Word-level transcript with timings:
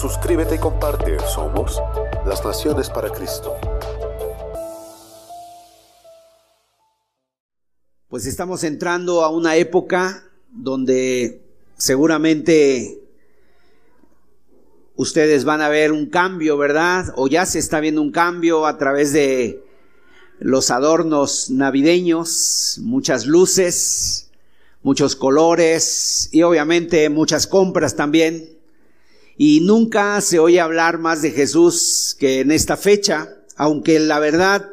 Suscríbete 0.00 0.54
y 0.54 0.58
comparte. 0.58 1.16
Somos 1.26 1.82
las 2.24 2.44
Naciones 2.44 2.88
para 2.88 3.10
Cristo. 3.10 3.56
Pues 8.06 8.24
estamos 8.26 8.62
entrando 8.62 9.24
a 9.24 9.30
una 9.30 9.56
época 9.56 10.22
donde 10.52 11.42
seguramente 11.76 13.00
ustedes 14.94 15.44
van 15.44 15.62
a 15.62 15.68
ver 15.68 15.90
un 15.90 16.06
cambio, 16.06 16.56
¿verdad? 16.56 17.12
O 17.16 17.26
ya 17.26 17.44
se 17.44 17.58
está 17.58 17.80
viendo 17.80 18.00
un 18.00 18.12
cambio 18.12 18.66
a 18.66 18.78
través 18.78 19.12
de 19.12 19.64
los 20.38 20.70
adornos 20.70 21.50
navideños, 21.50 22.78
muchas 22.84 23.26
luces, 23.26 24.30
muchos 24.84 25.16
colores 25.16 26.28
y 26.30 26.44
obviamente 26.44 27.08
muchas 27.08 27.48
compras 27.48 27.96
también. 27.96 28.57
Y 29.40 29.60
nunca 29.60 30.20
se 30.20 30.40
oye 30.40 30.60
hablar 30.60 30.98
más 30.98 31.22
de 31.22 31.30
Jesús 31.30 32.16
que 32.18 32.40
en 32.40 32.50
esta 32.50 32.76
fecha, 32.76 33.36
aunque 33.56 34.00
la 34.00 34.18
verdad, 34.18 34.68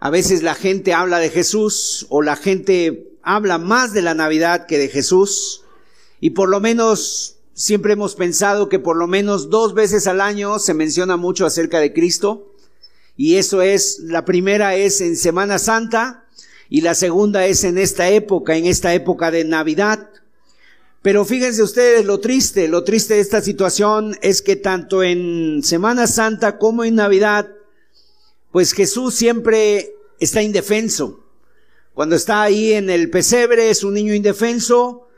a 0.00 0.08
veces 0.08 0.42
la 0.42 0.54
gente 0.54 0.94
habla 0.94 1.18
de 1.18 1.28
Jesús 1.28 2.06
o 2.08 2.22
la 2.22 2.34
gente 2.34 3.12
habla 3.22 3.58
más 3.58 3.92
de 3.92 4.00
la 4.00 4.14
Navidad 4.14 4.66
que 4.66 4.78
de 4.78 4.88
Jesús. 4.88 5.64
Y 6.18 6.30
por 6.30 6.48
lo 6.48 6.60
menos 6.60 7.36
siempre 7.52 7.92
hemos 7.92 8.14
pensado 8.14 8.70
que 8.70 8.78
por 8.78 8.96
lo 8.96 9.06
menos 9.06 9.50
dos 9.50 9.74
veces 9.74 10.06
al 10.06 10.22
año 10.22 10.58
se 10.58 10.72
menciona 10.72 11.18
mucho 11.18 11.44
acerca 11.44 11.78
de 11.78 11.92
Cristo. 11.92 12.54
Y 13.18 13.36
eso 13.36 13.60
es, 13.60 13.98
la 14.00 14.24
primera 14.24 14.76
es 14.76 15.02
en 15.02 15.14
Semana 15.14 15.58
Santa 15.58 16.24
y 16.70 16.80
la 16.80 16.94
segunda 16.94 17.44
es 17.44 17.64
en 17.64 17.76
esta 17.76 18.08
época, 18.08 18.56
en 18.56 18.64
esta 18.64 18.94
época 18.94 19.30
de 19.30 19.44
Navidad. 19.44 20.08
Pero 21.02 21.24
fíjense 21.24 21.64
ustedes 21.64 22.06
lo 22.06 22.20
triste, 22.20 22.68
lo 22.68 22.84
triste 22.84 23.14
de 23.14 23.20
esta 23.20 23.42
situación 23.42 24.16
es 24.22 24.40
que 24.40 24.54
tanto 24.54 25.02
en 25.02 25.60
Semana 25.64 26.06
Santa 26.06 26.58
como 26.58 26.84
en 26.84 26.94
Navidad, 26.94 27.50
pues 28.52 28.72
Jesús 28.72 29.14
siempre 29.14 29.94
está 30.20 30.42
indefenso. 30.42 31.24
Cuando 31.92 32.14
está 32.14 32.42
ahí 32.42 32.72
en 32.72 32.88
el 32.88 33.10
pesebre 33.10 33.68
es 33.68 33.82
un 33.82 33.94
niño 33.94 34.14
indefenso 34.14 35.08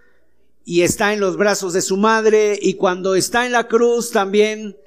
y 0.65 0.83
está 0.83 1.13
en 1.13 1.21
los 1.21 1.37
brazos 1.37 1.75
de 1.75 1.83
su 1.83 1.99
madre 1.99 2.59
y 2.61 2.75
cuando 2.75 3.15
está 3.15 3.45
en 3.45 3.53
la 3.53 3.69
cruz 3.69 4.11
también 4.11 4.79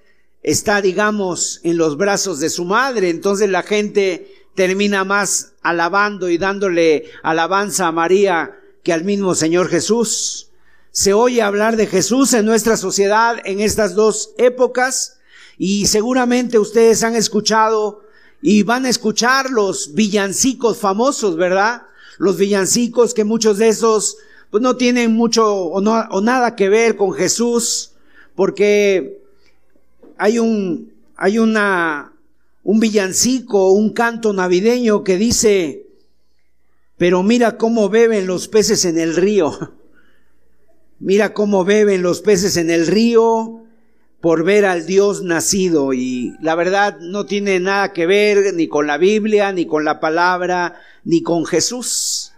está, 0.41 0.81
digamos, 0.81 1.59
en 1.63 1.77
los 1.77 1.95
brazos 1.97 2.39
de 2.39 2.49
su 2.49 2.65
madre. 2.65 3.11
Entonces 3.11 3.51
la 3.51 3.61
gente 3.61 4.31
termina 4.55 5.03
más 5.03 5.53
alabando 5.61 6.27
y 6.31 6.39
dándole 6.39 7.05
alabanza 7.21 7.85
a 7.85 7.91
María 7.91 8.59
que 8.81 8.93
al 8.93 9.03
mismo 9.03 9.35
Señor 9.35 9.69
Jesús 9.69 10.46
se 10.97 11.13
oye 11.13 11.43
hablar 11.43 11.77
de 11.77 11.85
Jesús 11.85 12.33
en 12.33 12.43
nuestra 12.43 12.75
sociedad 12.75 13.37
en 13.45 13.59
estas 13.59 13.93
dos 13.93 14.31
épocas 14.39 15.19
y 15.55 15.85
seguramente 15.85 16.57
ustedes 16.57 17.03
han 17.03 17.15
escuchado 17.15 18.01
y 18.41 18.63
van 18.63 18.83
a 18.83 18.89
escuchar 18.89 19.51
los 19.51 19.93
villancicos 19.93 20.79
famosos, 20.79 21.35
¿verdad? 21.35 21.83
Los 22.17 22.37
villancicos 22.37 23.13
que 23.13 23.25
muchos 23.25 23.59
de 23.59 23.67
esos 23.67 24.17
pues 24.49 24.63
no 24.63 24.75
tienen 24.75 25.13
mucho 25.13 25.55
o, 25.55 25.77
o 25.77 26.21
nada 26.21 26.55
que 26.55 26.67
ver 26.67 26.95
con 26.95 27.13
Jesús 27.13 27.91
porque 28.33 29.21
hay 30.17 30.39
un 30.39 30.93
hay 31.15 31.37
una 31.37 32.11
un 32.63 32.79
villancico, 32.79 33.69
un 33.71 33.93
canto 33.93 34.33
navideño 34.33 35.03
que 35.03 35.17
dice, 35.17 35.85
pero 36.97 37.21
mira 37.21 37.55
cómo 37.55 37.87
beben 37.87 38.25
los 38.25 38.47
peces 38.47 38.83
en 38.83 38.97
el 38.97 39.15
río. 39.15 39.77
Mira 40.99 41.33
cómo 41.33 41.63
beben 41.63 42.01
los 42.01 42.21
peces 42.21 42.57
en 42.57 42.69
el 42.69 42.87
río 42.87 43.63
por 44.19 44.43
ver 44.43 44.65
al 44.65 44.85
Dios 44.85 45.21
nacido 45.21 45.93
y 45.93 46.35
la 46.41 46.55
verdad 46.55 46.97
no 46.99 47.25
tiene 47.25 47.59
nada 47.59 47.93
que 47.93 48.07
ver 48.07 48.53
ni 48.55 48.67
con 48.67 48.87
la 48.87 48.97
Biblia, 48.97 49.51
ni 49.51 49.67
con 49.67 49.85
la 49.85 49.99
palabra, 49.99 50.81
ni 51.03 51.21
con 51.21 51.45
Jesús. 51.45 52.31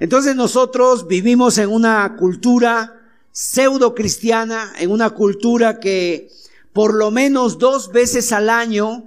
Entonces 0.00 0.34
nosotros 0.34 1.06
vivimos 1.06 1.58
en 1.58 1.70
una 1.70 2.16
cultura 2.18 3.00
pseudo 3.30 3.94
cristiana, 3.94 4.72
en 4.78 4.90
una 4.90 5.10
cultura 5.10 5.78
que 5.78 6.28
por 6.72 6.94
lo 6.94 7.12
menos 7.12 7.58
dos 7.58 7.92
veces 7.92 8.32
al 8.32 8.50
año 8.50 9.04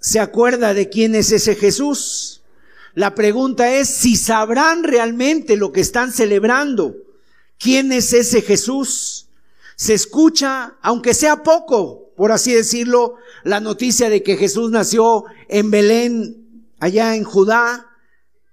se 0.00 0.20
acuerda 0.20 0.74
de 0.74 0.90
quién 0.90 1.14
es 1.14 1.32
ese 1.32 1.54
Jesús. 1.54 2.42
La 2.94 3.14
pregunta 3.14 3.72
es 3.74 3.88
si 3.88 4.16
sabrán 4.16 4.84
realmente 4.84 5.56
lo 5.56 5.72
que 5.72 5.80
están 5.80 6.12
celebrando. 6.12 6.94
¿Quién 7.62 7.92
es 7.92 8.12
ese 8.12 8.42
Jesús? 8.42 9.28
Se 9.76 9.94
escucha, 9.94 10.74
aunque 10.82 11.14
sea 11.14 11.44
poco, 11.44 12.10
por 12.16 12.32
así 12.32 12.52
decirlo, 12.52 13.14
la 13.44 13.60
noticia 13.60 14.10
de 14.10 14.24
que 14.24 14.36
Jesús 14.36 14.72
nació 14.72 15.26
en 15.48 15.70
Belén, 15.70 16.66
allá 16.80 17.14
en 17.14 17.22
Judá, 17.22 17.86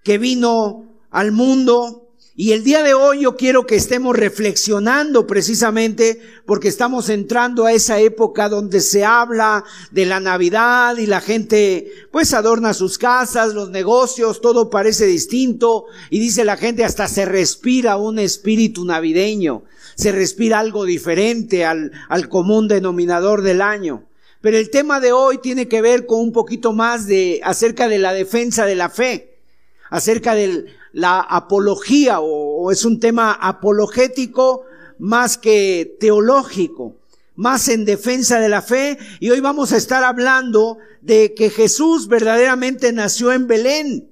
que 0.03 0.19
vino 0.19 0.85
al 1.09 1.31
mundo. 1.31 2.08
Y 2.41 2.53
el 2.53 2.63
día 2.63 2.83
de 2.83 2.93
hoy 2.93 3.23
yo 3.23 3.35
quiero 3.35 3.65
que 3.65 3.75
estemos 3.75 4.15
reflexionando 4.15 5.27
precisamente 5.27 6.21
porque 6.45 6.69
estamos 6.69 7.09
entrando 7.09 7.65
a 7.65 7.73
esa 7.73 7.99
época 7.99 8.47
donde 8.47 8.79
se 8.79 9.03
habla 9.03 9.65
de 9.91 10.05
la 10.05 10.21
Navidad 10.21 10.95
y 10.95 11.05
la 11.05 11.19
gente 11.19 11.91
pues 12.11 12.33
adorna 12.33 12.73
sus 12.73 12.97
casas, 12.97 13.53
los 13.53 13.71
negocios, 13.71 14.39
todo 14.39 14.69
parece 14.69 15.05
distinto 15.05 15.87
y 16.09 16.19
dice 16.21 16.45
la 16.45 16.55
gente 16.55 16.85
hasta 16.85 17.09
se 17.09 17.25
respira 17.25 17.97
un 17.97 18.19
espíritu 18.19 18.85
navideño, 18.85 19.63
se 19.95 20.13
respira 20.13 20.59
algo 20.59 20.85
diferente 20.85 21.65
al, 21.65 21.91
al 22.07 22.29
común 22.29 22.69
denominador 22.69 23.41
del 23.41 23.61
año. 23.61 24.05
Pero 24.39 24.57
el 24.57 24.69
tema 24.69 25.01
de 25.01 25.11
hoy 25.11 25.39
tiene 25.39 25.67
que 25.67 25.81
ver 25.81 26.05
con 26.05 26.21
un 26.21 26.31
poquito 26.31 26.71
más 26.71 27.05
de 27.05 27.41
acerca 27.43 27.89
de 27.89 27.99
la 27.99 28.13
defensa 28.13 28.65
de 28.65 28.75
la 28.75 28.87
fe, 28.87 29.35
acerca 29.89 30.35
de 30.35 30.78
la 30.93 31.19
apología 31.19 32.19
o 32.19 32.71
es 32.71 32.85
un 32.85 32.99
tema 32.99 33.33
apologético 33.33 34.63
más 34.97 35.37
que 35.37 35.97
teológico 35.99 36.99
más 37.39 37.69
en 37.69 37.85
defensa 37.85 38.37
de 38.41 38.49
la 38.49 38.61
fe. 38.61 38.97
Y 39.21 39.29
hoy 39.29 39.39
vamos 39.39 39.71
a 39.71 39.77
estar 39.77 40.03
hablando 40.03 40.77
de 40.99 41.33
que 41.33 41.49
Jesús 41.49 42.09
verdaderamente 42.09 42.91
nació 42.91 43.31
en 43.31 43.47
Belén, 43.47 44.11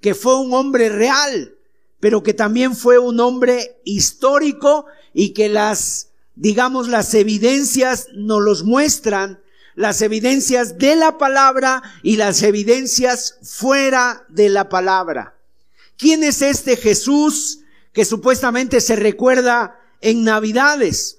que 0.00 0.14
fue 0.14 0.40
un 0.40 0.54
hombre 0.54 0.88
real, 0.88 1.54
pero 2.00 2.22
que 2.22 2.32
también 2.32 2.74
fue 2.74 2.98
un 2.98 3.20
hombre 3.20 3.78
histórico 3.84 4.86
y 5.12 5.34
que 5.34 5.50
las, 5.50 6.12
digamos, 6.34 6.88
las 6.88 7.12
evidencias 7.12 8.08
nos 8.14 8.40
los 8.40 8.64
muestran, 8.64 9.42
las 9.74 10.00
evidencias 10.00 10.78
de 10.78 10.96
la 10.96 11.18
palabra 11.18 11.82
y 12.02 12.16
las 12.16 12.42
evidencias 12.42 13.38
fuera 13.42 14.24
de 14.30 14.48
la 14.48 14.70
palabra. 14.70 15.36
¿Quién 16.02 16.24
es 16.24 16.42
este 16.42 16.76
Jesús 16.76 17.60
que 17.92 18.04
supuestamente 18.04 18.80
se 18.80 18.96
recuerda 18.96 19.78
en 20.00 20.24
Navidades? 20.24 21.18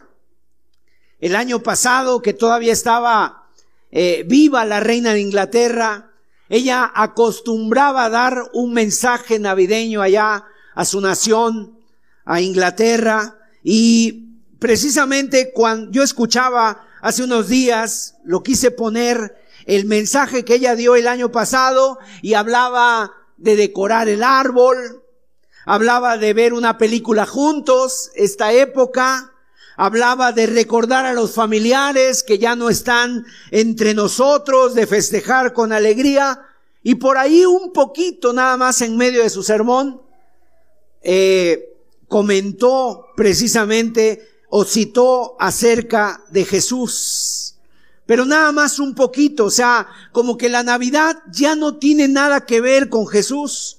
El 1.21 1.37
año 1.37 1.63
pasado, 1.63 2.21
que 2.21 2.33
todavía 2.33 2.73
estaba 2.73 3.47
eh, 3.91 4.25
viva 4.27 4.65
la 4.65 4.81
reina 4.81 5.13
de 5.13 5.21
Inglaterra, 5.21 6.11
ella 6.49 6.91
acostumbraba 6.93 8.03
a 8.03 8.09
dar 8.09 8.49
un 8.51 8.73
mensaje 8.73 9.39
navideño 9.39 10.01
allá 10.01 10.43
a 10.75 10.83
su 10.83 10.99
nación, 10.99 11.79
a 12.25 12.41
Inglaterra, 12.41 13.37
y 13.63 14.41
precisamente 14.59 15.53
cuando 15.53 15.91
yo 15.91 16.03
escuchaba 16.03 16.85
hace 17.01 17.23
unos 17.23 17.47
días, 17.47 18.15
lo 18.25 18.43
quise 18.43 18.69
poner 18.69 19.33
el 19.65 19.85
mensaje 19.85 20.43
que 20.43 20.55
ella 20.55 20.75
dio 20.75 20.97
el 20.97 21.07
año 21.07 21.31
pasado 21.31 21.99
y 22.21 22.33
hablaba 22.33 23.13
de 23.37 23.55
decorar 23.55 24.07
el 24.09 24.23
árbol, 24.23 25.03
hablaba 25.65 26.17
de 26.17 26.33
ver 26.33 26.53
una 26.53 26.77
película 26.77 27.25
juntos, 27.25 28.11
esta 28.15 28.51
época, 28.51 29.33
hablaba 29.75 30.31
de 30.31 30.45
recordar 30.47 31.05
a 31.05 31.13
los 31.13 31.33
familiares 31.33 32.23
que 32.23 32.37
ya 32.37 32.55
no 32.55 32.69
están 32.69 33.25
entre 33.51 33.93
nosotros, 33.93 34.75
de 34.75 34.87
festejar 34.87 35.53
con 35.53 35.71
alegría, 35.71 36.41
y 36.83 36.95
por 36.95 37.17
ahí 37.17 37.45
un 37.45 37.71
poquito 37.71 38.33
nada 38.33 38.57
más 38.57 38.81
en 38.81 38.97
medio 38.97 39.23
de 39.23 39.29
su 39.29 39.41
sermón, 39.41 40.01
eh, 41.01 41.69
comentó 42.07 43.07
precisamente 43.15 44.29
o 44.49 44.65
citó 44.65 45.35
acerca 45.39 46.23
de 46.29 46.45
Jesús. 46.45 47.52
Pero 48.05 48.25
nada 48.25 48.51
más 48.51 48.79
un 48.79 48.95
poquito, 48.95 49.45
o 49.45 49.51
sea, 49.51 49.87
como 50.11 50.37
que 50.37 50.49
la 50.49 50.63
Navidad 50.63 51.17
ya 51.31 51.55
no 51.55 51.77
tiene 51.77 52.07
nada 52.07 52.45
que 52.45 52.61
ver 52.61 52.89
con 52.89 53.07
Jesús. 53.07 53.77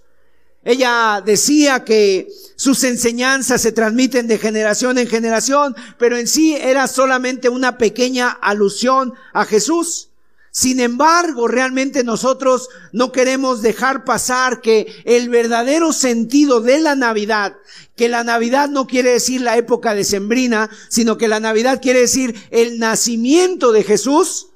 Ella 0.64 1.22
decía 1.24 1.84
que 1.84 2.28
sus 2.56 2.84
enseñanzas 2.84 3.60
se 3.60 3.72
transmiten 3.72 4.26
de 4.26 4.38
generación 4.38 4.96
en 4.96 5.08
generación, 5.08 5.76
pero 5.98 6.16
en 6.16 6.26
sí 6.26 6.56
era 6.56 6.86
solamente 6.86 7.50
una 7.50 7.76
pequeña 7.76 8.30
alusión 8.30 9.12
a 9.34 9.44
Jesús. 9.44 10.08
Sin 10.56 10.78
embargo, 10.78 11.48
realmente 11.48 12.04
nosotros 12.04 12.68
no 12.92 13.10
queremos 13.10 13.60
dejar 13.60 14.04
pasar 14.04 14.60
que 14.60 14.86
el 15.04 15.28
verdadero 15.28 15.92
sentido 15.92 16.60
de 16.60 16.78
la 16.78 16.94
Navidad, 16.94 17.56
que 17.96 18.08
la 18.08 18.22
Navidad 18.22 18.68
no 18.68 18.86
quiere 18.86 19.10
decir 19.10 19.40
la 19.40 19.56
época 19.56 19.96
decembrina, 19.96 20.70
sino 20.88 21.18
que 21.18 21.26
la 21.26 21.40
Navidad 21.40 21.80
quiere 21.82 22.02
decir 22.02 22.36
el 22.52 22.78
nacimiento 22.78 23.72
de 23.72 23.82
Jesús, 23.82 24.50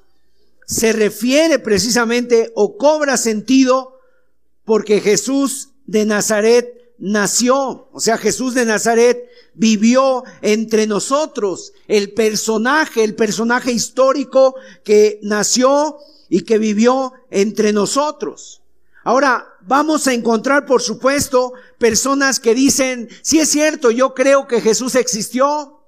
se 0.65 0.93
refiere 0.93 1.59
precisamente 1.59 2.53
o 2.55 2.77
cobra 2.77 3.17
sentido 3.17 3.99
porque 4.63 5.01
Jesús 5.01 5.71
de 5.85 6.05
Nazaret 6.05 6.78
nació, 6.99 7.89
o 7.91 7.99
sea, 7.99 8.17
Jesús 8.17 8.53
de 8.53 8.65
Nazaret 8.65 9.29
vivió 9.53 10.23
entre 10.41 10.87
nosotros, 10.87 11.73
el 11.87 12.13
personaje, 12.13 13.03
el 13.03 13.15
personaje 13.15 13.71
histórico 13.71 14.55
que 14.83 15.19
nació 15.23 15.97
y 16.29 16.41
que 16.41 16.57
vivió 16.57 17.13
entre 17.31 17.73
nosotros. 17.73 18.61
Ahora, 19.03 19.47
vamos 19.61 20.07
a 20.07 20.13
encontrar, 20.13 20.65
por 20.65 20.81
supuesto, 20.81 21.53
personas 21.77 22.39
que 22.39 22.53
dicen, 22.53 23.09
sí 23.21 23.39
es 23.39 23.49
cierto, 23.49 23.91
yo 23.91 24.13
creo 24.13 24.47
que 24.47 24.61
Jesús 24.61 24.95
existió, 24.95 25.81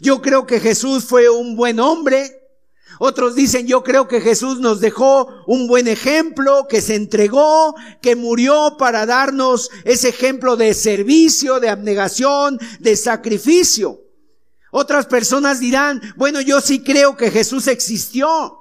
yo 0.00 0.20
creo 0.20 0.46
que 0.46 0.60
Jesús 0.60 1.04
fue 1.04 1.28
un 1.28 1.56
buen 1.56 1.80
hombre, 1.80 2.47
otros 2.98 3.34
dicen, 3.34 3.66
yo 3.66 3.82
creo 3.82 4.08
que 4.08 4.20
Jesús 4.20 4.60
nos 4.60 4.80
dejó 4.80 5.28
un 5.46 5.68
buen 5.68 5.88
ejemplo, 5.88 6.66
que 6.68 6.80
se 6.80 6.94
entregó, 6.94 7.74
que 8.00 8.16
murió 8.16 8.76
para 8.78 9.06
darnos 9.06 9.70
ese 9.84 10.08
ejemplo 10.08 10.56
de 10.56 10.74
servicio, 10.74 11.60
de 11.60 11.68
abnegación, 11.68 12.58
de 12.80 12.96
sacrificio. 12.96 14.00
Otras 14.70 15.06
personas 15.06 15.60
dirán, 15.60 16.00
bueno, 16.16 16.40
yo 16.40 16.60
sí 16.60 16.82
creo 16.82 17.16
que 17.16 17.30
Jesús 17.30 17.68
existió, 17.68 18.58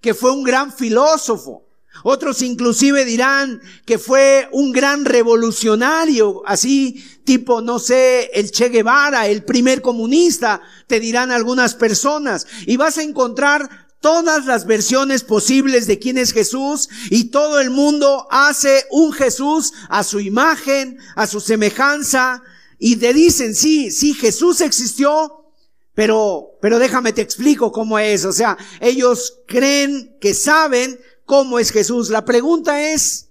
que 0.00 0.14
fue 0.14 0.32
un 0.32 0.44
gran 0.44 0.72
filósofo. 0.72 1.66
Otros 2.04 2.42
inclusive 2.42 3.04
dirán 3.04 3.60
que 3.84 3.98
fue 3.98 4.48
un 4.52 4.72
gran 4.72 5.04
revolucionario, 5.04 6.42
así 6.46 7.04
tipo, 7.24 7.60
no 7.60 7.78
sé, 7.78 8.30
el 8.34 8.50
Che 8.50 8.68
Guevara, 8.70 9.28
el 9.28 9.44
primer 9.44 9.82
comunista, 9.82 10.60
te 10.86 10.98
dirán 10.98 11.30
algunas 11.30 11.74
personas. 11.74 12.46
Y 12.66 12.76
vas 12.76 12.98
a 12.98 13.02
encontrar 13.02 13.86
todas 14.00 14.46
las 14.46 14.66
versiones 14.66 15.22
posibles 15.22 15.86
de 15.86 15.98
quién 15.98 16.18
es 16.18 16.32
Jesús 16.32 16.88
y 17.08 17.30
todo 17.30 17.60
el 17.60 17.70
mundo 17.70 18.26
hace 18.30 18.84
un 18.90 19.12
Jesús 19.12 19.72
a 19.88 20.02
su 20.02 20.20
imagen, 20.20 20.98
a 21.14 21.26
su 21.26 21.40
semejanza 21.40 22.42
y 22.78 22.96
te 22.96 23.14
dicen, 23.14 23.54
sí, 23.54 23.92
sí, 23.92 24.12
Jesús 24.12 24.60
existió, 24.60 25.46
pero, 25.94 26.58
pero 26.60 26.80
déjame 26.80 27.12
te 27.12 27.22
explico 27.22 27.70
cómo 27.70 27.96
es. 27.98 28.24
O 28.24 28.32
sea, 28.32 28.58
ellos 28.80 29.38
creen 29.46 30.16
que 30.20 30.34
saben 30.34 30.98
cómo 31.32 31.58
es 31.58 31.72
Jesús. 31.72 32.10
La 32.10 32.26
pregunta 32.26 32.92
es, 32.92 33.30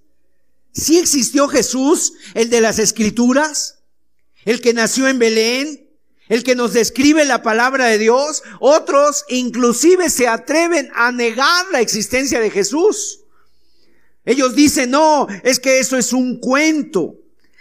¿si 0.72 0.98
existió 0.98 1.48
Jesús, 1.48 2.14
el 2.34 2.50
de 2.50 2.60
las 2.60 2.80
escrituras? 2.80 3.84
¿El 4.44 4.60
que 4.60 4.74
nació 4.74 5.08
en 5.08 5.20
Belén? 5.20 5.88
¿El 6.28 6.44
que 6.44 6.56
nos 6.56 6.74
describe 6.74 7.26
la 7.26 7.44
palabra 7.44 7.86
de 7.86 8.00
Dios? 8.00 8.42
Otros 8.60 9.24
inclusive 9.30 10.10
se 10.10 10.28
atreven 10.28 10.90
a 10.96 11.12
negar 11.12 11.68
la 11.72 11.80
existencia 11.80 12.40
de 12.40 12.50
Jesús. 12.50 13.20
Ellos 14.26 14.56
dicen, 14.56 14.90
no, 14.90 15.28
es 15.44 15.60
que 15.60 15.78
eso 15.78 15.96
es 15.96 16.12
un 16.12 16.40
cuento. 16.40 17.18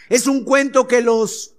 Es 0.08 0.26
un 0.26 0.44
cuento 0.44 0.88
que 0.88 1.02
los 1.02 1.52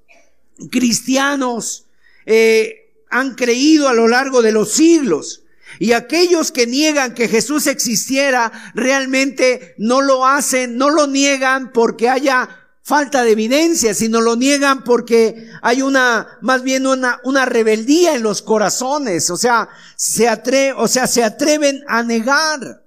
cristianos 0.71 1.85
eh, 2.25 2.91
han 3.11 3.35
creído 3.35 3.89
a 3.89 3.93
lo 3.93 4.07
largo 4.07 4.41
de 4.41 4.51
los 4.53 4.71
siglos. 4.71 5.40
Y 5.81 5.93
aquellos 5.93 6.51
que 6.51 6.67
niegan 6.67 7.15
que 7.15 7.27
Jesús 7.27 7.65
existiera, 7.65 8.51
realmente 8.75 9.73
no 9.79 10.01
lo 10.01 10.27
hacen, 10.27 10.77
no 10.77 10.91
lo 10.91 11.07
niegan 11.07 11.71
porque 11.71 12.07
haya 12.07 12.47
falta 12.83 13.23
de 13.23 13.31
evidencia, 13.31 13.95
sino 13.95 14.21
lo 14.21 14.35
niegan 14.35 14.83
porque 14.83 15.49
hay 15.63 15.81
una, 15.81 16.37
más 16.41 16.61
bien 16.61 16.85
una, 16.85 17.19
una 17.23 17.45
rebeldía 17.45 18.13
en 18.13 18.21
los 18.21 18.43
corazones. 18.43 19.31
O 19.31 19.37
sea, 19.37 19.69
se 19.95 20.29
atre, 20.29 20.71
o 20.73 20.87
sea, 20.87 21.07
se 21.07 21.23
atreven 21.23 21.83
a 21.87 22.03
negar. 22.03 22.83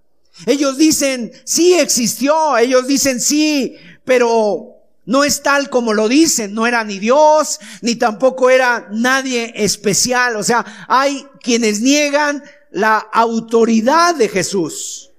Ellos 0.47 0.79
dicen, 0.79 1.33
sí 1.43 1.75
existió, 1.75 2.57
ellos 2.57 2.87
dicen 2.87 3.21
sí, 3.21 3.75
pero 4.05 4.75
no 5.05 5.25
es 5.25 5.43
tal 5.43 5.69
como 5.69 5.95
lo 5.95 6.09
dicen, 6.09 6.55
no 6.55 6.65
era 6.65 6.85
ni 6.85 7.01
Dios, 7.01 7.59
ni 7.83 7.97
tampoco 7.97 8.51
era 8.51 8.87
nadie 8.93 9.53
especial. 9.57 10.37
O 10.37 10.45
sea, 10.45 10.87
hay 10.87 11.27
quienes 11.43 11.81
niegan 11.81 12.45
la 12.75 12.99
autoridad 12.99 14.17
de 14.17 14.29
Jesús. 14.29 15.13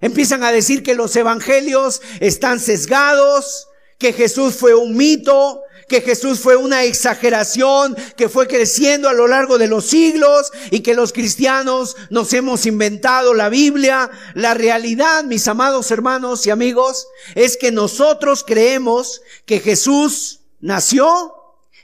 Empiezan 0.00 0.44
a 0.44 0.52
decir 0.52 0.82
que 0.82 0.94
los 0.94 1.16
evangelios 1.16 2.02
están 2.20 2.60
sesgados, 2.60 3.66
que 3.98 4.12
Jesús 4.12 4.54
fue 4.54 4.74
un 4.74 4.94
mito, 4.94 5.62
que 5.88 6.02
Jesús 6.02 6.38
fue 6.38 6.54
una 6.56 6.84
exageración 6.84 7.96
que 8.16 8.28
fue 8.28 8.46
creciendo 8.46 9.08
a 9.08 9.14
lo 9.14 9.26
largo 9.26 9.56
de 9.56 9.68
los 9.68 9.86
siglos 9.86 10.52
y 10.70 10.80
que 10.80 10.94
los 10.94 11.14
cristianos 11.14 11.96
nos 12.10 12.32
hemos 12.34 12.66
inventado 12.66 13.32
la 13.32 13.48
Biblia. 13.48 14.10
La 14.34 14.52
realidad, 14.52 15.24
mis 15.24 15.48
amados 15.48 15.90
hermanos 15.90 16.46
y 16.46 16.50
amigos, 16.50 17.08
es 17.34 17.56
que 17.56 17.72
nosotros 17.72 18.44
creemos 18.46 19.22
que 19.46 19.60
Jesús 19.60 20.40
nació, 20.60 21.32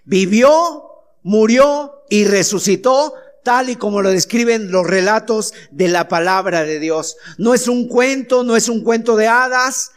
vivió, 0.05 0.85
murió 1.23 2.05
y 2.11 2.27
resucitó 2.27 3.15
tal 3.45 3.71
y 3.71 3.77
como 3.77 4.03
lo 4.03 4.11
describen 4.11 4.73
los 4.73 4.87
relatos 4.87 5.55
de 5.71 5.89
la 5.89 6.09
palabra 6.09 6.65
de 6.65 6.81
Dios. 6.81 7.17
No 7.39 7.55
es 7.55 7.69
un 7.69 7.87
cuento, 7.87 8.43
no 8.43 8.57
es 8.57 8.69
un 8.69 8.83
cuento 8.83 9.15
de 9.15 9.29
hadas. 9.29 9.93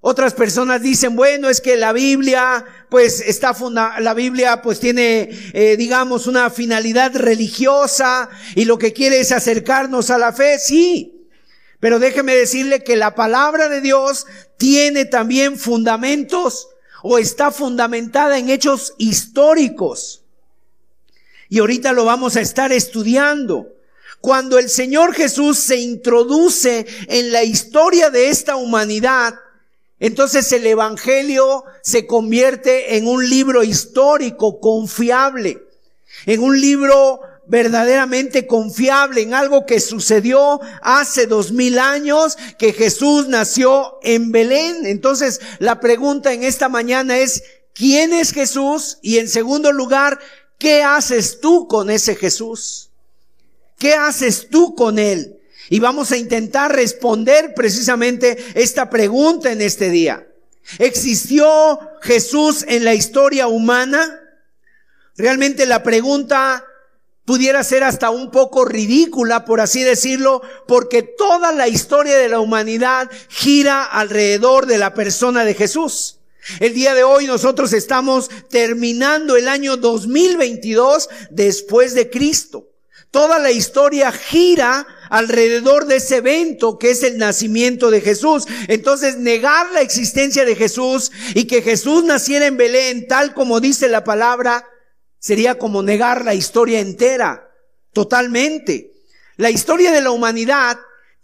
Otras 0.00 0.34
personas 0.34 0.80
dicen, 0.80 1.16
bueno, 1.16 1.48
es 1.48 1.60
que 1.60 1.76
la 1.76 1.92
Biblia, 1.92 2.64
pues 2.88 3.20
está 3.20 3.52
funda 3.52 3.98
la 3.98 4.14
Biblia, 4.14 4.62
pues 4.62 4.78
tiene, 4.78 5.28
eh, 5.52 5.76
digamos, 5.76 6.28
una 6.28 6.50
finalidad 6.50 7.16
religiosa 7.16 8.28
y 8.54 8.64
lo 8.64 8.78
que 8.78 8.92
quiere 8.92 9.18
es 9.18 9.32
acercarnos 9.32 10.10
a 10.10 10.18
la 10.18 10.32
fe. 10.32 10.60
Sí, 10.60 11.26
pero 11.80 11.98
déjeme 11.98 12.36
decirle 12.36 12.84
que 12.84 12.94
la 12.94 13.16
palabra 13.16 13.68
de 13.68 13.80
Dios 13.80 14.26
tiene 14.56 15.04
también 15.04 15.58
fundamentos 15.58 16.68
o 17.02 17.18
está 17.18 17.50
fundamentada 17.50 18.38
en 18.38 18.50
hechos 18.50 18.94
históricos. 18.98 20.24
Y 21.48 21.60
ahorita 21.60 21.92
lo 21.92 22.04
vamos 22.04 22.36
a 22.36 22.40
estar 22.40 22.72
estudiando. 22.72 23.74
Cuando 24.20 24.58
el 24.58 24.68
Señor 24.68 25.14
Jesús 25.14 25.58
se 25.58 25.76
introduce 25.76 26.86
en 27.06 27.32
la 27.32 27.44
historia 27.44 28.10
de 28.10 28.28
esta 28.28 28.56
humanidad, 28.56 29.34
entonces 30.00 30.50
el 30.52 30.66
Evangelio 30.66 31.64
se 31.82 32.06
convierte 32.06 32.96
en 32.96 33.06
un 33.06 33.28
libro 33.28 33.62
histórico 33.62 34.60
confiable, 34.60 35.62
en 36.26 36.42
un 36.42 36.60
libro 36.60 37.20
verdaderamente 37.46 38.46
confiable, 38.46 39.22
en 39.22 39.34
algo 39.34 39.66
que 39.66 39.80
sucedió 39.80 40.60
hace 40.82 41.26
dos 41.26 41.50
mil 41.50 41.78
años, 41.78 42.36
que 42.58 42.72
Jesús 42.72 43.28
nació 43.28 43.98
en 44.02 44.30
Belén. 44.32 44.84
Entonces 44.84 45.40
la 45.58 45.80
pregunta 45.80 46.32
en 46.32 46.44
esta 46.44 46.68
mañana 46.68 47.18
es, 47.18 47.42
¿quién 47.72 48.12
es 48.12 48.32
Jesús? 48.32 48.98
Y 49.00 49.18
en 49.18 49.28
segundo 49.28 49.72
lugar, 49.72 50.18
¿Qué 50.58 50.82
haces 50.82 51.40
tú 51.40 51.68
con 51.68 51.88
ese 51.88 52.16
Jesús? 52.16 52.90
¿Qué 53.78 53.94
haces 53.94 54.48
tú 54.50 54.74
con 54.74 54.98
él? 54.98 55.38
Y 55.70 55.78
vamos 55.80 56.10
a 56.10 56.16
intentar 56.16 56.74
responder 56.74 57.54
precisamente 57.54 58.36
esta 58.54 58.90
pregunta 58.90 59.52
en 59.52 59.62
este 59.62 59.90
día. 59.90 60.26
¿Existió 60.78 61.78
Jesús 62.02 62.64
en 62.66 62.84
la 62.84 62.94
historia 62.94 63.46
humana? 63.46 64.20
Realmente 65.16 65.66
la 65.66 65.82
pregunta 65.82 66.64
pudiera 67.24 67.62
ser 67.62 67.84
hasta 67.84 68.10
un 68.10 68.30
poco 68.30 68.64
ridícula, 68.64 69.44
por 69.44 69.60
así 69.60 69.82
decirlo, 69.84 70.42
porque 70.66 71.02
toda 71.02 71.52
la 71.52 71.68
historia 71.68 72.16
de 72.16 72.28
la 72.28 72.40
humanidad 72.40 73.10
gira 73.28 73.84
alrededor 73.84 74.66
de 74.66 74.78
la 74.78 74.94
persona 74.94 75.44
de 75.44 75.54
Jesús. 75.54 76.17
El 76.60 76.74
día 76.74 76.94
de 76.94 77.04
hoy 77.04 77.26
nosotros 77.26 77.72
estamos 77.72 78.30
terminando 78.48 79.36
el 79.36 79.48
año 79.48 79.76
2022 79.76 81.08
después 81.30 81.94
de 81.94 82.10
Cristo. 82.10 82.68
Toda 83.10 83.38
la 83.38 83.50
historia 83.50 84.12
gira 84.12 84.86
alrededor 85.08 85.86
de 85.86 85.96
ese 85.96 86.16
evento 86.16 86.78
que 86.78 86.90
es 86.90 87.02
el 87.02 87.16
nacimiento 87.16 87.90
de 87.90 88.00
Jesús. 88.00 88.46
Entonces, 88.68 89.16
negar 89.16 89.70
la 89.72 89.80
existencia 89.80 90.44
de 90.44 90.54
Jesús 90.54 91.10
y 91.34 91.46
que 91.46 91.62
Jesús 91.62 92.04
naciera 92.04 92.46
en 92.46 92.56
Belén, 92.56 93.06
tal 93.08 93.32
como 93.32 93.60
dice 93.60 93.88
la 93.88 94.04
palabra, 94.04 94.66
sería 95.18 95.58
como 95.58 95.82
negar 95.82 96.24
la 96.24 96.34
historia 96.34 96.80
entera, 96.80 97.50
totalmente. 97.92 98.92
La 99.36 99.50
historia 99.50 99.90
de 99.92 100.02
la 100.02 100.10
humanidad 100.10 100.78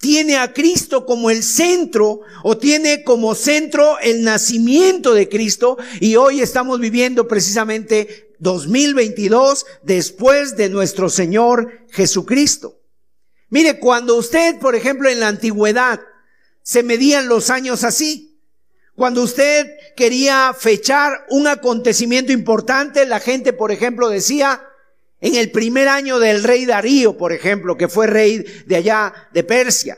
tiene 0.05 0.37
a 0.37 0.53
Cristo 0.53 1.07
como 1.07 1.31
el 1.31 1.43
centro 1.43 2.21
o 2.43 2.59
tiene 2.59 3.05
como 3.05 3.35
centro 3.35 3.99
el 4.01 4.23
nacimiento 4.23 5.15
de 5.15 5.31
Cristo 5.31 5.79
y 5.99 6.17
hoy 6.17 6.43
estamos 6.43 6.79
viviendo 6.79 7.27
precisamente 7.27 8.35
2022 8.39 9.65
después 9.83 10.59
de 10.59 10.69
nuestro 10.69 11.09
Señor 11.09 11.87
Jesucristo. 11.89 12.83
Mire, 13.49 13.79
cuando 13.79 14.17
usted, 14.17 14.59
por 14.59 14.75
ejemplo, 14.75 15.09
en 15.09 15.21
la 15.21 15.29
antigüedad 15.29 16.03
se 16.63 16.83
medían 16.83 17.27
los 17.27 17.49
años 17.49 17.83
así, 17.83 18.39
cuando 18.95 19.23
usted 19.23 19.71
quería 19.97 20.53
fechar 20.53 21.25
un 21.31 21.47
acontecimiento 21.47 22.31
importante, 22.31 23.07
la 23.07 23.21
gente, 23.21 23.55
por 23.55 23.73
ejemplo, 23.73 24.11
decía, 24.11 24.69
en 25.25 25.37
el 25.37 25.51
primer 25.51 25.89
año 25.89 26.19
del 26.19 26.45
rey 26.45 26.67
Darío, 26.67 27.17
por 27.17 27.33
ejemplo, 27.33 27.79
que 27.79 27.89
fue 27.89 28.07
rey 28.07 28.45
de 28.67 28.77
allá 28.77 29.15
de 29.33 29.43
Persia, 29.43 29.97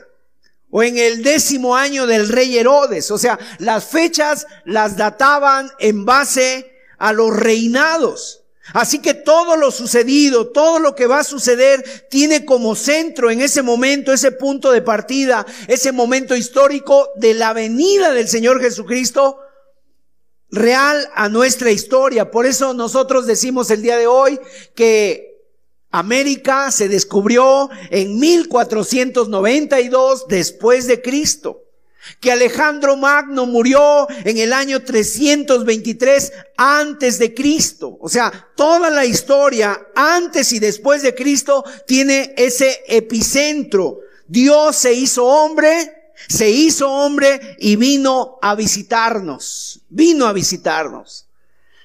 o 0.69 0.81
en 0.81 0.97
el 0.97 1.21
décimo 1.21 1.75
año 1.75 2.07
del 2.07 2.29
rey 2.29 2.57
Herodes, 2.57 3.11
o 3.11 3.17
sea, 3.17 3.37
las 3.59 3.83
fechas 3.83 4.47
las 4.63 4.95
databan 4.95 5.69
en 5.79 6.05
base 6.05 6.71
a 6.97 7.11
los 7.11 7.35
reinados. 7.35 8.45
Así 8.71 8.99
que 8.99 9.15
todo 9.15 9.57
lo 9.57 9.71
sucedido, 9.71 10.47
todo 10.47 10.79
lo 10.79 10.95
que 10.95 11.07
va 11.07 11.19
a 11.19 11.25
suceder, 11.25 12.07
tiene 12.09 12.45
como 12.45 12.73
centro 12.73 13.29
en 13.29 13.41
ese 13.41 13.61
momento, 13.61 14.13
ese 14.13 14.31
punto 14.31 14.71
de 14.71 14.81
partida, 14.81 15.45
ese 15.67 15.91
momento 15.91 16.37
histórico 16.37 17.09
de 17.17 17.33
la 17.33 17.51
venida 17.51 18.13
del 18.13 18.29
Señor 18.29 18.61
Jesucristo 18.61 19.39
real 20.49 21.09
a 21.15 21.29
nuestra 21.29 21.71
historia. 21.71 22.31
Por 22.31 22.45
eso 22.45 22.73
nosotros 22.73 23.25
decimos 23.25 23.71
el 23.71 23.81
día 23.81 23.97
de 23.97 24.07
hoy 24.07 24.39
que 24.75 25.37
América 25.91 26.71
se 26.71 26.89
descubrió 26.89 27.69
en 27.89 28.19
1492 28.19 30.27
después 30.27 30.87
de 30.87 31.01
Cristo 31.01 31.63
que 32.19 32.31
Alejandro 32.31 32.95
Magno 32.95 33.45
murió 33.45 34.07
en 34.23 34.37
el 34.37 34.53
año 34.53 34.81
323 34.81 36.33
antes 36.57 37.19
de 37.19 37.33
Cristo. 37.33 37.97
O 37.99 38.09
sea, 38.09 38.49
toda 38.55 38.89
la 38.89 39.05
historia 39.05 39.87
antes 39.95 40.51
y 40.53 40.59
después 40.59 41.01
de 41.01 41.15
Cristo 41.15 41.63
tiene 41.85 42.33
ese 42.37 42.83
epicentro. 42.87 43.99
Dios 44.27 44.75
se 44.75 44.93
hizo 44.93 45.25
hombre, 45.25 45.96
se 46.27 46.49
hizo 46.49 46.91
hombre 46.91 47.57
y 47.59 47.75
vino 47.75 48.37
a 48.41 48.55
visitarnos. 48.55 49.81
Vino 49.89 50.25
a 50.25 50.33
visitarnos. 50.33 51.27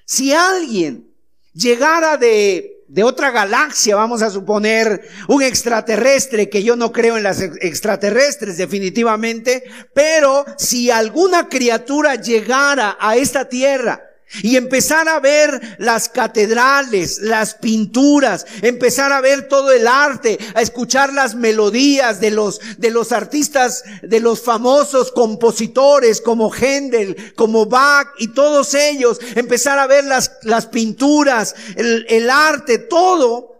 Si 0.04 0.32
alguien 0.32 1.08
llegara 1.54 2.16
de 2.16 2.82
de 2.92 3.02
otra 3.04 3.30
galaxia, 3.30 3.96
vamos 3.96 4.20
a 4.20 4.28
suponer, 4.28 5.08
un 5.26 5.42
extraterrestre, 5.42 6.50
que 6.50 6.62
yo 6.62 6.76
no 6.76 6.92
creo 6.92 7.16
en 7.16 7.22
las 7.22 7.40
extraterrestres 7.40 8.58
definitivamente, 8.58 9.64
pero 9.94 10.44
si 10.58 10.90
alguna 10.90 11.48
criatura 11.48 12.16
llegara 12.16 12.98
a 13.00 13.16
esta 13.16 13.48
tierra 13.48 14.11
y 14.42 14.56
empezar 14.56 15.08
a 15.08 15.20
ver 15.20 15.76
las 15.78 16.08
catedrales, 16.08 17.18
las 17.18 17.54
pinturas, 17.54 18.46
empezar 18.62 19.12
a 19.12 19.20
ver 19.20 19.48
todo 19.48 19.72
el 19.72 19.86
arte, 19.86 20.38
a 20.54 20.62
escuchar 20.62 21.12
las 21.12 21.34
melodías 21.34 22.20
de 22.20 22.30
los, 22.30 22.60
de 22.78 22.90
los 22.90 23.12
artistas, 23.12 23.84
de 24.02 24.20
los 24.20 24.42
famosos 24.42 25.12
compositores 25.12 26.20
como 26.20 26.50
Händel, 26.50 27.34
como 27.34 27.66
Bach 27.66 28.08
y 28.18 28.28
todos 28.28 28.74
ellos, 28.74 29.20
empezar 29.34 29.78
a 29.78 29.86
ver 29.86 30.04
las, 30.04 30.32
las 30.42 30.66
pinturas, 30.66 31.54
el, 31.76 32.06
el 32.08 32.30
arte, 32.30 32.78
todo, 32.78 33.52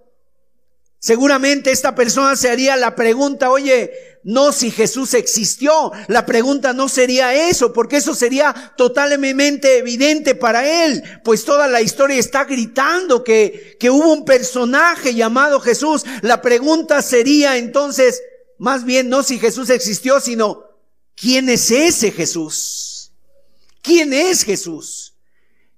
seguramente 0.99 1.71
esta 1.71 1.95
persona 1.95 2.37
se 2.37 2.49
haría 2.49 2.77
la 2.77 2.95
pregunta, 2.95 3.51
oye, 3.51 4.12
no 4.25 4.53
si 4.53 4.71
Jesús 4.71 5.15
existió. 5.15 5.93
La 6.09 6.27
pregunta 6.27 6.73
no 6.73 6.89
sería 6.89 7.49
eso, 7.49 7.73
porque 7.73 7.97
eso 7.97 8.15
sería 8.15 8.73
totalmente 8.77 9.79
evidente 9.79 10.35
para 10.35 10.85
él, 10.85 11.03
pues 11.25 11.45
toda 11.45 11.69
la 11.69 11.81
historia 11.81 12.19
está 12.19 12.45
gritando 12.45 13.25
que, 13.25 13.77
que 13.79 13.91
hubo 13.91 14.13
un 14.13 14.25
personaje 14.25 15.15
llamado 15.15 15.61
Jesús. 15.61 16.05
La 16.23 16.43
pregunta 16.43 17.03
sería 17.03 17.57
entonces, 17.57 18.23
más 18.59 18.85
bien 18.85 19.09
no 19.09 19.23
si 19.23 19.39
Jesús 19.39 19.71
existió, 19.71 20.21
sino, 20.21 20.65
¿quién 21.17 21.49
es 21.49 21.71
ese 21.71 22.11
Jesús? 22.11 23.13
¿Quién 23.83 24.13
es 24.13 24.45
Jesús? 24.45 25.15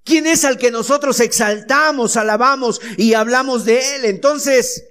¿Quién 0.03 0.27
es 0.27 0.45
al 0.45 0.59
que 0.59 0.69
nosotros 0.69 1.19
exaltamos, 1.19 2.15
alabamos 2.15 2.79
y 2.95 3.15
hablamos 3.15 3.65
de 3.65 3.95
él? 3.95 4.05
Entonces, 4.05 4.83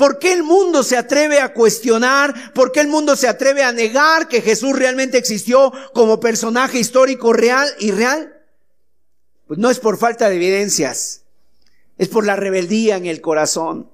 ¿Por 0.00 0.18
qué 0.18 0.32
el 0.32 0.44
mundo 0.44 0.82
se 0.82 0.96
atreve 0.96 1.40
a 1.40 1.52
cuestionar? 1.52 2.54
¿Por 2.54 2.72
qué 2.72 2.80
el 2.80 2.88
mundo 2.88 3.16
se 3.16 3.28
atreve 3.28 3.62
a 3.62 3.70
negar 3.70 4.28
que 4.28 4.40
Jesús 4.40 4.74
realmente 4.74 5.18
existió 5.18 5.70
como 5.92 6.18
personaje 6.18 6.78
histórico 6.78 7.34
real 7.34 7.68
y 7.78 7.90
real? 7.90 8.34
Pues 9.46 9.60
no 9.60 9.68
es 9.68 9.78
por 9.78 9.98
falta 9.98 10.30
de 10.30 10.36
evidencias, 10.36 11.24
es 11.98 12.08
por 12.08 12.24
la 12.24 12.34
rebeldía 12.34 12.96
en 12.96 13.04
el 13.04 13.20
corazón. 13.20 13.90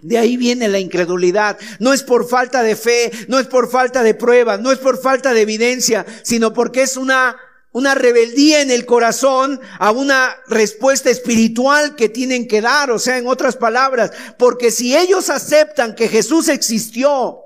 De 0.00 0.16
ahí 0.16 0.38
viene 0.38 0.68
la 0.68 0.78
incredulidad. 0.78 1.58
No 1.80 1.92
es 1.92 2.02
por 2.02 2.26
falta 2.26 2.62
de 2.62 2.74
fe, 2.74 3.12
no 3.28 3.38
es 3.38 3.46
por 3.46 3.68
falta 3.70 4.02
de 4.02 4.14
pruebas, 4.14 4.60
no 4.60 4.72
es 4.72 4.78
por 4.78 4.98
falta 4.98 5.34
de 5.34 5.42
evidencia, 5.42 6.06
sino 6.22 6.54
porque 6.54 6.80
es 6.80 6.96
una 6.96 7.36
una 7.76 7.94
rebeldía 7.94 8.62
en 8.62 8.70
el 8.70 8.86
corazón 8.86 9.60
a 9.78 9.90
una 9.90 10.34
respuesta 10.46 11.10
espiritual 11.10 11.94
que 11.94 12.08
tienen 12.08 12.48
que 12.48 12.62
dar, 12.62 12.90
o 12.90 12.98
sea, 12.98 13.18
en 13.18 13.26
otras 13.26 13.54
palabras, 13.56 14.12
porque 14.38 14.70
si 14.70 14.96
ellos 14.96 15.28
aceptan 15.28 15.94
que 15.94 16.08
Jesús 16.08 16.48
existió, 16.48 17.42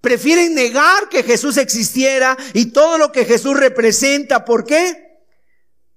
prefieren 0.00 0.56
negar 0.56 1.08
que 1.08 1.22
Jesús 1.22 1.58
existiera 1.58 2.36
y 2.54 2.72
todo 2.72 2.98
lo 2.98 3.12
que 3.12 3.24
Jesús 3.24 3.56
representa, 3.56 4.44
¿por 4.44 4.64
qué? 4.64 5.13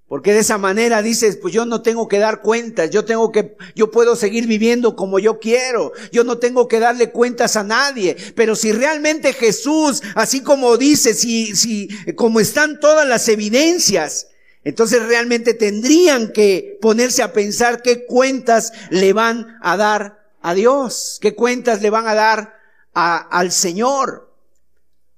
Porque 0.08 0.34
de 0.34 0.40
esa 0.40 0.58
manera 0.58 1.02
dices, 1.02 1.36
pues 1.36 1.54
yo 1.54 1.66
no 1.66 1.82
tengo 1.82 2.08
que 2.08 2.18
dar 2.18 2.42
cuentas, 2.42 2.90
yo 2.92 3.04
tengo 3.04 3.34
que, 3.34 3.58
yo 3.76 3.92
puedo 3.92 4.16
seguir 4.16 4.48
viviendo 4.48 4.96
como 4.96 5.20
yo 5.20 5.40
quiero, 5.40 5.92
yo 6.14 6.24
no 6.24 6.38
tengo 6.38 6.70
que 6.70 6.80
darle 6.80 7.12
cuentas 7.12 7.58
a 7.58 7.64
nadie. 7.64 8.16
Pero 8.34 8.56
si 8.56 8.72
realmente 8.72 9.34
Jesús, 9.34 10.02
así 10.16 10.42
como 10.42 10.78
dice, 10.78 11.14
si, 11.14 11.58
si, 11.58 11.90
como 12.16 12.40
están 12.40 12.80
todas 12.80 13.06
las 13.06 13.28
evidencias, 13.28 14.28
entonces 14.64 15.06
realmente 15.06 15.54
tendrían 15.54 16.32
que 16.32 16.78
ponerse 16.82 17.22
a 17.22 17.34
pensar 17.34 17.82
qué 17.82 18.06
cuentas 18.06 18.72
le 18.90 19.12
van 19.12 19.58
a 19.62 19.76
dar 19.76 20.26
a 20.42 20.54
Dios, 20.54 21.20
qué 21.22 21.36
cuentas 21.36 21.82
le 21.82 21.90
van 21.90 22.08
a 22.08 22.16
dar 22.16 22.54
a, 22.94 23.18
al 23.18 23.52
Señor. 23.52 24.34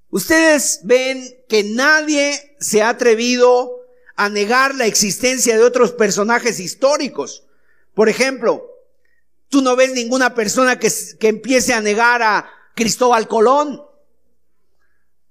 Ustedes 0.10 0.80
ven 0.84 1.24
que 1.48 1.64
nadie 1.64 2.56
se 2.60 2.82
ha 2.82 2.90
atrevido 2.90 3.79
a 4.20 4.28
negar 4.28 4.76
la 4.76 4.86
existencia 4.86 5.56
de 5.56 5.64
otros 5.64 5.94
personajes 5.94 6.60
históricos. 6.60 7.46
Por 7.94 8.10
ejemplo, 8.10 8.70
tú 9.48 9.62
no 9.62 9.78
ves 9.78 9.94
ninguna 9.94 10.36
persona 10.36 10.78
que, 10.78 10.92
que 11.18 11.30
empiece 11.30 11.74
a 11.74 11.80
negar 11.80 12.22
a 12.22 12.52
Cristóbal 12.76 13.30
Colón. 13.30 13.82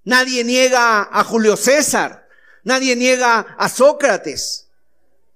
Nadie 0.05 0.43
niega 0.43 1.03
a 1.03 1.23
Julio 1.23 1.59
César. 1.59 2.27
Nadie 2.65 2.97
niega 2.97 3.41
a 3.59 3.69
Sócrates. 3.69 4.69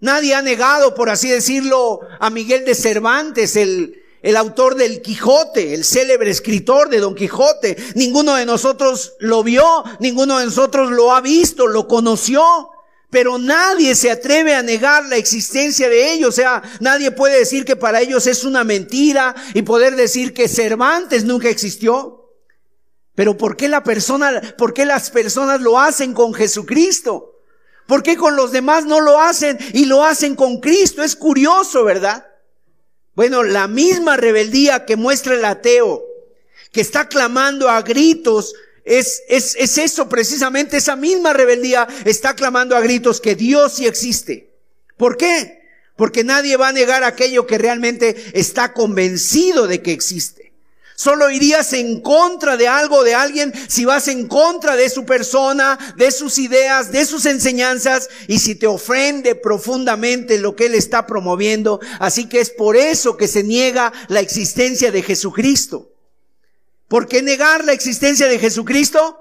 Nadie 0.00 0.35
ha 0.35 0.40
negado, 0.40 0.94
por 0.94 1.11
así 1.11 1.28
decirlo, 1.28 2.00
a 2.21 2.30
Miguel 2.30 2.64
de 2.64 2.75
Cervantes, 2.75 3.56
el, 3.56 4.02
el 4.23 4.37
autor 4.38 4.76
del 4.76 5.02
Quijote, 5.02 5.75
el 5.75 5.85
célebre 5.85 6.30
escritor 6.30 6.88
de 6.88 7.00
Don 7.00 7.14
Quijote. 7.14 7.76
Ninguno 7.97 8.35
de 8.35 8.47
nosotros 8.47 9.12
lo 9.18 9.42
vio, 9.42 9.85
ninguno 10.00 10.38
de 10.38 10.47
nosotros 10.47 10.90
lo 10.90 11.14
ha 11.14 11.21
visto, 11.21 11.66
lo 11.66 11.87
conoció 11.87 12.72
pero 13.12 13.37
nadie 13.37 13.95
se 13.95 14.11
atreve 14.11 14.54
a 14.54 14.62
negar 14.62 15.04
la 15.04 15.16
existencia 15.16 15.90
de 15.90 16.14
ellos. 16.14 16.31
O 16.31 16.33
sea, 16.33 16.62
nadie 16.81 17.11
puede 17.11 17.40
decir 17.40 17.66
que 17.66 17.76
para 17.76 18.00
ellos 18.00 18.26
es 18.26 18.42
una 18.42 18.64
mentira 18.64 19.35
y 19.52 19.61
poder 19.61 19.97
decir 19.97 20.33
que 20.33 20.49
Cervantes 20.49 21.23
nunca 21.23 21.50
existió. 21.50 22.31
Pero 23.14 23.37
¿por 23.37 23.59
qué 23.59 23.69
la 23.69 23.85
persona, 23.85 24.40
por 24.57 24.73
qué 24.73 24.87
las 24.87 25.11
personas 25.11 25.61
lo 25.61 25.78
hacen 25.78 26.14
con 26.14 26.33
Jesucristo? 26.33 27.38
¿Por 27.87 28.02
qué 28.02 28.16
con 28.16 28.35
los 28.35 28.50
demás 28.50 28.87
no 28.87 29.02
lo 29.02 29.21
hacen 29.21 29.59
y 29.75 29.85
lo 29.85 30.02
hacen 30.04 30.35
con 30.35 30.59
Cristo? 30.59 31.02
Es 31.02 31.14
curioso, 31.14 31.85
¿verdad? 31.85 32.26
Bueno, 33.14 33.42
la 33.42 33.69
misma 33.69 34.16
rebeldía 34.16 34.87
que 34.87 34.97
muestra 34.97 35.35
el 35.35 35.45
ateo, 35.45 36.02
que 36.73 36.81
está 36.81 37.09
clamando 37.09 37.69
a 37.69 37.83
gritos 37.83 38.54
es, 38.85 39.23
es, 39.29 39.55
es 39.57 39.79
eso 39.79 40.09
precisamente, 40.09 40.77
esa 40.77 40.97
misma 40.97 41.33
rebeldía 41.33 41.87
está 42.05 42.35
clamando 42.35 42.77
a 42.77 42.81
gritos 42.81 43.21
que 43.21 43.35
Dios 43.35 43.75
sí 43.77 43.87
existe. 43.87 44.51
¿Por 44.97 45.17
qué? 45.17 45.62
Porque 45.97 46.25
nadie 46.25 46.57
va 46.57 46.69
a 46.69 46.73
negar 46.73 47.05
aquello 47.05 47.47
que 47.47 47.59
realmente 47.59 48.17
está 48.35 48.73
convencido 48.73 49.67
de 49.67 49.83
que 49.83 49.93
existe. 49.93 50.53
Solo 50.95 51.31
irías 51.31 51.73
en 51.73 52.01
contra 52.01 52.57
de 52.57 52.69
algo, 52.69 53.03
de 53.03 53.15
alguien, 53.15 53.53
si 53.67 53.85
vas 53.85 54.09
en 54.09 54.29
contra 54.29 54.77
de 54.77 54.89
su 54.89 55.05
persona, 55.05 55.79
de 55.97 56.12
sus 56.12 56.39
ideas, 56.39 56.93
de 56.93 57.07
sus 57.07 57.27
enseñanzas, 57.27 58.09
y 58.29 58.39
si 58.39 58.55
te 58.55 58.67
ofende 58.67 59.35
profundamente 59.35 60.39
lo 60.39 60.55
que 60.55 60.67
él 60.67 60.75
está 60.75 61.07
promoviendo. 61.07 61.81
Así 61.99 62.29
que 62.29 62.41
es 62.41 62.51
por 62.51 62.77
eso 62.77 63.17
que 63.17 63.27
se 63.27 63.43
niega 63.43 63.93
la 64.09 64.21
existencia 64.21 64.93
de 64.93 65.03
Jesucristo. 65.03 65.91
¿Por 66.92 67.08
qué 67.08 67.22
negar 67.22 67.64
la 67.64 67.72
existencia 67.72 68.26
de 68.26 68.38
Jesucristo? 68.38 69.18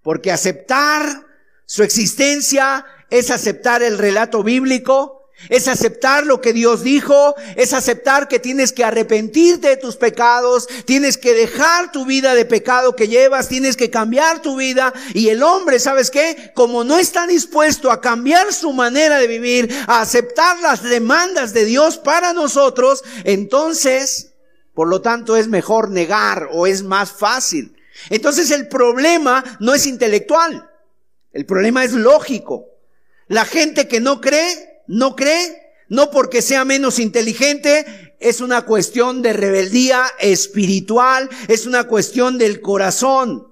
Porque 0.00 0.32
aceptar 0.32 1.26
su 1.66 1.82
existencia 1.82 2.86
es 3.10 3.30
aceptar 3.30 3.82
el 3.82 3.98
relato 3.98 4.42
bíblico, 4.42 5.28
es 5.50 5.68
aceptar 5.68 6.24
lo 6.24 6.40
que 6.40 6.54
Dios 6.54 6.82
dijo, 6.82 7.34
es 7.54 7.74
aceptar 7.74 8.28
que 8.28 8.38
tienes 8.38 8.72
que 8.72 8.82
arrepentirte 8.82 9.68
de 9.68 9.76
tus 9.76 9.96
pecados, 9.96 10.66
tienes 10.86 11.18
que 11.18 11.34
dejar 11.34 11.92
tu 11.92 12.06
vida 12.06 12.34
de 12.34 12.46
pecado 12.46 12.96
que 12.96 13.08
llevas, 13.08 13.48
tienes 13.48 13.76
que 13.76 13.90
cambiar 13.90 14.40
tu 14.40 14.56
vida. 14.56 14.94
Y 15.12 15.28
el 15.28 15.42
hombre, 15.42 15.80
¿sabes 15.80 16.10
qué? 16.10 16.52
Como 16.54 16.82
no 16.82 16.96
está 16.96 17.26
dispuesto 17.26 17.90
a 17.90 18.00
cambiar 18.00 18.54
su 18.54 18.72
manera 18.72 19.18
de 19.18 19.26
vivir, 19.26 19.84
a 19.86 20.00
aceptar 20.00 20.60
las 20.60 20.82
demandas 20.82 21.52
de 21.52 21.66
Dios 21.66 21.98
para 21.98 22.32
nosotros, 22.32 23.04
entonces, 23.24 24.31
por 24.74 24.88
lo 24.88 25.00
tanto, 25.00 25.36
es 25.36 25.48
mejor 25.48 25.90
negar 25.90 26.48
o 26.52 26.66
es 26.66 26.82
más 26.82 27.12
fácil. 27.12 27.76
Entonces 28.10 28.50
el 28.50 28.68
problema 28.68 29.44
no 29.60 29.74
es 29.74 29.86
intelectual, 29.86 30.70
el 31.32 31.46
problema 31.46 31.84
es 31.84 31.92
lógico. 31.92 32.66
La 33.28 33.44
gente 33.44 33.88
que 33.88 34.00
no 34.00 34.20
cree 34.20 34.72
no 34.86 35.16
cree, 35.16 35.74
no 35.88 36.10
porque 36.10 36.42
sea 36.42 36.64
menos 36.64 36.98
inteligente, 36.98 38.16
es 38.20 38.40
una 38.40 38.62
cuestión 38.62 39.22
de 39.22 39.32
rebeldía 39.32 40.04
espiritual, 40.18 41.28
es 41.48 41.66
una 41.66 41.84
cuestión 41.84 42.38
del 42.38 42.60
corazón. 42.60 43.51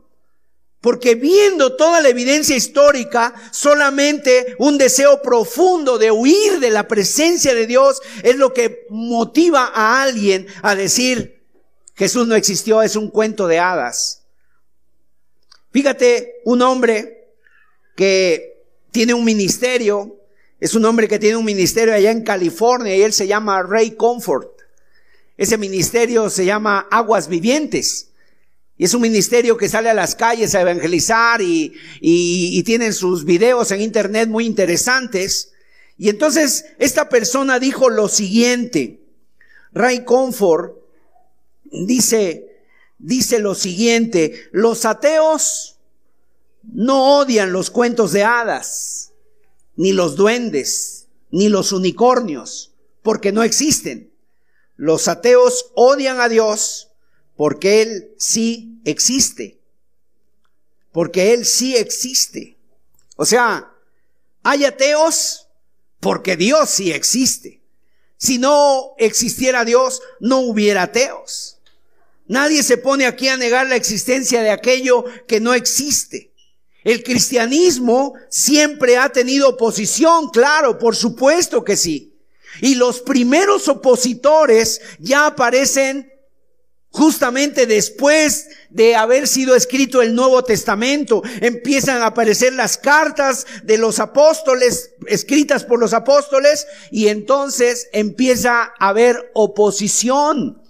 Porque 0.81 1.15
viendo 1.15 1.77
toda 1.77 2.01
la 2.01 2.09
evidencia 2.09 2.57
histórica, 2.57 3.35
solamente 3.53 4.57
un 4.59 4.79
deseo 4.79 5.21
profundo 5.21 5.99
de 5.99 6.11
huir 6.11 6.59
de 6.59 6.71
la 6.71 6.89
presencia 6.89 7.55
de 7.55 7.67
Dios 7.67 8.01
es 8.23 8.37
lo 8.37 8.55
que 8.55 8.87
motiva 8.89 9.71
a 9.75 10.03
alguien 10.03 10.47
a 10.63 10.75
decir, 10.75 11.43
Jesús 11.97 12.27
no 12.27 12.35
existió, 12.35 12.81
es 12.81 12.97
un 12.97 13.11
cuento 13.11 13.47
de 13.47 13.59
hadas. 13.59 14.23
Fíjate, 15.71 16.41
un 16.47 16.63
hombre 16.63 17.35
que 17.95 18.65
tiene 18.91 19.13
un 19.13 19.25
ministerio, 19.25 20.17
es 20.59 20.75
un 20.75 20.87
hombre 20.87 21.09
que 21.09 21.19
tiene 21.19 21.37
un 21.37 21.45
ministerio 21.45 21.93
allá 21.95 22.11
en 22.11 22.25
California 22.25 22.97
y 22.97 23.03
él 23.03 23.13
se 23.13 23.27
llama 23.27 23.63
Ray 23.63 23.93
Comfort. 23.93 24.51
Ese 25.37 25.59
ministerio 25.59 26.31
se 26.31 26.47
llama 26.47 26.89
Aguas 26.91 27.29
Vivientes. 27.29 28.10
Y 28.81 28.85
es 28.85 28.95
un 28.95 29.03
ministerio 29.03 29.59
que 29.59 29.69
sale 29.69 29.91
a 29.91 29.95
las 29.95 30.15
calles 30.15 30.55
a 30.55 30.63
evangelizar 30.63 31.43
y, 31.43 31.75
y, 32.01 32.63
tienen 32.63 32.95
sus 32.95 33.27
videos 33.27 33.71
en 33.73 33.83
internet 33.83 34.27
muy 34.31 34.47
interesantes. 34.47 35.53
Y 35.99 36.09
entonces 36.09 36.65
esta 36.79 37.11
persona 37.11 37.59
dijo 37.59 37.91
lo 37.91 38.09
siguiente. 38.09 39.03
Ray 39.75 40.07
Comfort 40.07 40.77
dice, 41.65 42.63
dice 42.97 43.39
lo 43.39 43.55
siguiente, 43.55 44.49
los 44.51 44.87
ateos 44.87 45.77
no 46.63 47.19
odian 47.19 47.53
los 47.53 47.69
cuentos 47.69 48.13
de 48.13 48.25
hadas 48.25 49.13
ni 49.77 49.93
los 49.93 50.17
duendes, 50.17 51.07
ni 51.31 51.51
los 51.51 51.73
unicornios, 51.73 52.73
porque 53.03 53.31
no 53.31 53.43
existen. 53.43 54.11
Los 54.77 55.07
ateos 55.07 55.71
odian 55.75 56.19
a 56.19 56.31
Dios 56.31 56.90
porque 57.41 57.81
Él 57.81 58.11
sí 58.19 58.83
existe. 58.85 59.63
Porque 60.93 61.33
Él 61.33 61.47
sí 61.47 61.75
existe. 61.75 62.59
O 63.17 63.25
sea, 63.25 63.73
hay 64.43 64.67
ateos 64.67 65.49
porque 66.01 66.37
Dios 66.37 66.69
sí 66.69 66.93
existe. 66.93 67.63
Si 68.19 68.37
no 68.37 68.93
existiera 68.99 69.65
Dios, 69.65 70.03
no 70.21 70.41
hubiera 70.41 70.83
ateos. 70.83 71.57
Nadie 72.27 72.63
se 72.63 72.77
pone 72.77 73.07
aquí 73.07 73.29
a 73.29 73.39
negar 73.39 73.69
la 73.69 73.77
existencia 73.77 74.43
de 74.43 74.51
aquello 74.51 75.07
que 75.27 75.41
no 75.41 75.55
existe. 75.55 76.35
El 76.85 77.03
cristianismo 77.03 78.13
siempre 78.29 78.99
ha 78.99 79.09
tenido 79.09 79.49
oposición, 79.49 80.29
claro, 80.29 80.79
por 80.79 80.95
supuesto 80.95 81.65
que 81.65 81.79
sí. 81.79 82.13
Y 82.61 82.75
los 82.75 83.01
primeros 83.01 83.67
opositores 83.69 84.83
ya 84.99 85.25
aparecen 85.25 86.20
justamente 86.91 87.67
después 87.67 88.49
de 88.69 88.97
haber 88.97 89.29
sido 89.29 89.55
escrito 89.55 90.03
el 90.03 90.15
Nuevo 90.15 90.43
Testamento. 90.45 91.23
Empiezan 91.41 92.03
a 92.03 92.07
aparecer 92.07 92.53
las 92.53 92.77
cartas 92.77 93.47
de 93.63 93.79
los 93.79 93.99
apóstoles, 93.99 94.91
escritas 95.07 95.65
por 95.65 95.79
los 95.79 95.95
apóstoles, 95.95 96.67
y 96.91 97.09
entonces 97.09 97.89
empieza 97.93 98.73
a 98.79 98.89
haber 98.89 99.31
oposición 99.35 100.61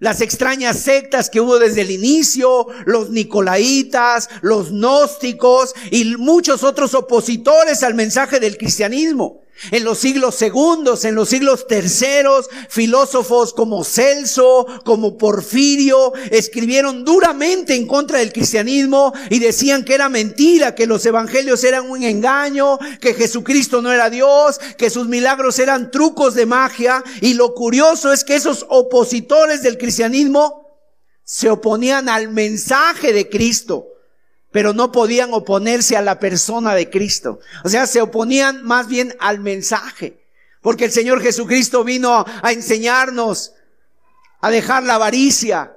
las 0.00 0.22
extrañas 0.22 0.80
sectas 0.80 1.28
que 1.28 1.42
hubo 1.42 1.58
desde 1.58 1.82
el 1.82 1.90
inicio, 1.90 2.66
los 2.86 3.10
nicolaitas, 3.10 4.30
los 4.40 4.70
gnósticos 4.70 5.74
y 5.90 6.16
muchos 6.16 6.64
otros 6.64 6.94
opositores 6.94 7.82
al 7.82 7.94
mensaje 7.94 8.40
del 8.40 8.56
cristianismo. 8.56 9.42
En 9.70 9.84
los 9.84 9.98
siglos 9.98 10.36
segundos, 10.36 11.04
en 11.04 11.14
los 11.14 11.28
siglos 11.28 11.66
terceros, 11.66 12.48
filósofos 12.68 13.52
como 13.52 13.84
Celso, 13.84 14.66
como 14.84 15.18
Porfirio, 15.18 16.14
escribieron 16.30 17.04
duramente 17.04 17.74
en 17.74 17.86
contra 17.86 18.20
del 18.20 18.32
cristianismo 18.32 19.12
y 19.28 19.38
decían 19.38 19.84
que 19.84 19.94
era 19.94 20.08
mentira, 20.08 20.74
que 20.74 20.86
los 20.86 21.04
evangelios 21.04 21.62
eran 21.62 21.90
un 21.90 22.02
engaño, 22.02 22.78
que 23.00 23.12
Jesucristo 23.12 23.82
no 23.82 23.92
era 23.92 24.08
Dios, 24.08 24.58
que 24.78 24.88
sus 24.88 25.08
milagros 25.08 25.58
eran 25.58 25.90
trucos 25.90 26.34
de 26.34 26.46
magia. 26.46 27.04
Y 27.20 27.34
lo 27.34 27.54
curioso 27.54 28.12
es 28.12 28.24
que 28.24 28.36
esos 28.36 28.64
opositores 28.68 29.62
del 29.62 29.76
cristianismo 29.76 30.68
se 31.22 31.50
oponían 31.50 32.08
al 32.08 32.28
mensaje 32.28 33.12
de 33.12 33.28
Cristo 33.28 33.89
pero 34.50 34.72
no 34.72 34.90
podían 34.92 35.32
oponerse 35.32 35.96
a 35.96 36.02
la 36.02 36.18
persona 36.18 36.74
de 36.74 36.90
Cristo. 36.90 37.40
O 37.64 37.68
sea, 37.68 37.86
se 37.86 38.02
oponían 38.02 38.64
más 38.64 38.88
bien 38.88 39.14
al 39.20 39.40
mensaje. 39.40 40.20
Porque 40.60 40.86
el 40.86 40.92
Señor 40.92 41.22
Jesucristo 41.22 41.84
vino 41.84 42.24
a 42.42 42.52
enseñarnos 42.52 43.54
a 44.40 44.50
dejar 44.50 44.82
la 44.82 44.96
avaricia, 44.96 45.76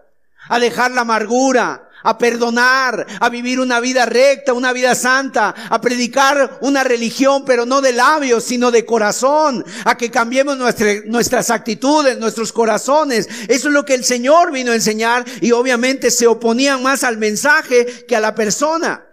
a 0.49 0.59
dejar 0.59 0.91
la 0.91 1.01
amargura, 1.01 1.89
a 2.03 2.17
perdonar, 2.17 3.07
a 3.19 3.29
vivir 3.29 3.59
una 3.59 3.79
vida 3.79 4.05
recta, 4.05 4.53
una 4.53 4.73
vida 4.73 4.93
santa, 4.95 5.55
a 5.69 5.81
predicar 5.81 6.59
una 6.61 6.83
religión, 6.83 7.43
pero 7.45 7.65
no 7.65 7.81
de 7.81 7.93
labios, 7.93 8.43
sino 8.43 8.71
de 8.71 8.85
corazón, 8.85 9.65
a 9.85 9.97
que 9.97 10.11
cambiemos 10.11 10.57
nuestras 10.57 11.49
actitudes, 11.49 12.17
nuestros 12.19 12.51
corazones. 12.51 13.27
Eso 13.47 13.67
es 13.67 13.73
lo 13.73 13.85
que 13.85 13.95
el 13.95 14.03
Señor 14.03 14.51
vino 14.51 14.71
a 14.71 14.75
enseñar 14.75 15.25
y 15.41 15.51
obviamente 15.51 16.11
se 16.11 16.27
oponían 16.27 16.83
más 16.83 17.03
al 17.03 17.17
mensaje 17.17 18.05
que 18.07 18.15
a 18.15 18.21
la 18.21 18.35
persona. 18.35 19.05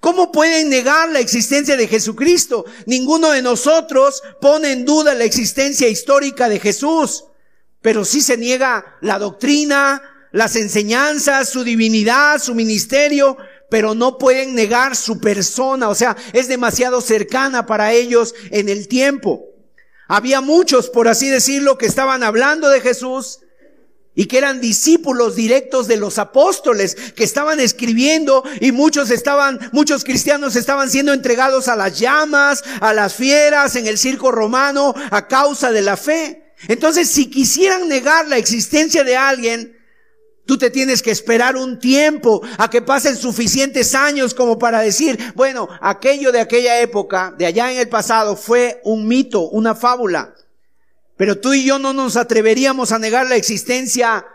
¿Cómo 0.00 0.30
pueden 0.30 0.68
negar 0.68 1.08
la 1.08 1.20
existencia 1.20 1.78
de 1.78 1.88
Jesucristo? 1.88 2.66
Ninguno 2.84 3.30
de 3.30 3.40
nosotros 3.40 4.22
pone 4.38 4.72
en 4.72 4.84
duda 4.84 5.14
la 5.14 5.24
existencia 5.24 5.88
histórica 5.88 6.50
de 6.50 6.60
Jesús, 6.60 7.24
pero 7.80 8.04
sí 8.04 8.20
se 8.20 8.36
niega 8.36 8.98
la 9.00 9.18
doctrina, 9.18 10.02
las 10.34 10.56
enseñanzas, 10.56 11.48
su 11.48 11.62
divinidad, 11.62 12.42
su 12.42 12.56
ministerio, 12.56 13.36
pero 13.70 13.94
no 13.94 14.18
pueden 14.18 14.56
negar 14.56 14.96
su 14.96 15.20
persona, 15.20 15.88
o 15.88 15.94
sea, 15.94 16.16
es 16.32 16.48
demasiado 16.48 17.00
cercana 17.00 17.66
para 17.66 17.92
ellos 17.92 18.34
en 18.50 18.68
el 18.68 18.88
tiempo. 18.88 19.44
Había 20.08 20.40
muchos, 20.40 20.90
por 20.90 21.06
así 21.06 21.28
decirlo, 21.28 21.78
que 21.78 21.86
estaban 21.86 22.24
hablando 22.24 22.68
de 22.68 22.80
Jesús 22.80 23.42
y 24.16 24.26
que 24.26 24.38
eran 24.38 24.60
discípulos 24.60 25.36
directos 25.36 25.86
de 25.86 25.98
los 25.98 26.18
apóstoles, 26.18 26.96
que 27.14 27.22
estaban 27.22 27.60
escribiendo 27.60 28.42
y 28.60 28.72
muchos 28.72 29.12
estaban, 29.12 29.60
muchos 29.70 30.02
cristianos 30.02 30.56
estaban 30.56 30.90
siendo 30.90 31.12
entregados 31.12 31.68
a 31.68 31.76
las 31.76 31.96
llamas, 31.96 32.64
a 32.80 32.92
las 32.92 33.14
fieras 33.14 33.76
en 33.76 33.86
el 33.86 33.98
circo 33.98 34.32
romano 34.32 34.96
a 35.12 35.28
causa 35.28 35.70
de 35.70 35.82
la 35.82 35.96
fe. 35.96 36.54
Entonces, 36.66 37.08
si 37.08 37.30
quisieran 37.30 37.88
negar 37.88 38.26
la 38.26 38.36
existencia 38.36 39.04
de 39.04 39.16
alguien, 39.16 39.83
Tú 40.46 40.58
te 40.58 40.70
tienes 40.70 41.00
que 41.00 41.10
esperar 41.10 41.56
un 41.56 41.78
tiempo 41.78 42.42
a 42.58 42.68
que 42.68 42.82
pasen 42.82 43.16
suficientes 43.16 43.94
años 43.94 44.34
como 44.34 44.58
para 44.58 44.80
decir, 44.80 45.18
bueno, 45.34 45.68
aquello 45.80 46.32
de 46.32 46.40
aquella 46.40 46.80
época, 46.80 47.34
de 47.38 47.46
allá 47.46 47.72
en 47.72 47.78
el 47.78 47.88
pasado, 47.88 48.36
fue 48.36 48.80
un 48.84 49.08
mito, 49.08 49.48
una 49.48 49.74
fábula. 49.74 50.34
Pero 51.16 51.40
tú 51.40 51.54
y 51.54 51.64
yo 51.64 51.78
no 51.78 51.92
nos 51.92 52.16
atreveríamos 52.16 52.92
a 52.92 52.98
negar 52.98 53.26
la 53.26 53.36
existencia 53.36 54.26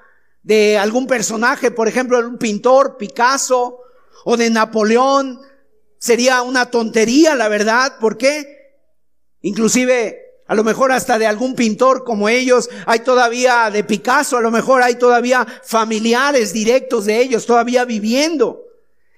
de 0.42 0.78
algún 0.78 1.06
personaje, 1.06 1.70
por 1.70 1.88
ejemplo, 1.88 2.18
un 2.20 2.38
pintor, 2.38 2.98
Picasso, 2.98 3.80
o 4.26 4.38
de 4.38 4.50
Napoleón. 4.50 5.40
Sería 6.00 6.42
una 6.42 6.72
tontería, 6.72 7.36
la 7.36 7.50
verdad. 7.50 8.00
¿Por 8.00 8.18
qué? 8.18 8.80
Inclusive 9.42 10.29
a 10.50 10.56
lo 10.56 10.64
mejor 10.64 10.92
hasta 10.92 11.20
de 11.20 11.28
algún 11.28 11.54
pintor 11.54 12.04
como 12.04 12.28
ellos, 12.28 12.72
hay 12.88 13.02
todavía 13.02 13.70
de 13.70 13.84
Picasso, 13.84 14.36
a 14.36 14.42
lo 14.42 14.50
mejor 14.50 14.82
hay 14.82 14.96
todavía 14.96 15.46
familiares 15.64 16.54
directos 16.54 17.06
de 17.06 17.22
ellos 17.22 17.46
todavía 17.46 17.86
viviendo. 17.86 18.64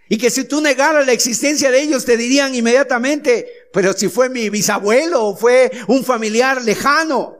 Y 0.10 0.18
que 0.18 0.30
si 0.30 0.44
tú 0.44 0.60
negaras 0.60 1.06
la 1.06 1.14
existencia 1.14 1.72
de 1.72 1.84
ellos 1.84 2.04
te 2.04 2.18
dirían 2.18 2.54
inmediatamente, 2.54 3.48
pero 3.72 3.94
si 3.94 4.10
fue 4.10 4.28
mi 4.28 4.50
bisabuelo 4.50 5.24
o 5.24 5.38
fue 5.38 5.72
un 5.88 6.04
familiar 6.04 6.62
lejano. 6.62 7.38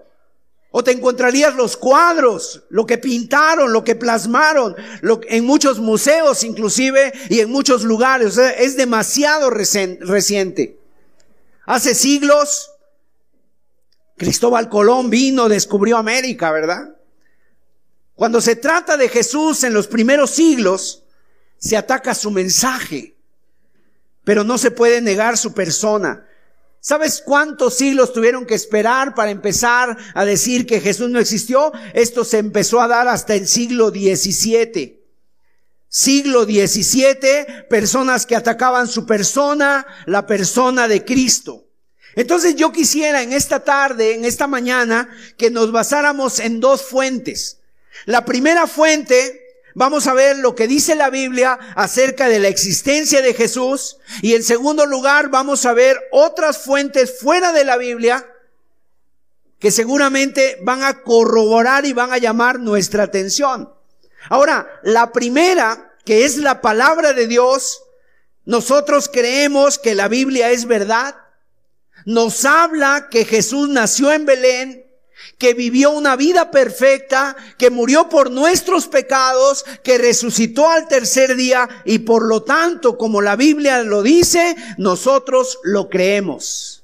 O 0.72 0.86
te 0.86 0.92
encontrarías 0.92 1.54
los 1.56 1.76
cuadros, 1.76 2.64
lo 2.70 2.86
que 2.86 2.98
pintaron, 2.98 3.74
lo 3.74 3.84
que 3.84 3.98
plasmaron, 3.98 4.74
en 5.28 5.46
muchos 5.46 5.80
museos 5.80 6.46
inclusive 6.46 7.12
y 7.30 7.42
en 7.42 7.52
muchos 7.52 7.84
lugares. 7.84 8.38
es 8.38 8.78
demasiado 8.78 9.50
reciente. 9.50 10.78
Hace 11.66 11.94
siglos, 11.94 12.71
Cristóbal 14.22 14.70
Colón 14.70 15.10
vino, 15.10 15.50
descubrió 15.50 15.98
América, 15.98 16.52
¿verdad? 16.52 16.96
Cuando 18.14 18.40
se 18.40 18.56
trata 18.56 18.96
de 18.96 19.10
Jesús 19.10 19.64
en 19.64 19.74
los 19.74 19.88
primeros 19.88 20.30
siglos, 20.30 21.02
se 21.58 21.76
ataca 21.76 22.14
su 22.14 22.30
mensaje, 22.30 23.16
pero 24.24 24.44
no 24.44 24.60
se 24.60 24.70
puede 24.70 25.02
negar 25.02 25.40
su 25.40 25.54
persona. 25.54 26.24
¿Sabes 26.80 27.24
cuántos 27.26 27.74
siglos 27.74 28.14
tuvieron 28.14 28.46
que 28.46 28.54
esperar 28.54 29.16
para 29.16 29.32
empezar 29.32 29.98
a 30.14 30.24
decir 30.24 30.68
que 30.68 30.82
Jesús 30.82 31.10
no 31.10 31.18
existió? 31.18 31.72
Esto 31.96 32.24
se 32.24 32.38
empezó 32.38 32.80
a 32.80 32.88
dar 32.88 33.08
hasta 33.08 33.34
el 33.34 33.48
siglo 33.48 33.90
XVII. 33.90 35.04
Siglo 35.88 36.44
XVII, 36.44 37.66
personas 37.72 38.28
que 38.28 38.36
atacaban 38.36 38.88
su 38.88 39.08
persona, 39.08 39.88
la 40.06 40.28
persona 40.28 40.88
de 40.88 41.04
Cristo. 41.04 41.71
Entonces 42.16 42.56
yo 42.56 42.72
quisiera 42.72 43.22
en 43.22 43.34
esta 43.34 43.64
tarde, 43.64 44.14
en 44.14 44.26
esta 44.26 44.48
mañana, 44.48 45.10
que 45.38 45.50
nos 45.50 45.72
basáramos 45.72 46.40
en 46.40 46.60
dos 46.60 46.84
fuentes. 46.84 47.60
La 48.06 48.26
primera 48.26 48.68
fuente 48.68 49.42
Vamos 49.74 50.08
a 50.08 50.14
ver 50.14 50.38
lo 50.38 50.54
que 50.54 50.68
dice 50.68 50.96
la 50.96 51.10
Biblia 51.10 51.58
acerca 51.76 52.28
de 52.28 52.40
la 52.40 52.50
existencia 52.50 53.22
de 53.22 53.34
Jesús. 53.34 53.98
Y 54.22 54.36
en 54.36 54.44
segundo 54.44 54.86
lugar, 54.86 55.30
vamos 55.30 55.66
a 55.66 55.74
ver 55.74 55.98
otras 56.12 56.58
fuentes 56.58 57.20
fuera 57.20 57.54
de 57.54 57.64
la 57.64 57.78
Biblia 57.78 58.28
que 59.60 59.72
seguramente 59.72 60.58
van 60.64 60.84
a 60.84 61.04
corroborar 61.04 61.86
y 61.86 61.94
van 61.94 62.12
a 62.12 62.18
llamar 62.18 62.60
nuestra 62.60 63.04
atención. 63.04 63.72
Ahora, 64.30 64.68
la 64.84 65.12
primera, 65.12 65.94
que 66.04 66.26
es 66.26 66.38
la 66.38 66.62
palabra 66.62 67.14
de 67.14 67.28
Dios, 67.28 67.84
nosotros 68.44 69.08
creemos 69.08 69.78
que 69.78 69.96
la 69.96 70.08
Biblia 70.08 70.50
es 70.50 70.66
verdad. 70.66 71.16
Nos 72.06 72.46
habla 72.46 73.08
que 73.10 73.26
Jesús 73.26 73.70
nació 73.70 74.12
en 74.12 74.26
Belén, 74.26 74.86
que 75.38 75.54
vivió 75.54 75.92
una 75.92 76.16
vida 76.16 76.52
perfecta, 76.52 77.36
que 77.58 77.70
murió 77.70 78.10
por 78.10 78.30
nuestros 78.30 78.88
pecados, 78.88 79.66
que 79.84 79.98
resucitó 79.98 80.70
al 80.70 80.88
tercer 80.88 81.36
día 81.36 81.68
y 81.86 82.00
por 82.00 82.26
lo 82.28 82.44
tanto, 82.44 82.98
como 82.98 83.22
la 83.22 83.36
Biblia 83.36 83.84
lo 83.84 84.04
dice, 84.04 84.56
nosotros 84.78 85.60
lo 85.64 85.90
creemos. 85.90 86.84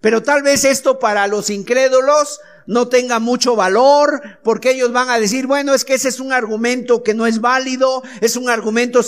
Pero 0.00 0.22
tal 0.22 0.42
vez 0.42 0.64
esto 0.64 0.98
para 0.98 1.26
los 1.26 1.50
incrédulos 1.50 2.40
no 2.66 2.88
tenga 2.88 3.18
mucho 3.18 3.56
valor, 3.56 4.20
porque 4.42 4.72
ellos 4.72 4.92
van 4.92 5.08
a 5.10 5.18
decir, 5.18 5.46
bueno, 5.46 5.74
es 5.74 5.84
que 5.84 5.94
ese 5.94 6.08
es 6.08 6.20
un 6.20 6.32
argumento 6.32 7.02
que 7.02 7.14
no 7.14 7.26
es 7.26 7.40
válido, 7.40 8.02
es 8.20 8.36
un 8.36 8.48
argumento 8.48 9.00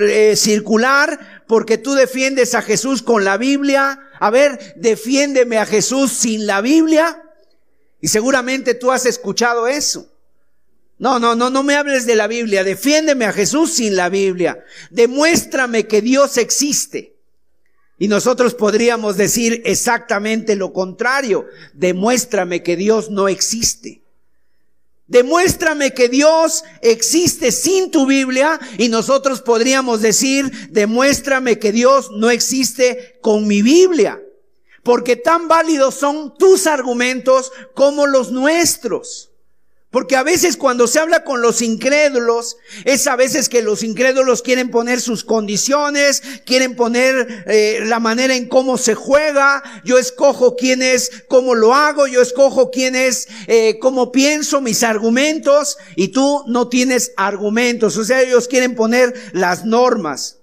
eh, 0.00 0.36
circular, 0.36 1.44
porque 1.46 1.78
tú 1.78 1.94
defiendes 1.94 2.54
a 2.54 2.62
Jesús 2.62 3.02
con 3.02 3.24
la 3.24 3.38
Biblia. 3.38 4.00
A 4.20 4.30
ver, 4.30 4.74
defiéndeme 4.76 5.58
a 5.58 5.66
Jesús 5.66 6.12
sin 6.12 6.46
la 6.46 6.60
Biblia. 6.60 7.22
Y 8.00 8.08
seguramente 8.08 8.74
tú 8.74 8.92
has 8.92 9.06
escuchado 9.06 9.66
eso. 9.66 10.12
No, 10.98 11.18
no, 11.18 11.34
no, 11.34 11.48
no 11.48 11.62
me 11.62 11.76
hables 11.76 12.06
de 12.06 12.16
la 12.16 12.26
Biblia. 12.26 12.64
Defiéndeme 12.64 13.24
a 13.24 13.32
Jesús 13.32 13.72
sin 13.72 13.96
la 13.96 14.08
Biblia. 14.08 14.64
Demuéstrame 14.90 15.86
que 15.86 16.02
Dios 16.02 16.36
existe. 16.38 17.17
Y 17.98 18.08
nosotros 18.08 18.54
podríamos 18.54 19.16
decir 19.16 19.62
exactamente 19.64 20.56
lo 20.56 20.72
contrario. 20.72 21.46
Demuéstrame 21.74 22.62
que 22.62 22.76
Dios 22.76 23.10
no 23.10 23.28
existe. 23.28 24.02
Demuéstrame 25.06 25.94
que 25.94 26.08
Dios 26.08 26.64
existe 26.82 27.50
sin 27.50 27.90
tu 27.90 28.06
Biblia 28.06 28.60
y 28.76 28.88
nosotros 28.88 29.40
podríamos 29.40 30.02
decir, 30.02 30.68
demuéstrame 30.70 31.58
que 31.58 31.72
Dios 31.72 32.10
no 32.12 32.30
existe 32.30 33.18
con 33.22 33.46
mi 33.46 33.62
Biblia 33.62 34.20
porque 34.88 35.16
tan 35.16 35.48
válidos 35.48 35.96
son 35.96 36.32
tus 36.38 36.66
argumentos 36.66 37.52
como 37.74 38.06
los 38.06 38.32
nuestros. 38.32 39.30
Porque 39.90 40.16
a 40.16 40.22
veces 40.22 40.58
cuando 40.58 40.86
se 40.86 40.98
habla 40.98 41.24
con 41.24 41.40
los 41.40 41.62
incrédulos, 41.62 42.58
es 42.84 43.06
a 43.06 43.16
veces 43.16 43.48
que 43.48 43.62
los 43.62 43.82
incrédulos 43.82 44.42
quieren 44.42 44.70
poner 44.70 45.00
sus 45.00 45.24
condiciones, 45.24 46.22
quieren 46.44 46.76
poner 46.76 47.44
eh, 47.46 47.80
la 47.84 47.98
manera 47.98 48.34
en 48.36 48.48
cómo 48.48 48.76
se 48.76 48.94
juega, 48.94 49.62
yo 49.84 49.96
escojo 49.96 50.56
quién 50.56 50.82
es, 50.82 51.24
cómo 51.26 51.54
lo 51.54 51.74
hago, 51.74 52.06
yo 52.06 52.20
escojo 52.20 52.70
quién 52.70 52.94
es, 52.94 53.28
eh, 53.46 53.78
cómo 53.80 54.12
pienso, 54.12 54.60
mis 54.60 54.82
argumentos, 54.82 55.78
y 55.96 56.08
tú 56.08 56.44
no 56.46 56.68
tienes 56.68 57.12
argumentos. 57.16 57.96
O 57.96 58.04
sea, 58.04 58.20
ellos 58.20 58.46
quieren 58.46 58.74
poner 58.74 59.14
las 59.32 59.64
normas. 59.64 60.36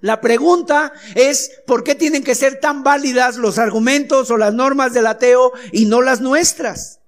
La 0.00 0.22
pregunta 0.22 0.94
es, 1.14 1.50
¿por 1.66 1.84
qué 1.84 1.94
tienen 1.94 2.24
que 2.24 2.34
ser 2.34 2.58
tan 2.58 2.82
válidas 2.82 3.36
los 3.36 3.58
argumentos 3.58 4.30
o 4.30 4.38
las 4.38 4.54
normas 4.54 4.94
del 4.94 5.06
ateo 5.06 5.52
y 5.72 5.84
no 5.84 6.00
las 6.00 6.22
nuestras? 6.22 7.01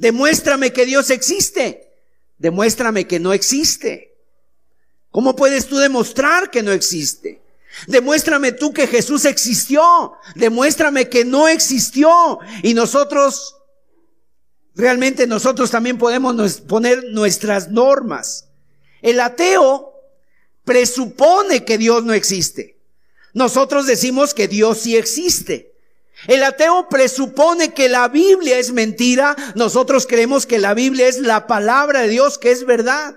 Demuéstrame 0.00 0.72
que 0.72 0.86
Dios 0.86 1.10
existe. 1.10 1.92
Demuéstrame 2.38 3.06
que 3.06 3.20
no 3.20 3.34
existe. 3.34 4.16
¿Cómo 5.10 5.36
puedes 5.36 5.66
tú 5.66 5.76
demostrar 5.76 6.50
que 6.50 6.62
no 6.62 6.72
existe? 6.72 7.42
Demuéstrame 7.86 8.52
tú 8.52 8.72
que 8.72 8.86
Jesús 8.86 9.26
existió. 9.26 10.14
Demuéstrame 10.34 11.10
que 11.10 11.26
no 11.26 11.48
existió. 11.48 12.38
Y 12.62 12.72
nosotros, 12.72 13.56
realmente 14.74 15.26
nosotros 15.26 15.70
también 15.70 15.98
podemos 15.98 16.62
poner 16.62 17.04
nuestras 17.10 17.68
normas. 17.68 18.48
El 19.02 19.20
ateo 19.20 19.92
presupone 20.64 21.66
que 21.66 21.76
Dios 21.76 22.04
no 22.04 22.14
existe. 22.14 22.78
Nosotros 23.34 23.86
decimos 23.86 24.32
que 24.32 24.48
Dios 24.48 24.78
sí 24.78 24.96
existe. 24.96 25.69
El 26.26 26.42
ateo 26.42 26.88
presupone 26.88 27.72
que 27.72 27.88
la 27.88 28.08
Biblia 28.08 28.58
es 28.58 28.72
mentira. 28.72 29.36
Nosotros 29.54 30.06
creemos 30.06 30.46
que 30.46 30.58
la 30.58 30.74
Biblia 30.74 31.08
es 31.08 31.18
la 31.18 31.46
palabra 31.46 32.02
de 32.02 32.08
Dios, 32.08 32.38
que 32.38 32.50
es 32.50 32.64
verdad. 32.64 33.16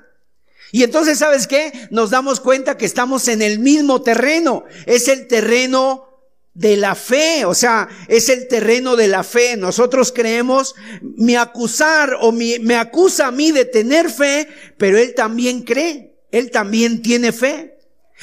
Y 0.71 0.83
entonces, 0.83 1.19
¿sabes 1.19 1.45
qué? 1.45 1.71
Nos 1.91 2.09
damos 2.09 2.39
cuenta 2.39 2.77
que 2.77 2.85
estamos 2.85 3.27
en 3.27 3.41
el 3.41 3.59
mismo 3.59 4.01
terreno. 4.01 4.63
Es 4.85 5.07
el 5.07 5.27
terreno 5.27 6.09
de 6.55 6.77
la 6.77 6.93
fe, 6.93 7.45
o 7.45 7.55
sea, 7.55 7.89
es 8.07 8.29
el 8.29 8.47
terreno 8.47 8.95
de 8.95 9.07
la 9.07 9.23
fe. 9.23 9.57
Nosotros 9.57 10.11
creemos, 10.11 10.75
me 11.01 11.37
acusar 11.37 12.17
o 12.21 12.31
me 12.31 12.75
acusa 12.75 13.27
a 13.27 13.31
mí 13.31 13.51
de 13.51 13.65
tener 13.65 14.09
fe, 14.09 14.47
pero 14.77 14.97
él 14.97 15.13
también 15.13 15.61
cree. 15.61 16.15
Él 16.31 16.49
también 16.49 17.03
tiene 17.03 17.31
fe. 17.31 17.77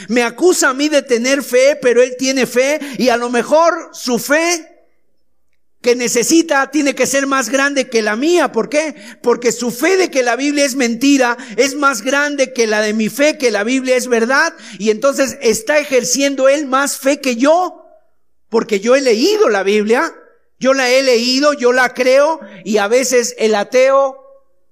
Me 0.09 0.23
acusa 0.23 0.71
a 0.71 0.75
mí 0.75 0.89
de 0.89 1.03
tener 1.03 1.43
fe, 1.43 1.79
pero 1.81 2.03
él 2.03 2.17
tiene 2.19 2.47
fe 2.47 2.81
y 2.99 3.09
a 3.09 3.17
lo 3.17 3.31
mejor 3.31 3.91
su 3.93 4.19
fe 4.19 4.70
que 5.81 5.97
necesita 5.97 6.71
tiene 6.71 6.95
que 6.95 7.07
ser 7.07 7.27
más 7.27 7.49
grande 7.49 7.89
que 7.89 8.03
la 8.03 8.17
mía. 8.17 8.53
¿Por 8.53 8.69
qué? 8.69 8.95
Porque 9.23 9.51
su 9.51 9.71
fe 9.71 9.97
de 9.97 10.11
que 10.11 10.23
la 10.23 10.37
Biblia 10.37 10.65
es 10.65 10.75
mentira 10.75 11.37
es 11.57 11.75
más 11.75 12.03
grande 12.03 12.53
que 12.53 12.67
la 12.67 12.83
de 12.83 12.93
mi 12.93 13.09
fe 13.09 13.39
que 13.39 13.51
la 13.51 13.65
Biblia 13.65 13.97
es 13.97 14.07
verdad 14.07 14.53
y 14.79 14.91
entonces 14.91 15.39
está 15.41 15.79
ejerciendo 15.79 16.49
él 16.49 16.67
más 16.67 16.99
fe 16.99 17.21
que 17.21 17.37
yo. 17.37 17.87
Porque 18.49 18.81
yo 18.81 18.97
he 18.97 19.01
leído 19.01 19.49
la 19.49 19.63
Biblia, 19.63 20.13
yo 20.59 20.75
la 20.75 20.91
he 20.91 21.03
leído, 21.03 21.53
yo 21.55 21.73
la 21.73 21.95
creo 21.95 22.41
y 22.65 22.77
a 22.77 22.89
veces 22.89 23.35
el 23.39 23.55
ateo 23.55 24.19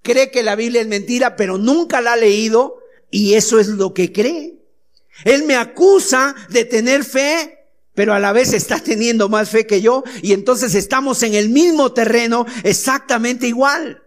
cree 0.03 0.31
que 0.31 0.43
la 0.43 0.57
Biblia 0.57 0.83
es 0.83 0.89
mentira, 0.89 1.37
pero 1.37 1.59
nunca 1.59 2.01
la 2.01 2.15
ha 2.15 2.17
leído 2.17 2.79
y 3.11 3.35
eso 3.35 3.59
es 3.59 3.69
lo 3.69 3.95
que 3.95 4.13
cree. 4.13 4.59
Él 5.25 5.45
me 5.45 5.57
acusa 5.57 6.35
de 6.51 6.65
tener 6.65 7.05
fe, 7.05 7.58
pero 7.99 8.15
a 8.15 8.21
la 8.21 8.33
vez 8.33 8.53
está 8.53 8.79
teniendo 8.79 9.29
más 9.29 9.51
fe 9.51 9.67
que 9.67 9.81
yo 9.81 10.05
y 10.23 10.33
entonces 10.33 10.77
estamos 10.77 11.21
en 11.25 11.35
el 11.35 11.49
mismo 11.49 11.93
terreno 11.93 12.47
exactamente 12.63 13.49
igual. 13.49 14.05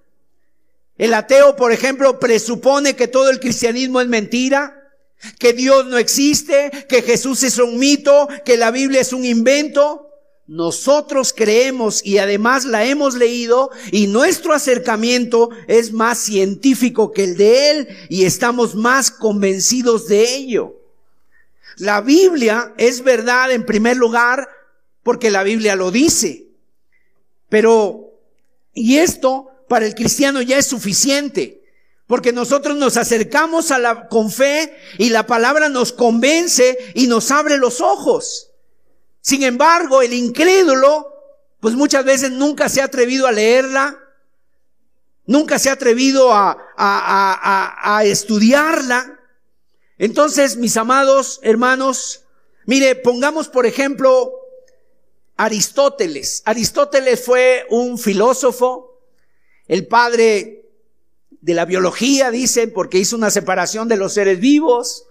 El 0.97 1.13
ateo, 1.13 1.57
por 1.57 1.73
ejemplo, 1.73 2.17
presupone 2.17 2.95
que 2.95 3.09
todo 3.09 3.29
el 3.29 3.41
cristianismo 3.41 3.99
es 3.99 4.07
mentira, 4.07 4.93
que 5.37 5.51
Dios 5.51 5.87
no 5.87 5.97
existe, 5.97 6.71
que 6.87 7.01
Jesús 7.01 7.43
es 7.43 7.57
un 7.57 7.79
mito, 7.79 8.29
que 8.45 8.55
la 8.55 8.71
Biblia 8.71 9.01
es 9.01 9.11
un 9.11 9.25
invento. 9.25 10.07
Nosotros 10.47 11.33
creemos 11.35 12.01
y 12.05 12.19
además 12.19 12.63
la 12.63 12.85
hemos 12.85 13.15
leído 13.15 13.71
y 13.91 14.07
nuestro 14.07 14.53
acercamiento 14.53 15.49
es 15.67 15.91
más 15.91 16.17
científico 16.17 17.11
que 17.11 17.25
el 17.25 17.35
de 17.35 17.71
él 17.71 17.87
y 18.07 18.23
estamos 18.23 18.73
más 18.73 19.11
convencidos 19.11 20.07
de 20.07 20.33
ello. 20.33 20.80
La 21.81 22.01
Biblia 22.01 22.75
es 22.77 23.03
verdad 23.03 23.51
en 23.51 23.65
primer 23.65 23.97
lugar 23.97 24.47
porque 25.01 25.31
la 25.31 25.41
Biblia 25.41 25.75
lo 25.75 25.89
dice. 25.89 26.45
Pero, 27.49 28.19
y 28.71 28.99
esto 28.99 29.49
para 29.67 29.87
el 29.87 29.95
cristiano 29.95 30.43
ya 30.43 30.59
es 30.59 30.67
suficiente. 30.67 31.63
Porque 32.05 32.33
nosotros 32.33 32.77
nos 32.77 32.97
acercamos 32.97 33.71
a 33.71 33.79
la, 33.79 34.07
con 34.09 34.29
fe 34.29 34.77
y 34.99 35.09
la 35.09 35.25
palabra 35.25 35.69
nos 35.69 35.91
convence 35.91 36.77
y 36.93 37.07
nos 37.07 37.31
abre 37.31 37.57
los 37.57 37.81
ojos. 37.81 38.51
Sin 39.21 39.41
embargo, 39.41 40.03
el 40.03 40.13
incrédulo, 40.13 41.11
pues 41.59 41.73
muchas 41.73 42.05
veces 42.05 42.29
nunca 42.29 42.69
se 42.69 42.81
ha 42.81 42.85
atrevido 42.85 43.25
a 43.25 43.31
leerla, 43.31 43.97
nunca 45.25 45.57
se 45.57 45.71
ha 45.71 45.73
atrevido 45.73 46.31
a, 46.31 46.55
a, 46.77 47.97
a, 47.97 48.03
estudiarla. 48.05 49.17
Entonces, 50.01 50.57
mis 50.57 50.77
amados 50.77 51.39
hermanos, 51.43 52.23
mire, 52.65 52.95
pongamos 52.95 53.49
por 53.49 53.67
ejemplo 53.67 54.33
Aristóteles. 55.37 56.41
Aristóteles 56.45 57.23
fue 57.23 57.67
un 57.69 57.99
filósofo, 57.99 58.99
el 59.67 59.85
padre 59.85 60.65
de 61.29 61.53
la 61.53 61.65
biología, 61.65 62.31
dicen, 62.31 62.73
porque 62.73 62.97
hizo 62.97 63.15
una 63.15 63.29
separación 63.29 63.87
de 63.87 63.97
los 63.97 64.13
seres 64.13 64.39
vivos. 64.39 65.05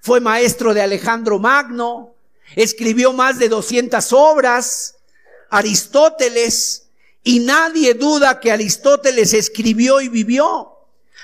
Fue 0.00 0.20
maestro 0.20 0.74
de 0.74 0.82
Alejandro 0.82 1.40
Magno. 1.40 2.14
Escribió 2.54 3.12
más 3.12 3.40
de 3.40 3.48
200 3.48 4.12
obras. 4.12 4.94
Aristóteles. 5.50 6.86
Y 7.24 7.40
nadie 7.40 7.94
duda 7.94 8.38
que 8.38 8.52
Aristóteles 8.52 9.34
escribió 9.34 10.00
y 10.00 10.08
vivió. 10.08 10.75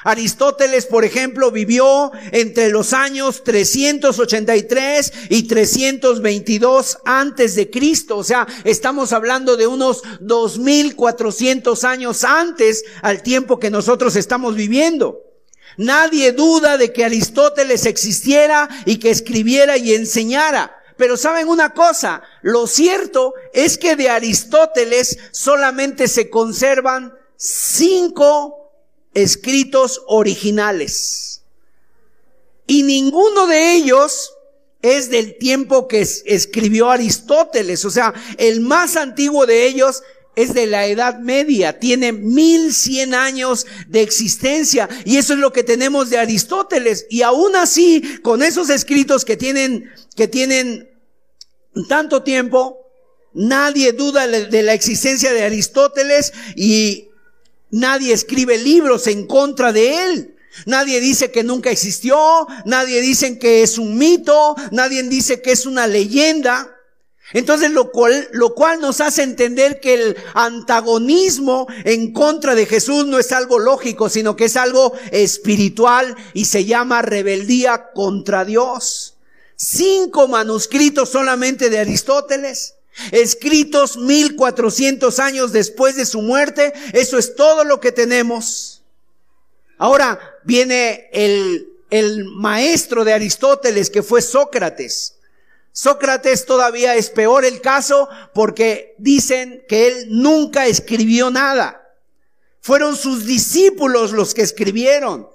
Aristóteles, 0.04 0.86
por 0.86 1.04
ejemplo, 1.04 1.50
vivió 1.50 2.10
entre 2.32 2.70
los 2.70 2.92
años 2.92 3.44
383 3.44 5.12
y 5.28 5.44
322 5.44 6.98
antes 7.04 7.54
de 7.54 7.70
Cristo. 7.70 8.18
O 8.18 8.24
sea, 8.24 8.46
estamos 8.64 9.12
hablando 9.12 9.56
de 9.56 9.66
unos 9.66 10.02
2400 10.20 11.84
años 11.84 12.24
antes 12.24 12.84
al 13.02 13.22
tiempo 13.22 13.58
que 13.58 13.70
nosotros 13.70 14.16
estamos 14.16 14.56
viviendo. 14.56 15.20
Nadie 15.76 16.32
duda 16.32 16.76
de 16.76 16.92
que 16.92 17.04
Aristóteles 17.04 17.86
existiera 17.86 18.68
y 18.84 18.98
que 18.98 19.10
escribiera 19.10 19.76
y 19.78 19.94
enseñara. 19.94 20.76
Pero 20.96 21.16
saben 21.16 21.48
una 21.48 21.72
cosa, 21.72 22.22
lo 22.42 22.66
cierto 22.66 23.34
es 23.54 23.78
que 23.78 23.96
de 23.96 24.10
Aristóteles 24.10 25.18
solamente 25.30 26.06
se 26.06 26.28
conservan 26.28 27.14
cinco 27.36 28.61
escritos 29.14 30.02
originales. 30.06 31.42
Y 32.66 32.82
ninguno 32.82 33.46
de 33.46 33.74
ellos 33.74 34.32
es 34.82 35.10
del 35.10 35.38
tiempo 35.38 35.86
que 35.88 36.00
escribió 36.00 36.90
Aristóteles. 36.90 37.84
O 37.84 37.90
sea, 37.90 38.12
el 38.38 38.60
más 38.60 38.96
antiguo 38.96 39.46
de 39.46 39.66
ellos 39.66 40.02
es 40.34 40.54
de 40.54 40.66
la 40.66 40.86
Edad 40.86 41.18
Media, 41.18 41.78
tiene 41.78 42.12
mil 42.12 42.72
cien 42.72 43.14
años 43.14 43.66
de 43.88 44.00
existencia 44.00 44.88
y 45.04 45.18
eso 45.18 45.34
es 45.34 45.38
lo 45.38 45.52
que 45.52 45.62
tenemos 45.62 46.08
de 46.10 46.18
Aristóteles. 46.18 47.06
Y 47.10 47.22
aún 47.22 47.54
así, 47.54 48.18
con 48.22 48.42
esos 48.42 48.70
escritos 48.70 49.24
que 49.24 49.36
tienen, 49.36 49.90
que 50.16 50.28
tienen 50.28 50.88
tanto 51.88 52.22
tiempo, 52.22 52.78
nadie 53.34 53.92
duda 53.92 54.26
de 54.26 54.62
la 54.62 54.72
existencia 54.74 55.32
de 55.32 55.42
Aristóteles 55.42 56.32
y 56.56 57.08
Nadie 57.72 58.12
escribe 58.12 58.58
libros 58.58 59.06
en 59.06 59.26
contra 59.26 59.72
de 59.72 60.04
él. 60.04 60.36
Nadie 60.66 61.00
dice 61.00 61.30
que 61.30 61.42
nunca 61.42 61.70
existió, 61.70 62.46
nadie 62.66 63.00
dice 63.00 63.38
que 63.38 63.62
es 63.62 63.78
un 63.78 63.96
mito, 63.96 64.54
nadie 64.70 65.02
dice 65.04 65.40
que 65.40 65.52
es 65.52 65.64
una 65.64 65.86
leyenda. 65.86 66.76
Entonces 67.32 67.70
lo 67.70 67.90
cual, 67.90 68.28
lo 68.32 68.54
cual 68.54 68.80
nos 68.80 69.00
hace 69.00 69.22
entender 69.22 69.80
que 69.80 69.94
el 69.94 70.16
antagonismo 70.34 71.66
en 71.84 72.12
contra 72.12 72.54
de 72.54 72.66
Jesús 72.66 73.06
no 73.06 73.18
es 73.18 73.32
algo 73.32 73.58
lógico, 73.58 74.10
sino 74.10 74.36
que 74.36 74.44
es 74.44 74.56
algo 74.58 74.92
espiritual 75.10 76.14
y 76.34 76.44
se 76.44 76.66
llama 76.66 77.00
rebeldía 77.00 77.90
contra 77.94 78.44
Dios. 78.44 79.16
Cinco 79.56 80.28
manuscritos 80.28 81.08
solamente 81.08 81.70
de 81.70 81.78
Aristóteles 81.78 82.74
escritos 83.10 83.96
1400 83.96 85.18
años 85.18 85.52
después 85.52 85.96
de 85.96 86.06
su 86.06 86.22
muerte. 86.22 86.72
Eso 86.92 87.18
es 87.18 87.34
todo 87.34 87.64
lo 87.64 87.80
que 87.80 87.92
tenemos. 87.92 88.82
Ahora 89.78 90.18
viene 90.44 91.08
el, 91.12 91.68
el 91.90 92.24
maestro 92.24 93.04
de 93.04 93.12
Aristóteles 93.12 93.90
que 93.90 94.02
fue 94.02 94.22
Sócrates. 94.22 95.16
Sócrates 95.72 96.44
todavía 96.44 96.96
es 96.96 97.08
peor 97.08 97.44
el 97.44 97.60
caso 97.60 98.08
porque 98.34 98.94
dicen 98.98 99.64
que 99.68 99.88
él 99.88 100.06
nunca 100.10 100.66
escribió 100.66 101.30
nada. 101.30 101.78
Fueron 102.60 102.96
sus 102.96 103.24
discípulos 103.26 104.12
los 104.12 104.34
que 104.34 104.42
escribieron, 104.42 105.28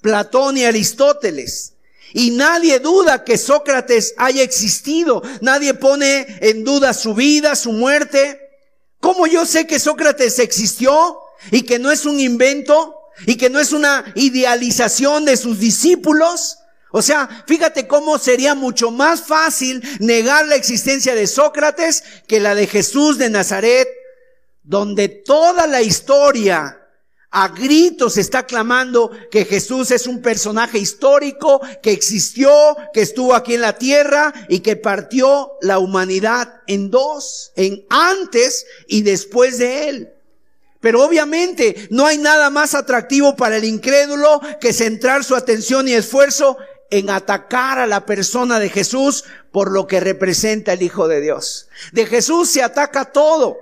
Platón 0.00 0.58
y 0.58 0.64
Aristóteles. 0.64 1.74
Y 2.12 2.30
nadie 2.30 2.78
duda 2.78 3.24
que 3.24 3.36
Sócrates 3.36 4.14
haya 4.16 4.42
existido. 4.42 5.22
Nadie 5.40 5.74
pone 5.74 6.38
en 6.40 6.64
duda 6.64 6.94
su 6.94 7.14
vida, 7.14 7.54
su 7.54 7.72
muerte. 7.72 8.40
¿Cómo 9.00 9.26
yo 9.26 9.44
sé 9.44 9.66
que 9.66 9.78
Sócrates 9.78 10.38
existió 10.38 11.18
y 11.50 11.62
que 11.62 11.78
no 11.78 11.92
es 11.92 12.06
un 12.06 12.18
invento 12.18 12.96
y 13.26 13.36
que 13.36 13.50
no 13.50 13.60
es 13.60 13.72
una 13.72 14.04
idealización 14.14 15.24
de 15.24 15.36
sus 15.36 15.58
discípulos? 15.58 16.58
O 16.90 17.02
sea, 17.02 17.44
fíjate 17.46 17.86
cómo 17.86 18.18
sería 18.18 18.54
mucho 18.54 18.90
más 18.90 19.20
fácil 19.20 19.82
negar 20.00 20.46
la 20.46 20.54
existencia 20.54 21.14
de 21.14 21.26
Sócrates 21.26 22.02
que 22.26 22.40
la 22.40 22.54
de 22.54 22.66
Jesús 22.66 23.18
de 23.18 23.28
Nazaret, 23.28 23.88
donde 24.62 25.08
toda 25.08 25.66
la 25.66 25.82
historia 25.82 26.77
a 27.30 27.48
gritos 27.48 28.16
está 28.16 28.46
clamando 28.46 29.10
que 29.30 29.44
Jesús 29.44 29.90
es 29.90 30.06
un 30.06 30.22
personaje 30.22 30.78
histórico, 30.78 31.60
que 31.82 31.92
existió, 31.92 32.76
que 32.94 33.02
estuvo 33.02 33.34
aquí 33.34 33.54
en 33.54 33.60
la 33.60 33.76
tierra 33.76 34.32
y 34.48 34.60
que 34.60 34.76
partió 34.76 35.52
la 35.60 35.78
humanidad 35.78 36.62
en 36.66 36.90
dos, 36.90 37.52
en 37.56 37.84
antes 37.90 38.66
y 38.86 39.02
después 39.02 39.58
de 39.58 39.88
él. 39.88 40.12
Pero 40.80 41.04
obviamente 41.04 41.88
no 41.90 42.06
hay 42.06 42.18
nada 42.18 42.50
más 42.50 42.74
atractivo 42.74 43.36
para 43.36 43.56
el 43.56 43.64
incrédulo 43.64 44.40
que 44.60 44.72
centrar 44.72 45.24
su 45.24 45.34
atención 45.34 45.86
y 45.88 45.92
esfuerzo 45.92 46.56
en 46.90 47.10
atacar 47.10 47.78
a 47.78 47.86
la 47.86 48.06
persona 48.06 48.58
de 48.58 48.70
Jesús 48.70 49.24
por 49.52 49.70
lo 49.70 49.86
que 49.86 50.00
representa 50.00 50.72
el 50.72 50.82
Hijo 50.82 51.08
de 51.08 51.20
Dios. 51.20 51.68
De 51.92 52.06
Jesús 52.06 52.48
se 52.48 52.62
ataca 52.62 53.06
todo. 53.06 53.58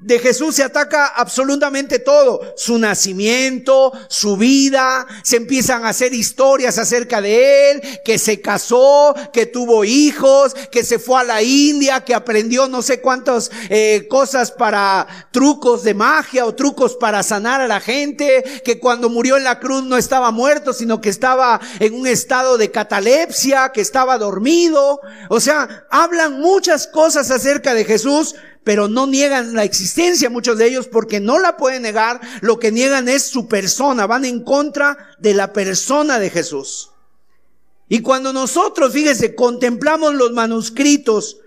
De 0.00 0.20
Jesús 0.20 0.54
se 0.54 0.62
ataca 0.62 1.06
absolutamente 1.08 1.98
todo, 1.98 2.54
su 2.56 2.78
nacimiento, 2.78 3.92
su 4.08 4.36
vida, 4.36 5.04
se 5.24 5.38
empiezan 5.38 5.84
a 5.84 5.88
hacer 5.88 6.14
historias 6.14 6.78
acerca 6.78 7.20
de 7.20 7.72
él, 7.72 7.82
que 8.04 8.16
se 8.16 8.40
casó, 8.40 9.12
que 9.32 9.46
tuvo 9.46 9.84
hijos, 9.84 10.54
que 10.70 10.84
se 10.84 11.00
fue 11.00 11.20
a 11.20 11.24
la 11.24 11.42
India, 11.42 12.04
que 12.04 12.14
aprendió 12.14 12.68
no 12.68 12.80
sé 12.80 13.00
cuántas 13.00 13.50
eh, 13.70 14.06
cosas 14.08 14.52
para 14.52 15.28
trucos 15.32 15.82
de 15.82 15.94
magia 15.94 16.46
o 16.46 16.54
trucos 16.54 16.94
para 16.94 17.24
sanar 17.24 17.60
a 17.60 17.66
la 17.66 17.80
gente, 17.80 18.44
que 18.64 18.78
cuando 18.78 19.10
murió 19.10 19.36
en 19.36 19.42
la 19.42 19.58
cruz 19.58 19.82
no 19.82 19.96
estaba 19.96 20.30
muerto, 20.30 20.72
sino 20.72 21.00
que 21.00 21.08
estaba 21.08 21.60
en 21.80 21.94
un 21.94 22.06
estado 22.06 22.56
de 22.56 22.70
catalepsia, 22.70 23.72
que 23.74 23.80
estaba 23.80 24.16
dormido. 24.16 25.00
O 25.28 25.40
sea, 25.40 25.86
hablan 25.90 26.38
muchas 26.38 26.86
cosas 26.86 27.32
acerca 27.32 27.74
de 27.74 27.84
Jesús, 27.84 28.36
pero 28.68 28.86
no 28.86 29.06
niegan 29.06 29.54
la 29.54 29.64
existencia 29.64 30.28
muchos 30.28 30.58
de 30.58 30.66
ellos 30.66 30.88
porque 30.88 31.20
no 31.20 31.38
la 31.38 31.56
pueden 31.56 31.80
negar, 31.80 32.20
lo 32.42 32.58
que 32.58 32.70
niegan 32.70 33.08
es 33.08 33.22
su 33.22 33.48
persona, 33.48 34.06
van 34.06 34.26
en 34.26 34.44
contra 34.44 35.16
de 35.18 35.32
la 35.32 35.54
persona 35.54 36.18
de 36.18 36.28
Jesús. 36.28 36.90
Y 37.88 38.02
cuando 38.02 38.30
nosotros, 38.30 38.92
fíjese, 38.92 39.34
contemplamos 39.34 40.12
los 40.12 40.32
manuscritos 40.32 41.38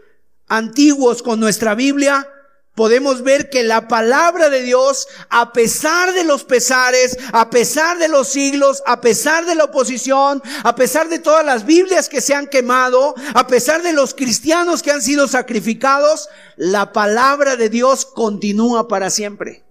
antiguos 0.48 1.22
con 1.22 1.40
nuestra 1.40 1.76
Biblia, 1.76 2.28
podemos 2.76 3.22
ver 3.22 3.50
que 3.50 3.64
la 3.64 3.88
palabra 3.88 4.50
de 4.50 4.62
Dios, 4.62 5.08
a 5.30 5.52
pesar 5.52 6.14
de 6.14 6.24
los 6.24 6.44
pesares, 6.44 7.18
a 7.34 7.50
pesar 7.50 7.98
de 7.98 8.08
los 8.08 8.30
siglos, 8.30 8.82
a 8.86 9.02
pesar 9.02 9.46
de 9.46 9.56
la 9.56 9.66
oposición, 9.66 10.42
a 10.64 10.76
pesar 10.76 11.10
de 11.10 11.20
todas 11.20 11.46
las 11.46 11.66
Biblias 11.66 12.08
que 12.08 12.22
se 12.22 12.34
han 12.34 12.48
quemado, 12.48 13.14
a 13.34 13.48
pesar 13.48 13.84
de 13.84 13.94
los 13.94 14.14
cristianos 14.14 14.82
que 14.82 14.92
han 14.92 15.02
sido 15.02 15.28
sacrificados, 15.28 16.30
la 16.56 16.94
palabra 16.94 17.56
de 17.56 17.70
Dios 17.70 18.06
continúa 18.06 18.88
para 18.88 19.10
siempre. 19.10 19.64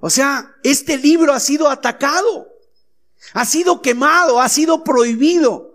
O 0.00 0.10
sea, 0.10 0.54
este 0.62 0.98
libro 0.98 1.32
ha 1.32 1.40
sido 1.40 1.70
atacado, 1.70 2.48
ha 3.32 3.44
sido 3.44 3.80
quemado, 3.80 4.40
ha 4.40 4.48
sido 4.48 4.84
prohibido. 4.84 5.71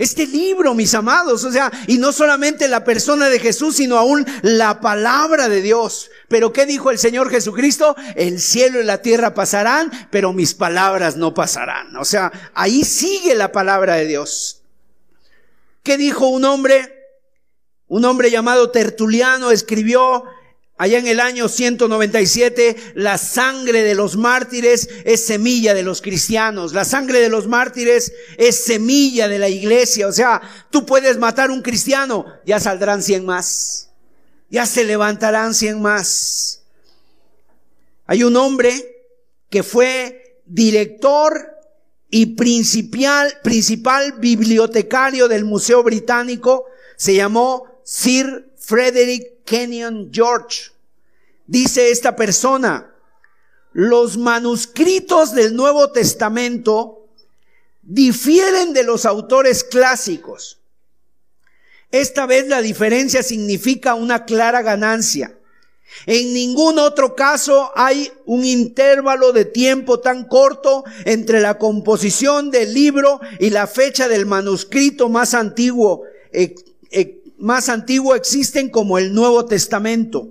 Este 0.00 0.26
libro, 0.26 0.72
mis 0.72 0.94
amados, 0.94 1.44
o 1.44 1.52
sea, 1.52 1.70
y 1.86 1.98
no 1.98 2.10
solamente 2.10 2.68
la 2.68 2.84
persona 2.84 3.28
de 3.28 3.38
Jesús, 3.38 3.76
sino 3.76 3.98
aún 3.98 4.24
la 4.40 4.80
palabra 4.80 5.50
de 5.50 5.60
Dios. 5.60 6.10
Pero 6.26 6.54
¿qué 6.54 6.64
dijo 6.64 6.90
el 6.90 6.98
Señor 6.98 7.28
Jesucristo? 7.28 7.94
El 8.16 8.40
cielo 8.40 8.80
y 8.80 8.84
la 8.84 9.02
tierra 9.02 9.34
pasarán, 9.34 9.90
pero 10.10 10.32
mis 10.32 10.54
palabras 10.54 11.18
no 11.18 11.34
pasarán. 11.34 11.94
O 11.96 12.06
sea, 12.06 12.32
ahí 12.54 12.82
sigue 12.82 13.34
la 13.34 13.52
palabra 13.52 13.96
de 13.96 14.06
Dios. 14.06 14.62
¿Qué 15.82 15.98
dijo 15.98 16.28
un 16.28 16.46
hombre? 16.46 16.96
Un 17.86 18.06
hombre 18.06 18.30
llamado 18.30 18.70
Tertuliano 18.70 19.50
escribió 19.50 20.24
Allá 20.80 20.96
en 20.96 21.08
el 21.08 21.20
año 21.20 21.46
197, 21.46 22.94
la 22.94 23.18
sangre 23.18 23.82
de 23.82 23.94
los 23.94 24.16
mártires 24.16 24.88
es 25.04 25.26
semilla 25.26 25.74
de 25.74 25.82
los 25.82 26.00
cristianos. 26.00 26.72
La 26.72 26.86
sangre 26.86 27.20
de 27.20 27.28
los 27.28 27.46
mártires 27.46 28.14
es 28.38 28.64
semilla 28.64 29.28
de 29.28 29.38
la 29.38 29.50
iglesia. 29.50 30.06
O 30.06 30.12
sea, 30.12 30.40
tú 30.70 30.86
puedes 30.86 31.18
matar 31.18 31.50
un 31.50 31.60
cristiano, 31.60 32.24
ya 32.46 32.58
saldrán 32.60 33.02
cien 33.02 33.26
más. 33.26 33.90
Ya 34.48 34.64
se 34.64 34.84
levantarán 34.84 35.52
cien 35.52 35.82
más. 35.82 36.62
Hay 38.06 38.24
un 38.24 38.34
hombre 38.38 38.72
que 39.50 39.62
fue 39.62 40.40
director 40.46 41.58
y 42.08 42.24
principal, 42.36 43.38
principal 43.42 44.14
bibliotecario 44.18 45.28
del 45.28 45.44
Museo 45.44 45.82
Británico, 45.82 46.64
se 46.96 47.14
llamó 47.14 47.66
Sir 47.84 48.50
Frederick 48.56 49.39
Kenyon 49.50 50.10
George. 50.12 50.70
Dice 51.44 51.90
esta 51.90 52.14
persona, 52.14 52.94
los 53.72 54.16
manuscritos 54.16 55.34
del 55.34 55.56
Nuevo 55.56 55.90
Testamento 55.90 57.08
difieren 57.82 58.72
de 58.72 58.84
los 58.84 59.04
autores 59.04 59.64
clásicos. 59.64 60.60
Esta 61.90 62.26
vez 62.26 62.46
la 62.46 62.62
diferencia 62.62 63.24
significa 63.24 63.94
una 63.94 64.24
clara 64.24 64.62
ganancia. 64.62 65.36
En 66.06 66.32
ningún 66.32 66.78
otro 66.78 67.16
caso 67.16 67.72
hay 67.74 68.12
un 68.26 68.44
intervalo 68.44 69.32
de 69.32 69.46
tiempo 69.46 69.98
tan 69.98 70.28
corto 70.28 70.84
entre 71.04 71.40
la 71.40 71.58
composición 71.58 72.52
del 72.52 72.72
libro 72.72 73.18
y 73.40 73.50
la 73.50 73.66
fecha 73.66 74.06
del 74.06 74.26
manuscrito 74.26 75.08
más 75.08 75.34
antiguo. 75.34 76.04
Más 77.40 77.68
antiguo 77.68 78.14
existen 78.14 78.68
como 78.68 78.98
el 78.98 79.12
Nuevo 79.12 79.46
Testamento. 79.46 80.28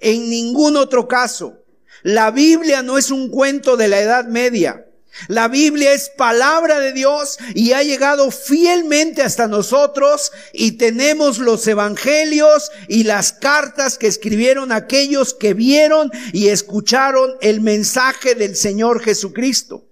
En 0.00 0.30
ningún 0.30 0.76
otro 0.76 1.08
caso. 1.08 1.62
La 2.02 2.30
Biblia 2.30 2.82
no 2.82 2.98
es 2.98 3.10
un 3.10 3.28
cuento 3.30 3.76
de 3.76 3.88
la 3.88 4.00
Edad 4.00 4.26
Media. 4.26 4.86
La 5.28 5.48
Biblia 5.48 5.92
es 5.92 6.10
palabra 6.10 6.78
de 6.78 6.92
Dios 6.92 7.38
y 7.54 7.72
ha 7.72 7.82
llegado 7.82 8.30
fielmente 8.30 9.22
hasta 9.22 9.48
nosotros 9.48 10.30
y 10.52 10.72
tenemos 10.72 11.38
los 11.38 11.66
evangelios 11.66 12.70
y 12.86 13.04
las 13.04 13.32
cartas 13.32 13.96
que 13.96 14.08
escribieron 14.08 14.72
aquellos 14.72 15.32
que 15.32 15.54
vieron 15.54 16.10
y 16.32 16.48
escucharon 16.48 17.36
el 17.40 17.62
mensaje 17.62 18.34
del 18.34 18.56
Señor 18.56 19.02
Jesucristo. 19.02 19.86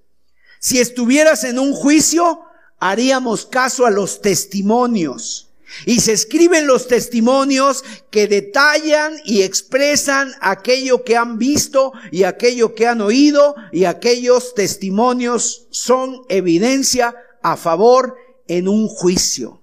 Si 0.61 0.79
estuvieras 0.79 1.45
en 1.45 1.59
un 1.59 1.73
juicio, 1.73 2.43
haríamos 2.79 3.47
caso 3.47 3.87
a 3.87 3.91
los 3.91 4.21
testimonios. 4.21 5.54
Y 5.87 6.01
se 6.01 6.13
escriben 6.13 6.67
los 6.67 6.89
testimonios 6.89 7.85
que 8.11 8.29
detallan 8.29 9.17
y 9.25 9.43
expresan 9.43 10.33
aquello 10.41 11.05
que 11.05 11.17
han 11.17 11.39
visto 11.39 11.93
y 12.11 12.25
aquello 12.25 12.75
que 12.75 12.87
han 12.87 13.01
oído 13.01 13.55
y 13.73 13.85
aquellos 13.85 14.55
testimonios 14.55 15.67
son 15.71 16.23
evidencia 16.29 17.15
a 17.43 17.57
favor 17.57 18.17
en 18.47 18.69
un 18.69 18.89
juicio. 18.89 19.61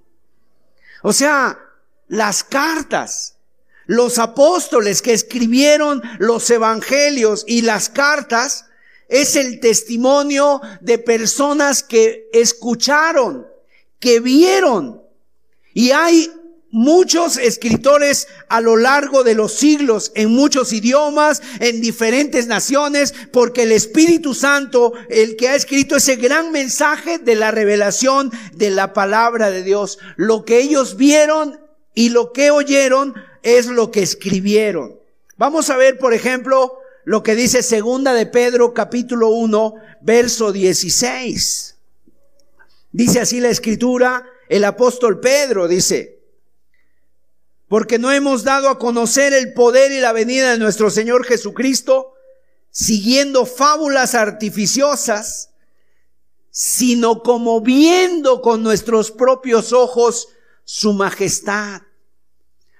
O 1.04 1.14
sea, 1.14 1.60
las 2.08 2.44
cartas, 2.44 3.38
los 3.86 4.20
apóstoles 4.20 5.02
que 5.02 5.14
escribieron 5.14 6.02
los 6.20 6.50
evangelios 6.50 7.44
y 7.48 7.62
las 7.62 7.90
cartas 7.90 8.66
es 9.08 9.36
el 9.36 9.60
testimonio 9.60 10.62
de 10.80 10.98
personas 10.98 11.84
que 11.84 12.30
escucharon, 12.32 13.48
que 14.00 14.20
vieron, 14.20 15.01
y 15.74 15.92
hay 15.92 16.32
muchos 16.72 17.38
escritores 17.38 18.28
a 18.48 18.62
lo 18.62 18.78
largo 18.78 19.24
de 19.24 19.36
los 19.36 19.54
siglos, 19.54 20.12
en 20.16 20.32
muchos 20.32 20.72
idiomas, 20.74 21.42
en 21.60 21.82
diferentes 21.82 22.48
naciones, 22.48 23.14
porque 23.32 23.64
el 23.64 23.74
Espíritu 23.74 24.34
Santo, 24.34 24.94
el 25.10 25.36
que 25.36 25.50
ha 25.50 25.56
escrito 25.56 25.98
ese 25.98 26.16
gran 26.16 26.52
mensaje 26.52 27.20
de 27.20 27.36
la 27.36 27.52
revelación 27.52 28.32
de 28.54 28.72
la 28.72 28.94
palabra 28.94 29.52
de 29.52 29.64
Dios, 29.64 30.00
lo 30.16 30.46
que 30.46 30.60
ellos 30.60 30.96
vieron 30.96 31.60
y 31.94 32.10
lo 32.10 32.32
que 32.32 32.52
oyeron 32.52 33.14
es 33.44 33.68
lo 33.68 33.92
que 33.92 34.02
escribieron. 34.02 34.98
Vamos 35.38 35.70
a 35.70 35.78
ver, 35.78 35.98
por 35.98 36.14
ejemplo, 36.14 36.80
lo 37.04 37.24
que 37.24 37.36
dice 37.36 37.64
segunda 37.64 38.14
de 38.14 38.28
Pedro 38.28 38.74
capítulo 38.74 39.30
1, 39.30 39.76
verso 40.02 40.52
16. 40.52 41.76
Dice 42.94 43.20
así 43.20 43.40
la 43.40 43.50
escritura, 43.50 44.26
el 44.52 44.66
apóstol 44.66 45.22
Pedro 45.22 45.70
dice, 45.70 46.20
porque 47.70 47.98
no 47.98 48.12
hemos 48.12 48.44
dado 48.44 48.68
a 48.68 48.78
conocer 48.78 49.32
el 49.32 49.54
poder 49.54 49.94
y 49.94 50.02
la 50.02 50.12
venida 50.12 50.52
de 50.52 50.58
nuestro 50.58 50.90
Señor 50.90 51.24
Jesucristo 51.26 52.16
siguiendo 52.70 53.46
fábulas 53.46 54.14
artificiosas, 54.14 55.52
sino 56.50 57.24
como 57.24 57.62
viendo 57.62 58.42
con 58.42 58.62
nuestros 58.62 59.12
propios 59.12 59.72
ojos 59.72 60.28
su 60.66 60.92
majestad. 60.92 61.84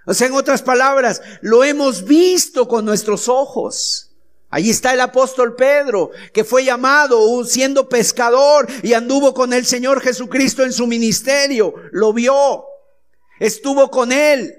O 0.06 0.14
sea, 0.14 0.28
en 0.28 0.34
otras 0.34 0.62
palabras, 0.62 1.22
lo 1.40 1.64
hemos 1.64 2.04
visto 2.04 2.68
con 2.68 2.84
nuestros 2.84 3.30
ojos. 3.30 4.11
Allí 4.52 4.70
está 4.70 4.94
el 4.94 5.00
apóstol 5.00 5.56
Pedro, 5.56 6.12
que 6.34 6.44
fue 6.44 6.66
llamado 6.66 7.44
siendo 7.46 7.88
pescador 7.88 8.68
y 8.84 8.92
anduvo 8.92 9.34
con 9.34 9.54
el 9.54 9.66
Señor 9.66 10.02
Jesucristo 10.02 10.64
en 10.64 10.74
su 10.74 10.88
ministerio. 10.88 11.74
Lo 11.94 12.12
vio, 12.12 12.66
estuvo 13.40 13.90
con 13.90 14.12
él. 14.12 14.54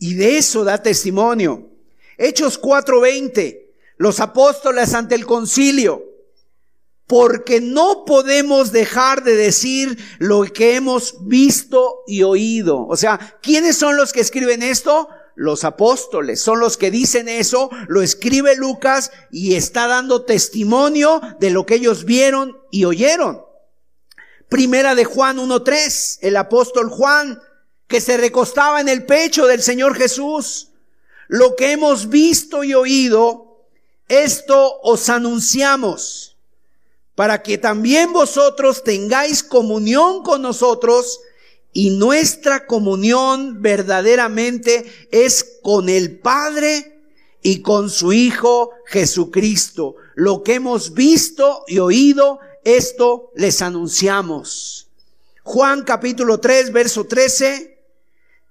Y 0.00 0.14
de 0.14 0.38
eso 0.38 0.64
da 0.64 0.82
testimonio. 0.82 1.70
Hechos 2.18 2.60
4:20, 2.60 3.70
los 3.98 4.18
apóstoles 4.18 4.94
ante 4.94 5.14
el 5.14 5.26
concilio. 5.26 6.02
Porque 7.06 7.60
no 7.60 8.04
podemos 8.04 8.72
dejar 8.72 9.22
de 9.22 9.36
decir 9.36 9.96
lo 10.18 10.42
que 10.42 10.74
hemos 10.74 11.24
visto 11.28 12.02
y 12.08 12.24
oído. 12.24 12.84
O 12.88 12.96
sea, 12.96 13.38
¿quiénes 13.40 13.76
son 13.76 13.96
los 13.96 14.12
que 14.12 14.20
escriben 14.20 14.64
esto? 14.64 15.08
Los 15.36 15.64
apóstoles 15.64 16.40
son 16.40 16.60
los 16.60 16.78
que 16.78 16.90
dicen 16.90 17.28
eso, 17.28 17.68
lo 17.88 18.00
escribe 18.00 18.56
Lucas 18.56 19.12
y 19.30 19.54
está 19.54 19.86
dando 19.86 20.24
testimonio 20.24 21.20
de 21.38 21.50
lo 21.50 21.66
que 21.66 21.74
ellos 21.74 22.06
vieron 22.06 22.58
y 22.70 22.86
oyeron. 22.86 23.44
Primera 24.48 24.94
de 24.94 25.04
Juan 25.04 25.36
1.3, 25.36 26.20
el 26.22 26.38
apóstol 26.38 26.88
Juan, 26.88 27.38
que 27.86 28.00
se 28.00 28.16
recostaba 28.16 28.80
en 28.80 28.88
el 28.88 29.04
pecho 29.04 29.46
del 29.46 29.62
Señor 29.62 29.94
Jesús. 29.94 30.70
Lo 31.28 31.54
que 31.54 31.72
hemos 31.72 32.08
visto 32.08 32.64
y 32.64 32.72
oído, 32.72 33.66
esto 34.08 34.80
os 34.82 35.10
anunciamos, 35.10 36.38
para 37.14 37.42
que 37.42 37.58
también 37.58 38.14
vosotros 38.14 38.84
tengáis 38.84 39.42
comunión 39.42 40.22
con 40.22 40.40
nosotros 40.40 41.20
y 41.76 41.90
nuestra 41.90 42.64
comunión 42.64 43.60
verdaderamente 43.60 44.90
es 45.10 45.58
con 45.60 45.90
el 45.90 46.18
Padre 46.20 47.02
y 47.42 47.60
con 47.60 47.90
su 47.90 48.14
Hijo 48.14 48.70
Jesucristo. 48.86 49.96
Lo 50.14 50.42
que 50.42 50.54
hemos 50.54 50.94
visto 50.94 51.64
y 51.66 51.78
oído, 51.78 52.40
esto 52.64 53.30
les 53.36 53.60
anunciamos. 53.60 54.88
Juan 55.42 55.84
capítulo 55.84 56.40
3, 56.40 56.72
verso 56.72 57.04
13. 57.04 57.78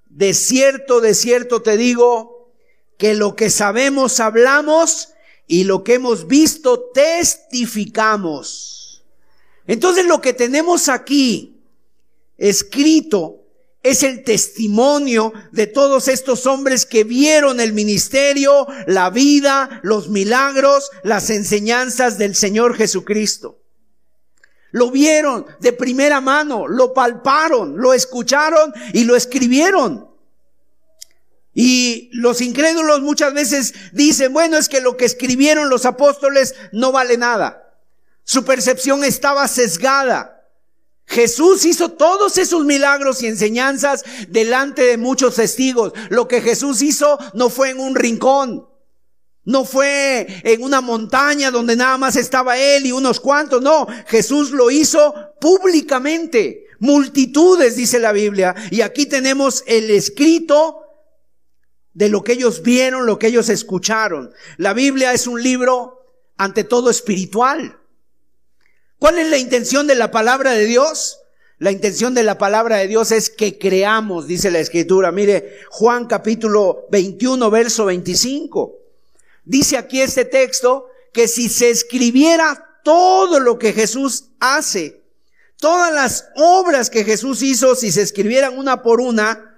De 0.05 0.33
cierto, 0.35 1.01
de 1.01 1.15
cierto 1.15 1.63
te 1.63 1.77
digo 1.77 2.51
que 2.95 3.15
lo 3.15 3.35
que 3.35 3.49
sabemos 3.49 4.19
hablamos 4.19 5.09
y 5.47 5.63
lo 5.63 5.83
que 5.83 5.95
hemos 5.95 6.27
visto 6.27 6.91
testificamos. 6.93 9.03
Entonces 9.65 10.05
lo 10.05 10.21
que 10.21 10.33
tenemos 10.33 10.89
aquí 10.89 11.54
escrito 12.37 13.45
es 13.85 14.01
el 14.01 14.23
testimonio 14.23 15.31
de 15.51 15.67
todos 15.67 16.07
estos 16.07 16.47
hombres 16.47 16.87
que 16.87 17.03
vieron 17.03 17.59
el 17.59 17.71
ministerio, 17.71 18.65
la 18.87 19.11
vida, 19.11 19.79
los 19.83 20.09
milagros, 20.09 20.89
las 21.03 21.29
enseñanzas 21.29 22.17
del 22.17 22.35
Señor 22.35 22.75
Jesucristo. 22.75 23.59
Lo 24.71 24.89
vieron 24.89 25.45
de 25.59 25.71
primera 25.71 26.19
mano, 26.19 26.67
lo 26.67 26.93
palparon, 26.93 27.77
lo 27.77 27.93
escucharon 27.93 28.73
y 28.91 29.03
lo 29.03 29.15
escribieron. 29.15 30.09
Y 31.53 32.09
los 32.11 32.41
incrédulos 32.41 33.01
muchas 33.01 33.33
veces 33.33 33.73
dicen, 33.93 34.33
bueno, 34.33 34.57
es 34.57 34.67
que 34.67 34.81
lo 34.81 34.97
que 34.97 35.05
escribieron 35.05 35.69
los 35.69 35.85
apóstoles 35.85 36.55
no 36.73 36.91
vale 36.91 37.17
nada. 37.17 37.71
Su 38.23 38.43
percepción 38.43 39.03
estaba 39.03 39.47
sesgada. 39.47 40.34
Jesús 41.07 41.65
hizo 41.65 41.91
todos 41.91 42.37
esos 42.37 42.65
milagros 42.65 43.21
y 43.21 43.27
enseñanzas 43.27 44.03
delante 44.27 44.83
de 44.83 44.97
muchos 44.97 45.35
testigos. 45.35 45.93
Lo 46.09 46.27
que 46.27 46.41
Jesús 46.41 46.81
hizo 46.81 47.17
no 47.33 47.49
fue 47.49 47.69
en 47.69 47.79
un 47.79 47.95
rincón, 47.95 48.67
no 49.43 49.63
fue 49.63 50.25
en 50.43 50.63
una 50.63 50.81
montaña 50.81 51.51
donde 51.51 51.75
nada 51.75 51.97
más 51.97 52.15
estaba 52.15 52.57
él 52.57 52.87
y 52.87 52.91
unos 52.91 53.19
cuantos, 53.19 53.61
no, 53.61 53.87
Jesús 54.07 54.51
lo 54.51 54.71
hizo 54.71 55.13
públicamente. 55.39 56.63
Multitudes, 56.79 57.75
dice 57.75 57.99
la 57.99 58.11
Biblia. 58.11 58.53
Y 58.69 58.81
aquí 58.81 59.05
tenemos 59.05 59.63
el 59.67 59.89
escrito 59.91 60.81
de 61.93 62.09
lo 62.09 62.23
que 62.23 62.33
ellos 62.33 62.61
vieron, 62.61 63.05
lo 63.05 63.17
que 63.17 63.27
ellos 63.27 63.47
escucharon. 63.49 64.33
La 64.57 64.73
Biblia 64.73 65.13
es 65.13 65.27
un 65.27 65.41
libro 65.41 66.01
ante 66.37 66.63
todo 66.63 66.89
espiritual. 66.89 67.79
¿Cuál 68.99 69.19
es 69.19 69.29
la 69.29 69.37
intención 69.37 69.87
de 69.87 69.95
la 69.95 70.11
palabra 70.11 70.51
de 70.51 70.65
Dios? 70.65 71.19
La 71.57 71.71
intención 71.71 72.13
de 72.13 72.23
la 72.23 72.37
palabra 72.37 72.77
de 72.77 72.87
Dios 72.87 73.11
es 73.11 73.29
que 73.29 73.57
creamos, 73.57 74.27
dice 74.27 74.51
la 74.51 74.59
escritura. 74.59 75.11
Mire, 75.11 75.59
Juan 75.69 76.05
capítulo 76.05 76.85
21, 76.91 77.49
verso 77.49 77.85
25. 77.85 78.77
Dice 79.45 79.77
aquí 79.77 80.01
este 80.01 80.25
texto 80.25 80.87
que 81.13 81.27
si 81.27 81.47
se 81.49 81.69
escribiera 81.69 82.79
todo 82.83 83.39
lo 83.39 83.57
que 83.57 83.73
Jesús 83.73 84.25
hace, 84.39 85.01
todas 85.57 85.93
las 85.93 86.27
obras 86.35 86.89
que 86.89 87.03
Jesús 87.03 87.41
hizo, 87.41 87.75
si 87.75 87.91
se 87.91 88.01
escribieran 88.01 88.57
una 88.57 88.81
por 88.81 88.99
una, 88.99 89.55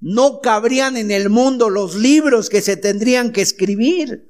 no 0.00 0.40
cabrían 0.40 0.96
en 0.96 1.10
el 1.10 1.28
mundo 1.28 1.70
los 1.70 1.94
libros 1.94 2.48
que 2.48 2.62
se 2.62 2.76
tendrían 2.76 3.32
que 3.32 3.42
escribir. 3.42 4.28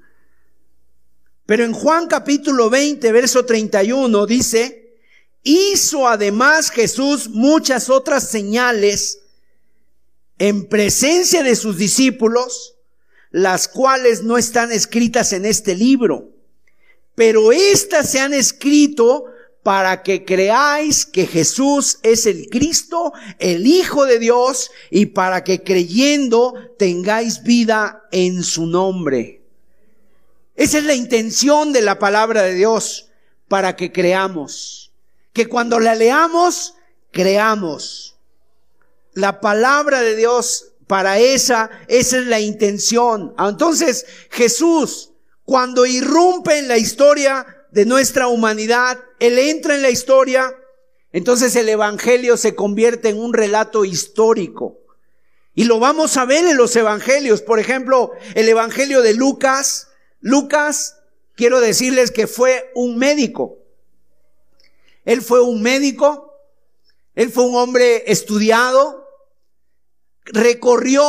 Pero 1.47 1.64
en 1.64 1.74
Juan 1.74 2.07
capítulo 2.07 2.70
20, 2.70 3.12
verso 3.12 3.45
31 3.45 4.26
dice, 4.26 4.97
hizo 5.42 6.09
además 6.09 6.70
Jesús 6.70 7.28
muchas 7.28 7.90
otras 7.90 8.30
señales 8.30 9.20
en 10.38 10.66
presencia 10.66 11.42
de 11.42 11.55
sus 11.55 11.76
discípulos, 11.76 12.76
las 13.30 13.68
cuales 13.68 14.22
no 14.22 14.38
están 14.38 14.72
escritas 14.72 15.34
en 15.34 15.45
este 15.45 15.74
libro, 15.74 16.30
pero 17.14 17.53
éstas 17.53 18.11
se 18.11 18.20
han 18.20 18.32
escrito 18.32 19.26
para 19.62 20.03
que 20.03 20.24
creáis 20.24 21.05
que 21.05 21.26
Jesús 21.26 21.99
es 22.03 22.26
el 22.26 22.49
Cristo, 22.49 23.12
el 23.38 23.66
Hijo 23.66 24.07
de 24.07 24.18
Dios, 24.18 24.70
y 24.90 25.07
para 25.07 25.45
que 25.45 25.62
creyendo 25.62 26.55
tengáis 26.78 27.42
vida 27.42 28.03
en 28.12 28.42
su 28.42 28.66
nombre. 28.66 29.43
Esa 30.55 30.78
es 30.78 30.84
la 30.84 30.94
intención 30.94 31.72
de 31.72 31.82
la 31.82 31.98
palabra 31.98 32.42
de 32.42 32.55
Dios, 32.55 33.11
para 33.48 33.76
que 33.76 33.92
creamos. 33.92 34.92
Que 35.32 35.46
cuando 35.46 35.80
la 35.80 35.94
leamos, 35.94 36.74
creamos. 37.11 38.16
La 39.12 39.40
palabra 39.40 40.00
de 40.00 40.16
Dios, 40.16 40.72
para 40.86 41.18
esa, 41.18 41.70
esa 41.88 42.18
es 42.18 42.26
la 42.26 42.40
intención. 42.40 43.34
Entonces, 43.38 44.07
Jesús, 44.30 45.12
cuando 45.44 45.86
irrumpe 45.86 46.59
en 46.59 46.68
la 46.68 46.78
historia 46.78 47.46
de 47.70 47.84
nuestra 47.84 48.28
humanidad, 48.28 48.98
Él 49.18 49.38
entra 49.38 49.74
en 49.74 49.82
la 49.82 49.90
historia, 49.90 50.55
entonces 51.12 51.55
el 51.57 51.68
Evangelio 51.68 52.36
se 52.36 52.55
convierte 52.55 53.09
en 53.09 53.18
un 53.18 53.32
relato 53.32 53.84
histórico. 53.84 54.78
Y 55.55 55.64
lo 55.64 55.78
vamos 55.78 56.16
a 56.16 56.24
ver 56.24 56.44
en 56.46 56.57
los 56.57 56.74
Evangelios. 56.74 57.40
Por 57.40 57.61
ejemplo, 57.61 58.11
el 58.34 58.48
Evangelio 58.48 59.02
de 59.02 59.14
Lucas 59.14 59.88
Lucas, 60.25 60.97
quiero 61.35 61.61
decirles 61.61 62.11
que 62.11 62.27
fue 62.27 62.72
un 62.75 62.97
médico. 62.97 63.59
Él 65.05 65.20
fue 65.20 65.43
un 65.43 65.61
médico, 65.61 66.33
él 67.14 67.31
fue 67.31 67.45
un 67.45 67.57
hombre 67.57 68.11
estudiado, 68.11 69.07
recorrió 70.25 71.05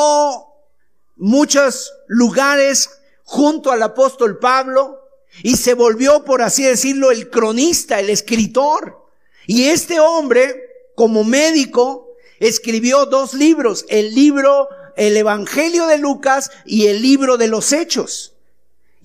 muchos 1.16 1.93
lugares 2.07 2.89
junto 3.24 3.72
al 3.72 3.84
apóstol 3.84 4.38
Pablo 4.38 4.99
y 5.43 5.55
se 5.55 5.76
volvió, 5.76 6.26
por 6.26 6.41
así 6.41 6.63
decirlo, 6.63 7.09
el 7.09 7.30
cronista, 7.30 8.01
el 8.01 8.09
escritor. 8.09 9.01
Y 9.47 9.70
este 9.70 10.01
hombre, 10.01 10.91
como 10.93 11.24
médico, 11.24 12.18
escribió 12.41 13.05
dos 13.05 13.34
libros, 13.34 13.86
el 13.88 14.13
libro, 14.13 14.68
el 14.97 15.16
Evangelio 15.16 15.88
de 15.88 15.99
Lucas 15.99 16.51
y 16.66 16.88
el 16.88 17.01
libro 17.01 17.38
de 17.38 17.47
los 17.47 17.72
Hechos. 17.72 18.34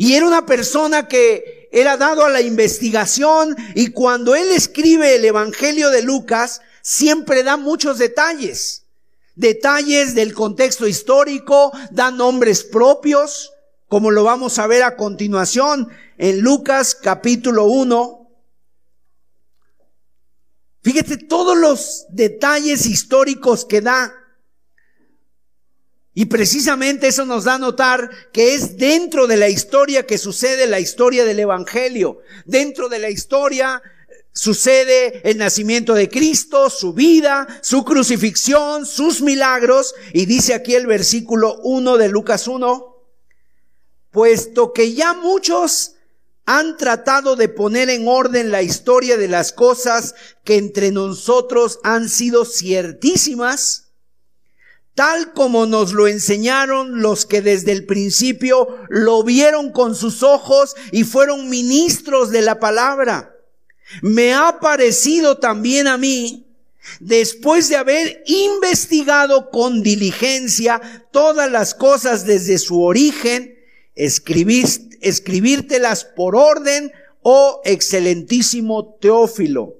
Y 0.00 0.14
era 0.14 0.26
una 0.26 0.46
persona 0.46 1.08
que 1.08 1.68
era 1.70 1.98
dado 1.98 2.24
a 2.24 2.30
la 2.30 2.40
investigación 2.40 3.54
y 3.74 3.88
cuando 3.88 4.34
él 4.34 4.50
escribe 4.50 5.14
el 5.14 5.26
Evangelio 5.26 5.90
de 5.90 6.00
Lucas, 6.00 6.62
siempre 6.80 7.42
da 7.42 7.58
muchos 7.58 7.98
detalles. 7.98 8.86
Detalles 9.34 10.14
del 10.14 10.32
contexto 10.32 10.86
histórico, 10.88 11.70
da 11.90 12.10
nombres 12.10 12.64
propios, 12.64 13.52
como 13.88 14.10
lo 14.10 14.24
vamos 14.24 14.58
a 14.58 14.66
ver 14.66 14.84
a 14.84 14.96
continuación 14.96 15.90
en 16.16 16.40
Lucas 16.40 16.94
capítulo 16.94 17.64
1. 17.66 18.30
Fíjate 20.82 21.18
todos 21.18 21.58
los 21.58 22.06
detalles 22.08 22.86
históricos 22.86 23.66
que 23.66 23.82
da. 23.82 24.14
Y 26.12 26.26
precisamente 26.26 27.08
eso 27.08 27.24
nos 27.24 27.44
da 27.44 27.54
a 27.54 27.58
notar 27.58 28.10
que 28.32 28.54
es 28.54 28.76
dentro 28.76 29.26
de 29.26 29.36
la 29.36 29.48
historia 29.48 30.06
que 30.06 30.18
sucede 30.18 30.66
la 30.66 30.80
historia 30.80 31.24
del 31.24 31.38
Evangelio. 31.38 32.18
Dentro 32.46 32.88
de 32.88 32.98
la 32.98 33.10
historia 33.10 33.80
sucede 34.32 35.28
el 35.28 35.38
nacimiento 35.38 35.94
de 35.94 36.08
Cristo, 36.08 36.68
su 36.68 36.94
vida, 36.94 37.46
su 37.62 37.84
crucifixión, 37.84 38.86
sus 38.86 39.22
milagros. 39.22 39.94
Y 40.12 40.26
dice 40.26 40.54
aquí 40.54 40.74
el 40.74 40.86
versículo 40.86 41.60
1 41.62 41.96
de 41.96 42.08
Lucas 42.08 42.48
1, 42.48 42.96
puesto 44.10 44.72
que 44.72 44.92
ya 44.92 45.14
muchos 45.14 45.94
han 46.44 46.76
tratado 46.76 47.36
de 47.36 47.48
poner 47.48 47.88
en 47.90 48.08
orden 48.08 48.50
la 48.50 48.62
historia 48.62 49.16
de 49.16 49.28
las 49.28 49.52
cosas 49.52 50.16
que 50.42 50.56
entre 50.56 50.90
nosotros 50.90 51.78
han 51.84 52.08
sido 52.08 52.44
ciertísimas, 52.44 53.89
tal 54.94 55.32
como 55.32 55.66
nos 55.66 55.92
lo 55.92 56.06
enseñaron 56.08 57.00
los 57.00 57.26
que 57.26 57.42
desde 57.42 57.72
el 57.72 57.86
principio 57.86 58.68
lo 58.88 59.22
vieron 59.22 59.70
con 59.72 59.94
sus 59.94 60.22
ojos 60.22 60.74
y 60.92 61.04
fueron 61.04 61.48
ministros 61.48 62.30
de 62.30 62.42
la 62.42 62.60
palabra. 62.60 63.34
Me 64.02 64.34
ha 64.34 64.58
parecido 64.60 65.38
también 65.38 65.86
a 65.86 65.96
mí, 65.96 66.46
después 67.00 67.68
de 67.68 67.76
haber 67.76 68.22
investigado 68.26 69.50
con 69.50 69.82
diligencia 69.82 71.06
todas 71.12 71.50
las 71.50 71.74
cosas 71.74 72.26
desde 72.26 72.58
su 72.58 72.82
origen, 72.82 73.56
escribírtelas 73.94 76.04
por 76.04 76.36
orden, 76.36 76.92
oh 77.22 77.60
excelentísimo 77.64 78.96
Teófilo 79.00 79.79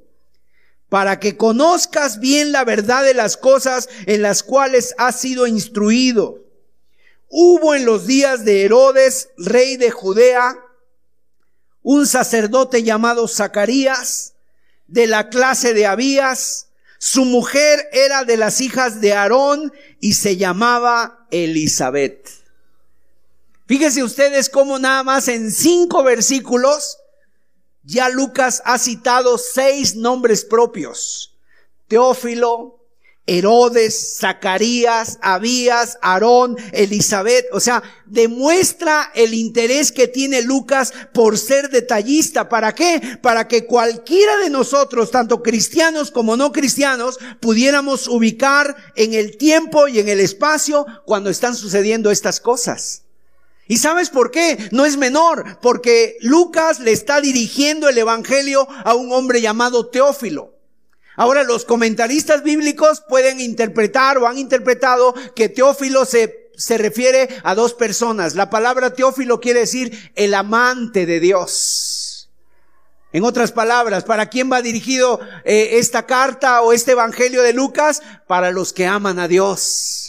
para 0.91 1.21
que 1.21 1.37
conozcas 1.39 2.19
bien 2.19 2.53
la 2.53 2.65
verdad 2.65 3.05
de 3.05 3.15
las 3.15 3.39
cosas 3.39 3.89
en 4.07 4.21
las 4.21 4.43
cuales 4.43 4.95
has 4.99 5.19
sido 5.21 5.47
instruido. 5.47 6.45
Hubo 7.29 7.77
en 7.77 7.87
los 7.87 8.07
días 8.07 8.45
de 8.45 8.65
Herodes, 8.65 9.31
rey 9.39 9.77
de 9.77 9.93
Judea, 9.93 10.57
un 11.83 12.07
sacerdote 12.07 12.83
llamado 12.83 13.29
Zacarías, 13.29 14.35
de 14.89 15.07
la 15.07 15.31
clase 15.31 15.75
de 15.75 15.87
Abías. 15.87 16.67
Su 16.99 17.25
mujer 17.25 17.89
era 17.93 18.25
de 18.25 18.37
las 18.37 18.61
hijas 18.61 19.01
de 19.01 19.13
Aarón 19.13 19.73
y 20.01 20.15
se 20.15 20.37
llamaba 20.37 21.29
Elizabeth. 21.31 22.29
Fíjense 23.67 24.03
ustedes 24.03 24.51
cómo 24.51 24.81
nada 24.81 25.05
más 25.05 25.29
en 25.29 25.53
cinco 25.53 26.03
versículos 26.03 26.99
ya 27.91 28.09
Lucas 28.09 28.63
ha 28.65 28.79
citado 28.79 29.37
seis 29.37 29.97
nombres 29.97 30.45
propios. 30.45 31.35
Teófilo, 31.89 32.79
Herodes, 33.27 34.19
Zacarías, 34.19 35.19
Abías, 35.21 35.99
Aarón, 36.01 36.57
Elizabeth. 36.73 37.47
O 37.53 37.59
sea, 37.59 37.83
demuestra 38.07 39.11
el 39.13 39.35
interés 39.35 39.91
que 39.91 40.07
tiene 40.07 40.43
Lucas 40.43 40.93
por 41.13 41.37
ser 41.37 41.69
detallista. 41.69 42.49
¿Para 42.49 42.77
qué? 42.77 43.19
Para 43.21 43.49
que 43.49 43.67
cualquiera 43.67 44.37
de 44.39 44.51
nosotros, 44.51 45.11
tanto 45.11 45.43
cristianos 45.43 46.13
como 46.13 46.37
no 46.37 46.53
cristianos, 46.53 47.19
pudiéramos 47.41 48.07
ubicar 48.07 48.77
en 48.95 49.15
el 49.15 49.37
tiempo 49.37 49.89
y 49.89 49.99
en 49.99 50.09
el 50.09 50.21
espacio 50.21 50.87
cuando 51.07 51.29
están 51.29 51.57
sucediendo 51.57 52.13
estas 52.13 52.39
cosas. 52.39 53.03
¿Y 53.71 53.77
sabes 53.77 54.11
por 54.11 54.33
qué? 54.33 54.59
No 54.73 54.85
es 54.85 54.97
menor, 54.97 55.61
porque 55.63 56.17
Lucas 56.23 56.81
le 56.81 56.91
está 56.91 57.21
dirigiendo 57.21 57.89
el 57.89 57.99
Evangelio 57.99 58.67
a 58.85 58.95
un 58.95 59.13
hombre 59.13 59.41
llamado 59.41 59.87
Teófilo. 59.87 60.59
Ahora 61.15 61.45
los 61.45 61.65
comentaristas 61.65 62.43
bíblicos 62.43 63.05
pueden 63.09 63.39
interpretar 63.39 64.19
o 64.19 64.27
han 64.27 64.39
interpretado 64.39 65.15
que 65.37 65.49
Teófilo 65.49 66.05
se, 66.05 66.51
se 66.57 66.79
refiere 66.79 67.29
a 67.45 67.55
dos 67.55 67.73
personas. 67.75 68.35
La 68.35 68.51
palabra 68.51 68.93
Teófilo 68.93 69.39
quiere 69.39 69.61
decir 69.61 70.11
el 70.17 70.35
amante 70.35 71.07
de 71.07 71.21
Dios. 71.21 72.29
En 73.13 73.23
otras 73.23 73.53
palabras, 73.53 74.03
¿para 74.03 74.31
quién 74.31 74.51
va 74.51 74.63
dirigido 74.63 75.21
eh, 75.45 75.79
esta 75.79 76.07
carta 76.07 76.63
o 76.63 76.73
este 76.73 76.91
Evangelio 76.91 77.43
de 77.43 77.53
Lucas? 77.53 78.03
Para 78.27 78.51
los 78.51 78.73
que 78.73 78.89
aman 78.89 79.21
a 79.21 79.29
Dios. 79.29 80.00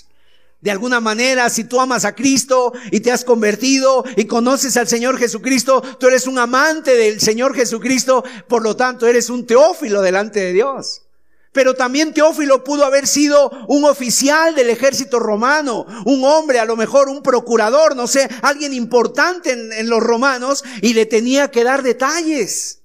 De 0.61 0.69
alguna 0.69 0.99
manera, 0.99 1.49
si 1.49 1.63
tú 1.63 1.81
amas 1.81 2.05
a 2.05 2.13
Cristo 2.13 2.71
y 2.91 2.99
te 2.99 3.11
has 3.11 3.25
convertido 3.25 4.03
y 4.15 4.25
conoces 4.25 4.77
al 4.77 4.87
Señor 4.87 5.17
Jesucristo, 5.17 5.81
tú 5.99 6.07
eres 6.07 6.27
un 6.27 6.37
amante 6.37 6.95
del 6.95 7.19
Señor 7.19 7.55
Jesucristo, 7.55 8.23
por 8.47 8.61
lo 8.61 8.75
tanto 8.75 9.07
eres 9.07 9.29
un 9.31 9.47
teófilo 9.47 10.01
delante 10.01 10.39
de 10.39 10.53
Dios. 10.53 11.01
Pero 11.53 11.73
también 11.73 12.13
Teófilo 12.13 12.63
pudo 12.63 12.85
haber 12.85 13.07
sido 13.07 13.51
un 13.67 13.83
oficial 13.83 14.55
del 14.55 14.69
ejército 14.69 15.19
romano, 15.19 15.85
un 16.05 16.23
hombre, 16.23 16.59
a 16.59 16.65
lo 16.65 16.77
mejor 16.77 17.09
un 17.09 17.21
procurador, 17.21 17.95
no 17.95 18.07
sé, 18.07 18.29
alguien 18.41 18.73
importante 18.73 19.51
en, 19.51 19.89
los 19.89 20.01
romanos 20.01 20.63
y 20.81 20.93
le 20.93 21.05
tenía 21.05 21.51
que 21.51 21.65
dar 21.65 21.83
detalles. 21.83 22.83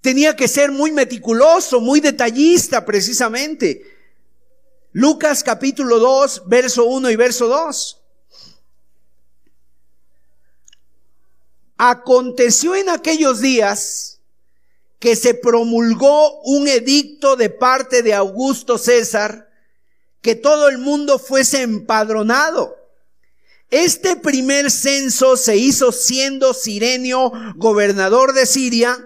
Tenía 0.00 0.34
que 0.34 0.48
ser 0.48 0.72
muy 0.72 0.90
meticuloso, 0.90 1.80
muy 1.80 2.00
detallista 2.00 2.84
precisamente. 2.84 3.97
Lucas 4.92 5.44
capítulo 5.44 5.98
2, 5.98 6.44
verso 6.46 6.86
1 6.86 7.10
y 7.10 7.16
verso 7.16 7.46
2. 7.46 8.00
Aconteció 11.76 12.74
en 12.74 12.88
aquellos 12.88 13.40
días 13.40 14.20
que 14.98 15.14
se 15.14 15.34
promulgó 15.34 16.40
un 16.42 16.66
edicto 16.66 17.36
de 17.36 17.50
parte 17.50 18.02
de 18.02 18.14
Augusto 18.14 18.78
César 18.78 19.48
que 20.22 20.34
todo 20.34 20.68
el 20.68 20.78
mundo 20.78 21.18
fuese 21.18 21.62
empadronado. 21.62 22.76
Este 23.70 24.16
primer 24.16 24.70
censo 24.70 25.36
se 25.36 25.56
hizo 25.58 25.92
siendo 25.92 26.54
Sirenio 26.54 27.30
gobernador 27.56 28.32
de 28.32 28.46
Siria 28.46 28.98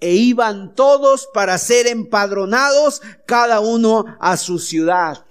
e 0.00 0.14
iban 0.14 0.74
todos 0.74 1.28
para 1.32 1.58
ser 1.58 1.86
empadronados 1.86 3.00
cada 3.26 3.60
uno 3.60 4.04
a 4.20 4.36
su 4.36 4.58
ciudad. 4.58 5.24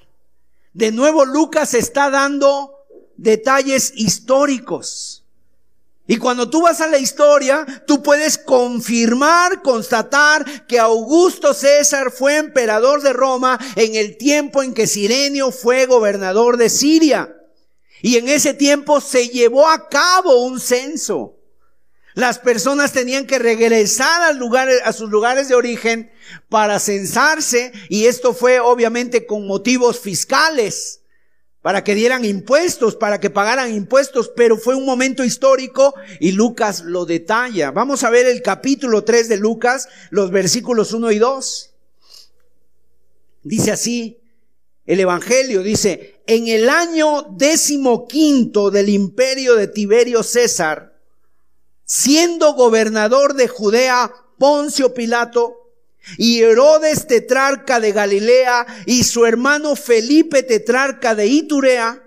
De 0.74 0.92
nuevo 0.92 1.26
Lucas 1.26 1.74
está 1.74 2.10
dando 2.10 2.74
detalles 3.16 3.94
históricos. 3.96 5.24
Y 6.06 6.18
cuando 6.18 6.50
tú 6.50 6.64
vas 6.64 6.82
a 6.82 6.88
la 6.88 6.98
historia, 6.98 7.66
tú 7.88 8.04
puedes 8.04 8.38
confirmar, 8.38 9.62
constatar 9.62 10.68
que 10.68 10.78
Augusto 10.80 11.54
César 11.54 12.12
fue 12.12 12.38
emperador 12.38 13.02
de 13.02 13.14
Roma 13.14 13.58
en 13.76 13.96
el 13.96 14.18
tiempo 14.18 14.64
en 14.64 14.74
que 14.74 14.86
Sirenio 14.86 15.52
fue 15.52 15.86
gobernador 15.86 16.58
de 16.58 16.70
Siria. 16.70 17.34
Y 18.02 18.18
en 18.18 18.28
ese 18.28 18.54
tiempo 18.54 19.00
se 19.00 19.30
llevó 19.30 19.70
a 19.70 19.88
cabo 19.88 20.44
un 20.44 20.60
censo. 20.60 21.38
Las 22.16 22.40
personas 22.40 22.94
tenían 22.94 23.26
que 23.26 23.40
regresar 23.40 24.22
a, 24.22 24.34
lugares, 24.34 24.80
a 24.84 24.94
sus 24.94 25.10
lugares 25.10 25.48
de 25.48 25.56
origen 25.56 26.12
para 26.50 26.80
censarse 26.80 27.72
y 27.90 28.06
esto 28.06 28.34
fue 28.34 28.60
obviamente 28.60 29.26
con 29.26 29.48
motivos 29.48 30.00
fiscales 30.00 31.02
para 31.64 31.84
que 31.84 31.96
dieran 31.96 32.26
impuestos, 32.26 32.96
para 32.98 33.22
que 33.22 33.30
pagaran 33.30 33.74
impuestos, 33.74 34.30
pero 34.36 34.58
fue 34.58 34.76
un 34.76 34.86
momento 34.86 35.24
histórico 35.24 35.96
y 36.20 36.34
Lucas 36.34 36.82
lo 36.82 37.06
detalla. 37.06 37.72
Vamos 37.72 38.04
a 38.04 38.10
ver 38.10 38.26
el 38.26 38.42
capítulo 38.42 39.06
3 39.06 39.30
de 39.30 39.38
Lucas, 39.38 39.88
los 40.10 40.30
versículos 40.30 40.92
1 40.92 41.12
y 41.14 41.20
2. 41.20 41.74
Dice 43.44 43.72
así, 43.72 44.20
el 44.86 45.00
Evangelio 45.00 45.64
dice, 45.64 46.22
en 46.28 46.50
el 46.50 46.70
año 46.70 47.28
décimo 47.38 48.08
quinto 48.10 48.70
del 48.70 48.90
imperio 48.90 49.56
de 49.56 49.68
Tiberio 49.68 50.22
César, 50.22 50.93
siendo 51.94 52.54
gobernador 52.56 53.36
de 53.36 53.48
Judea 53.48 54.12
Poncio 54.40 54.96
Pilato, 54.96 55.60
y 56.18 56.42
Herodes 56.42 57.06
tetrarca 57.06 57.80
de 57.80 57.92
Galilea 57.92 58.66
y 58.88 59.04
su 59.04 59.26
hermano 59.26 59.76
Felipe 59.76 60.44
tetrarca 60.44 61.16
de 61.16 61.28
Iturea 61.28 62.04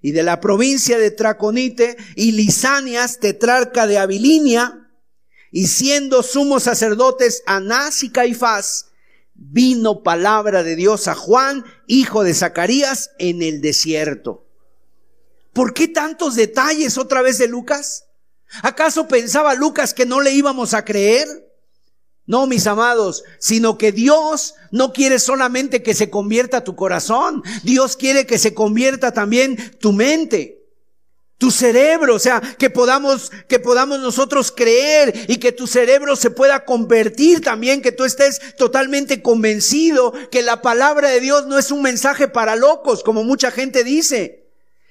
y 0.00 0.12
de 0.12 0.22
la 0.22 0.40
provincia 0.40 0.98
de 0.98 1.10
Traconite 1.10 1.98
y 2.14 2.32
Lisanias 2.32 3.18
tetrarca 3.18 3.86
de 3.86 3.98
Abilinia 3.98 4.88
y 5.50 5.66
siendo 5.66 6.22
sumos 6.22 6.62
sacerdotes 6.62 7.42
Anás 7.44 8.02
y 8.02 8.10
Caifás 8.10 8.92
vino 9.34 10.02
palabra 10.02 10.62
de 10.62 10.74
Dios 10.76 11.06
a 11.06 11.14
Juan, 11.14 11.66
hijo 11.86 12.22
de 12.22 12.32
Zacarías, 12.32 13.10
en 13.18 13.42
el 13.42 13.60
desierto. 13.60 14.46
¿Por 15.52 15.74
qué 15.74 15.88
tantos 15.88 16.34
detalles 16.34 16.96
otra 16.96 17.20
vez 17.20 17.36
de 17.36 17.48
Lucas? 17.48 18.04
¿Acaso 18.62 19.08
pensaba 19.08 19.54
Lucas 19.54 19.94
que 19.94 20.06
no 20.06 20.20
le 20.20 20.32
íbamos 20.32 20.74
a 20.74 20.84
creer? 20.84 21.26
No, 22.26 22.46
mis 22.46 22.66
amados, 22.66 23.22
sino 23.38 23.76
que 23.76 23.92
Dios 23.92 24.54
no 24.70 24.92
quiere 24.94 25.18
solamente 25.18 25.82
que 25.82 25.94
se 25.94 26.08
convierta 26.08 26.64
tu 26.64 26.74
corazón, 26.74 27.42
Dios 27.62 27.96
quiere 27.96 28.26
que 28.26 28.38
se 28.38 28.54
convierta 28.54 29.12
también 29.12 29.76
tu 29.78 29.92
mente, 29.92 30.64
tu 31.36 31.50
cerebro, 31.50 32.14
o 32.14 32.18
sea, 32.18 32.40
que 32.40 32.70
podamos 32.70 33.30
que 33.46 33.58
podamos 33.58 34.00
nosotros 34.00 34.50
creer 34.50 35.26
y 35.28 35.36
que 35.36 35.52
tu 35.52 35.66
cerebro 35.66 36.16
se 36.16 36.30
pueda 36.30 36.64
convertir 36.64 37.42
también, 37.42 37.82
que 37.82 37.92
tú 37.92 38.04
estés 38.04 38.40
totalmente 38.56 39.20
convencido 39.20 40.14
que 40.30 40.42
la 40.42 40.62
palabra 40.62 41.10
de 41.10 41.20
Dios 41.20 41.46
no 41.46 41.58
es 41.58 41.70
un 41.70 41.82
mensaje 41.82 42.26
para 42.26 42.56
locos, 42.56 43.02
como 43.02 43.22
mucha 43.22 43.50
gente 43.50 43.84
dice. 43.84 44.43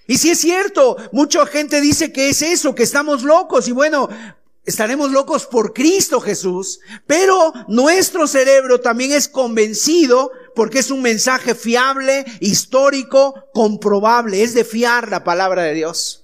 Y 0.07 0.17
si 0.17 0.31
es 0.31 0.39
cierto, 0.39 0.97
mucha 1.11 1.45
gente 1.45 1.79
dice 1.81 2.11
que 2.11 2.29
es 2.29 2.41
eso, 2.41 2.75
que 2.75 2.83
estamos 2.83 3.23
locos. 3.23 3.67
Y 3.67 3.71
bueno, 3.71 4.09
Estaremos 4.65 5.11
locos 5.11 5.45
por 5.45 5.73
Cristo 5.73 6.21
Jesús, 6.21 6.79
pero 7.05 7.51
nuestro 7.67 8.27
cerebro 8.27 8.79
también 8.79 9.11
es 9.11 9.27
convencido 9.27 10.31
porque 10.55 10.79
es 10.79 10.89
un 10.89 11.01
mensaje 11.01 11.53
fiable, 11.53 12.23
histórico, 12.39 13.49
comprobable, 13.53 14.41
es 14.41 14.53
de 14.53 14.63
fiar 14.63 15.09
la 15.09 15.25
palabra 15.25 15.63
de 15.63 15.73
Dios. 15.73 16.23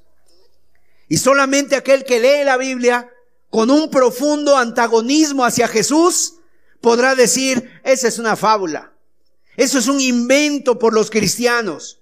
Y 1.10 1.18
solamente 1.18 1.76
aquel 1.76 2.06
que 2.06 2.22
lee 2.22 2.46
la 2.46 2.56
Biblia 2.56 3.10
con 3.50 3.70
un 3.70 3.90
profundo 3.90 4.56
antagonismo 4.56 5.44
hacia 5.44 5.68
Jesús 5.68 6.36
podrá 6.80 7.16
decir, 7.16 7.82
esa 7.84 8.08
es 8.08 8.20
una 8.20 8.38
fábula, 8.38 8.94
eso 9.58 9.80
es 9.80 9.88
un 9.88 10.00
invento 10.00 10.80
por 10.80 10.94
los 10.94 11.10
cristianos. 11.10 11.99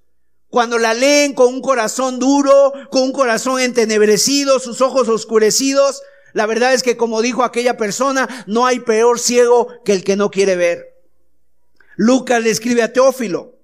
Cuando 0.49 0.77
la 0.77 0.93
leen 0.93 1.33
con 1.33 1.53
un 1.53 1.61
corazón 1.61 2.19
duro, 2.19 2.73
con 2.89 3.03
un 3.03 3.11
corazón 3.11 3.59
entenebrecido, 3.59 4.59
sus 4.59 4.81
ojos 4.81 5.09
oscurecidos, 5.09 6.01
la 6.33 6.45
verdad 6.45 6.73
es 6.73 6.83
que 6.83 6.97
como 6.97 7.21
dijo 7.21 7.43
aquella 7.43 7.77
persona, 7.77 8.45
no 8.47 8.65
hay 8.65 8.79
peor 8.79 9.19
ciego 9.19 9.67
que 9.83 9.93
el 9.93 10.03
que 10.03 10.15
no 10.15 10.31
quiere 10.31 10.55
ver. 10.55 10.95
Lucas 11.97 12.41
le 12.41 12.51
escribe 12.51 12.83
a 12.83 12.93
Teófilo, 12.93 13.55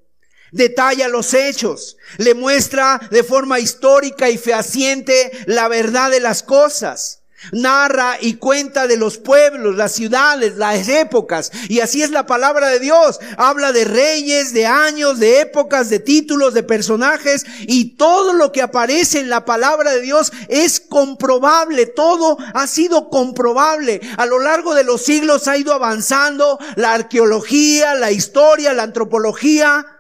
detalla 0.52 1.08
los 1.08 1.34
hechos, 1.34 1.98
le 2.18 2.34
muestra 2.34 3.00
de 3.12 3.24
forma 3.24 3.60
histórica 3.60 4.30
y 4.30 4.38
fehaciente 4.38 5.32
la 5.46 5.68
verdad 5.68 6.12
de 6.12 6.20
las 6.20 6.44
cosas 6.44 7.23
narra 7.52 8.18
y 8.20 8.36
cuenta 8.36 8.88
de 8.88 8.98
los 8.98 9.18
pueblos, 9.18 9.76
las 9.76 9.94
ciudades, 9.94 10.56
las 10.56 10.88
épocas. 10.88 11.52
Y 11.70 11.80
así 11.80 12.02
es 12.02 12.12
la 12.12 12.26
palabra 12.26 12.70
de 12.70 12.80
Dios. 12.80 13.20
Habla 13.38 13.72
de 13.72 13.86
reyes, 13.86 14.54
de 14.54 14.66
años, 14.66 15.20
de 15.20 15.42
épocas, 15.42 15.90
de 15.90 16.00
títulos, 16.00 16.54
de 16.54 16.64
personajes. 16.64 17.46
Y 17.62 17.96
todo 17.96 18.34
lo 18.34 18.52
que 18.52 18.62
aparece 18.62 19.20
en 19.20 19.30
la 19.30 19.46
palabra 19.46 19.92
de 19.92 20.02
Dios 20.02 20.32
es 20.48 20.80
comprobable. 20.80 21.86
Todo 21.86 22.38
ha 22.54 22.68
sido 22.68 23.10
comprobable. 23.10 24.02
A 24.18 24.26
lo 24.26 24.40
largo 24.40 24.74
de 24.76 24.84
los 24.84 25.04
siglos 25.04 25.48
ha 25.48 25.58
ido 25.58 25.74
avanzando 25.74 26.60
la 26.76 26.94
arqueología, 26.94 27.96
la 27.96 28.12
historia, 28.12 28.74
la 28.74 28.84
antropología. 28.84 29.93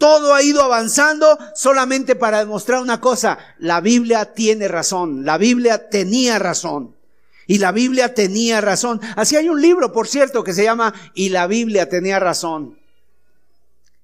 Todo 0.00 0.32
ha 0.32 0.42
ido 0.42 0.62
avanzando 0.62 1.38
solamente 1.54 2.16
para 2.16 2.38
demostrar 2.38 2.80
una 2.80 3.02
cosa. 3.02 3.36
La 3.58 3.82
Biblia 3.82 4.32
tiene 4.32 4.66
razón. 4.66 5.26
La 5.26 5.36
Biblia 5.36 5.90
tenía 5.90 6.38
razón. 6.38 6.96
Y 7.46 7.58
la 7.58 7.70
Biblia 7.70 8.14
tenía 8.14 8.62
razón. 8.62 8.98
Así 9.14 9.36
hay 9.36 9.50
un 9.50 9.60
libro, 9.60 9.92
por 9.92 10.08
cierto, 10.08 10.42
que 10.42 10.54
se 10.54 10.64
llama 10.64 10.94
Y 11.12 11.28
la 11.28 11.46
Biblia 11.46 11.90
tenía 11.90 12.18
razón. 12.18 12.78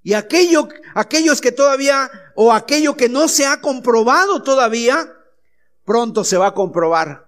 Y 0.03 0.13
aquello, 0.13 0.69
aquellos 0.95 1.41
que 1.41 1.51
todavía, 1.51 2.11
o 2.35 2.53
aquello 2.53 2.95
que 2.95 3.09
no 3.09 3.27
se 3.27 3.47
ha 3.47 3.63
comprobado 3.63 4.43
todavía, 4.43 5.15
pronto 5.87 6.25
se 6.25 6.37
va 6.37 6.49
a 6.49 6.55
comprobar. 6.55 7.25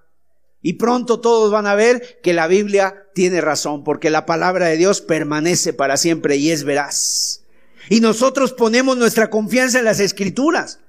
Y 0.60 0.74
pronto 0.74 1.20
todos 1.20 1.50
van 1.50 1.66
a 1.66 1.74
ver 1.74 2.20
que 2.22 2.34
la 2.34 2.46
Biblia 2.46 3.06
tiene 3.14 3.40
razón, 3.40 3.82
porque 3.82 4.10
la 4.10 4.26
palabra 4.26 4.66
de 4.66 4.76
Dios 4.76 5.00
permanece 5.00 5.72
para 5.72 5.96
siempre 5.96 6.36
y 6.36 6.50
es 6.50 6.64
veraz. 6.64 7.44
Y 7.88 8.00
nosotros 8.00 8.52
ponemos 8.52 8.96
nuestra 8.96 9.30
confianza 9.30 9.78
en 9.78 9.84
las 9.84 10.00
escrituras. 10.00 10.80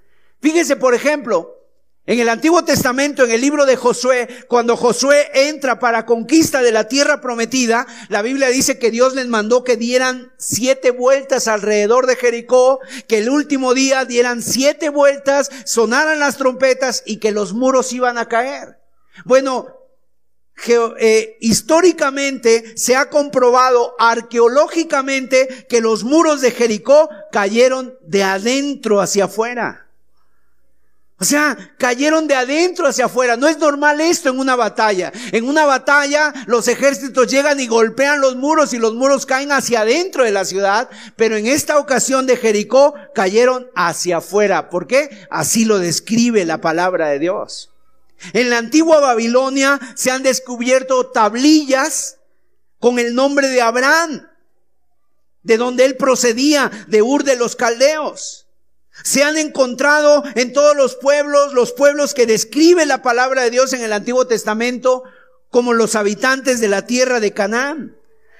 Fíjense, 0.41 0.75
por 0.75 0.93
ejemplo, 0.93 1.59
en 2.09 2.19
el 2.19 2.29
Antiguo 2.29 2.63
Testamento, 2.63 3.23
en 3.23 3.29
el 3.29 3.39
libro 3.39 3.67
de 3.67 3.75
Josué, 3.75 4.27
cuando 4.47 4.75
Josué 4.75 5.29
entra 5.31 5.77
para 5.77 6.07
conquista 6.07 6.63
de 6.63 6.71
la 6.71 6.87
tierra 6.87 7.21
prometida, 7.21 7.85
la 8.07 8.23
Biblia 8.23 8.47
dice 8.47 8.79
que 8.79 8.89
Dios 8.89 9.13
les 9.13 9.27
mandó 9.27 9.63
que 9.63 9.77
dieran 9.77 10.33
siete 10.37 10.89
vueltas 10.89 11.47
alrededor 11.47 12.07
de 12.07 12.15
Jericó, 12.15 12.79
que 13.07 13.19
el 13.19 13.29
último 13.29 13.75
día 13.75 14.05
dieran 14.05 14.41
siete 14.41 14.89
vueltas, 14.89 15.51
sonaran 15.65 16.19
las 16.19 16.37
trompetas 16.37 17.03
y 17.05 17.17
que 17.17 17.31
los 17.31 17.53
muros 17.53 17.93
iban 17.93 18.17
a 18.17 18.27
caer. 18.27 18.79
Bueno, 19.23 19.67
eh, 20.99 21.37
históricamente 21.39 22.77
se 22.77 22.95
ha 22.95 23.09
comprobado 23.09 23.95
arqueológicamente 23.99 25.65
que 25.69 25.81
los 25.81 26.03
muros 26.03 26.41
de 26.41 26.51
Jericó 26.51 27.09
cayeron 27.31 27.97
de 28.01 28.23
adentro 28.23 29.01
hacia 29.01 29.25
afuera. 29.25 29.89
O 31.21 31.25
sea, 31.25 31.57
cayeron 31.77 32.27
de 32.27 32.35
adentro 32.35 32.87
hacia 32.87 33.05
afuera. 33.05 33.35
No 33.35 33.49
es 33.49 33.57
normal 33.57 33.99
esto 33.99 34.29
en 34.29 34.39
una 34.39 34.55
batalla. 34.55 35.11
En 35.33 35.49
una 35.49 35.65
batalla 35.65 36.33
los 36.47 36.69
ejércitos 36.69 37.27
llegan 37.27 37.59
y 37.59 37.67
golpean 37.67 38.21
los 38.21 38.37
muros 38.37 38.73
y 38.73 38.77
los 38.77 38.93
muros 38.93 39.25
caen 39.25 39.51
hacia 39.51 39.81
adentro 39.81 40.23
de 40.23 40.31
la 40.31 40.45
ciudad. 40.45 40.89
Pero 41.17 41.35
en 41.35 41.45
esta 41.45 41.77
ocasión 41.77 42.25
de 42.25 42.37
Jericó 42.37 42.93
cayeron 43.13 43.67
hacia 43.75 44.17
afuera. 44.17 44.69
¿Por 44.69 44.87
qué? 44.87 45.09
Así 45.29 45.65
lo 45.65 45.77
describe 45.79 46.45
la 46.45 46.61
palabra 46.61 47.09
de 47.09 47.19
Dios. 47.19 47.69
En 48.33 48.49
la 48.49 48.57
antigua 48.57 48.99
Babilonia 48.99 49.79
se 49.95 50.11
han 50.11 50.23
descubierto 50.23 51.07
tablillas 51.07 52.17
con 52.79 52.99
el 52.99 53.15
nombre 53.15 53.47
de 53.49 53.61
Abraham, 53.61 54.27
de 55.43 55.57
donde 55.57 55.85
él 55.85 55.97
procedía, 55.97 56.71
de 56.87 57.01
Ur 57.01 57.23
de 57.23 57.35
los 57.35 57.55
Caldeos. 57.55 58.47
Se 59.03 59.23
han 59.23 59.37
encontrado 59.37 60.23
en 60.35 60.53
todos 60.53 60.75
los 60.75 60.95
pueblos, 60.95 61.53
los 61.53 61.71
pueblos 61.71 62.13
que 62.13 62.25
describe 62.25 62.85
la 62.85 63.01
palabra 63.01 63.43
de 63.43 63.51
Dios 63.51 63.73
en 63.73 63.81
el 63.81 63.93
Antiguo 63.93 64.27
Testamento, 64.27 65.03
como 65.49 65.73
los 65.73 65.95
habitantes 65.95 66.59
de 66.59 66.67
la 66.67 66.85
tierra 66.85 67.19
de 67.19 67.33
Canaán. 67.33 67.98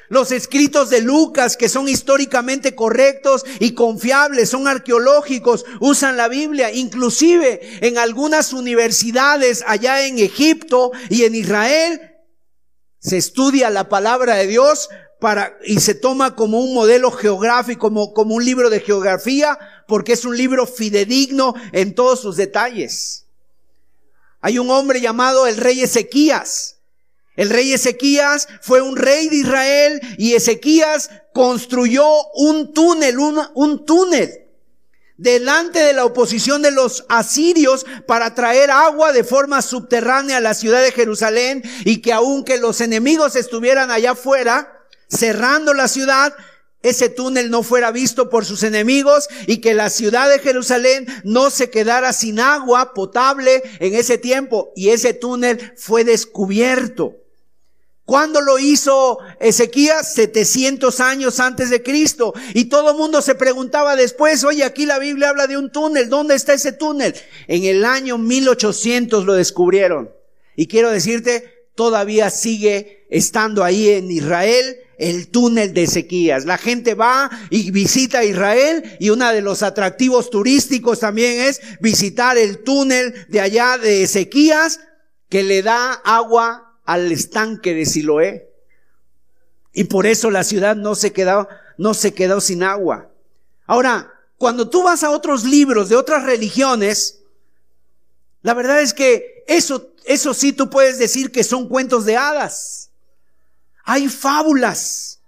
Los 0.10 0.32
escritos 0.32 0.90
de 0.90 1.02
Lucas, 1.02 1.56
que 1.56 1.70
son 1.70 1.88
históricamente 1.88 2.74
correctos 2.74 3.46
y 3.60 3.74
confiables, 3.74 4.50
son 4.50 4.68
arqueológicos, 4.68 5.66
usan 5.80 6.18
la 6.18 6.28
Biblia. 6.28 6.74
Inclusive 6.74 7.88
en 7.88 8.00
algunas 8.00 8.52
universidades 8.52 9.64
allá 9.68 10.08
en 10.08 10.18
Egipto 10.18 10.92
y 11.10 11.26
en 11.26 11.36
Israel, 11.36 12.02
se 12.98 13.18
estudia 13.18 13.70
la 13.70 13.88
palabra 13.88 14.36
de 14.36 14.48
Dios 14.48 14.90
para, 15.20 15.58
y 15.64 15.80
se 15.80 15.94
toma 15.94 16.36
como 16.36 16.60
un 16.60 16.74
modelo 16.74 17.12
geográfico, 17.12 17.80
como, 17.80 18.14
como 18.14 18.34
un 18.34 18.44
libro 18.44 18.72
de 18.72 18.80
geografía, 18.80 19.60
porque 19.88 20.14
es 20.14 20.26
un 20.26 20.36
libro 20.36 20.66
fidedigno 20.66 21.54
en 21.72 21.94
todos 21.94 22.22
sus 22.22 22.36
detalles. 22.36 23.28
Hay 24.42 24.58
un 24.58 24.72
hombre 24.72 25.02
llamado 25.02 25.46
el 25.46 25.58
rey 25.58 25.82
Ezequías, 25.82 26.79
el 27.40 27.50
rey 27.50 27.72
Ezequías 27.72 28.50
fue 28.60 28.82
un 28.82 28.98
rey 28.98 29.30
de 29.30 29.38
Israel 29.38 30.02
y 30.18 30.34
Ezequías 30.34 31.10
construyó 31.34 32.06
un 32.34 32.74
túnel, 32.74 33.18
un, 33.18 33.86
túnel 33.86 34.50
delante 35.16 35.80
de 35.80 35.94
la 35.94 36.04
oposición 36.04 36.62
de 36.62 36.72
los 36.72 37.06
asirios 37.08 37.86
para 38.06 38.36
traer 38.36 38.70
agua 38.72 39.14
de 39.14 39.24
forma 39.24 39.62
subterránea 39.62 40.36
a 40.36 40.42
la 40.42 40.54
ciudad 40.54 40.84
de 40.84 40.92
Jerusalén 40.92 41.64
y 41.86 42.02
que 42.02 42.12
aunque 42.12 42.58
los 42.58 42.82
enemigos 42.82 43.38
estuvieran 43.38 43.90
allá 43.90 44.12
afuera, 44.12 44.84
cerrando 45.08 45.74
la 45.74 45.88
ciudad, 45.88 46.34
ese 46.84 47.08
túnel 47.08 47.50
no 47.50 47.64
fuera 47.64 47.92
visto 47.92 48.30
por 48.30 48.44
sus 48.44 48.64
enemigos 48.64 49.30
y 49.48 49.62
que 49.62 49.74
la 49.74 49.90
ciudad 49.90 50.30
de 50.30 50.40
Jerusalén 50.40 51.08
no 51.24 51.52
se 51.52 51.70
quedara 51.70 52.12
sin 52.12 52.42
agua 52.42 52.94
potable 52.94 53.64
en 53.80 53.96
ese 53.96 54.18
tiempo. 54.18 54.74
Y 54.76 54.90
ese 54.90 55.14
túnel 55.14 55.72
fue 55.78 56.04
descubierto. 56.04 57.16
¿Cuándo 58.10 58.42
lo 58.42 58.58
hizo 58.58 59.20
Ezequías? 59.40 60.16
700 60.16 61.00
años 61.00 61.40
antes 61.40 61.70
de 61.70 61.84
Cristo. 61.84 62.34
Y 62.56 62.66
todo 62.66 62.90
el 62.90 62.98
mundo 62.98 63.22
se 63.22 63.36
preguntaba 63.36 63.96
después, 63.96 64.44
oye, 64.44 64.64
aquí 64.64 64.88
la 64.88 64.98
Biblia 64.98 65.30
habla 65.30 65.46
de 65.46 65.58
un 65.58 65.72
túnel, 65.72 66.10
¿dónde 66.10 66.34
está 66.34 66.54
ese 66.54 66.72
túnel? 66.72 67.14
En 67.48 67.66
el 67.66 67.86
año 67.86 68.18
1800 68.18 69.26
lo 69.26 69.36
descubrieron. 69.36 70.10
Y 70.56 70.66
quiero 70.66 70.90
decirte, 70.90 71.68
todavía 71.76 72.32
sigue 72.32 73.06
estando 73.12 73.64
ahí 73.64 73.90
en 73.90 74.10
Israel 74.10 74.78
el 74.98 75.28
túnel 75.28 75.76
de 75.76 75.84
Ezequías. 75.84 76.46
La 76.46 76.58
gente 76.58 76.96
va 76.96 77.30
y 77.52 77.70
visita 77.70 78.24
Israel 78.24 78.98
y 79.00 79.12
uno 79.12 79.32
de 79.32 79.42
los 79.42 79.62
atractivos 79.62 80.32
turísticos 80.32 81.00
también 81.02 81.42
es 81.42 81.62
visitar 81.80 82.40
el 82.40 82.64
túnel 82.64 83.28
de 83.28 83.40
allá 83.40 83.78
de 83.78 84.02
Ezequías 84.02 84.80
que 85.30 85.44
le 85.44 85.62
da 85.62 85.94
agua 85.94 86.69
al 86.90 87.12
estanque 87.12 87.76
de 87.76 87.86
Siloé. 87.86 88.52
Y 89.74 89.84
por 89.84 90.08
eso 90.08 90.32
la 90.32 90.44
ciudad 90.44 90.76
no 90.76 90.96
se 90.96 91.14
quedó, 91.14 91.48
no 91.78 91.94
se 91.94 92.16
quedó 92.16 92.42
sin 92.42 92.64
agua. 92.64 93.12
Ahora, 93.68 94.12
cuando 94.40 94.72
tú 94.72 94.82
vas 94.82 95.04
a 95.04 95.12
otros 95.12 95.44
libros 95.44 95.90
de 95.90 95.96
otras 95.96 96.24
religiones, 96.24 97.22
la 98.42 98.56
verdad 98.56 98.82
es 98.82 98.96
que 98.96 99.44
eso, 99.46 99.94
eso 100.04 100.34
sí 100.34 100.52
tú 100.52 100.72
puedes 100.72 100.98
decir 100.98 101.32
que 101.32 101.44
son 101.44 101.70
cuentos 101.70 102.06
de 102.06 102.18
hadas. 102.18 102.90
Hay 103.84 104.10
fábulas. 104.10 105.20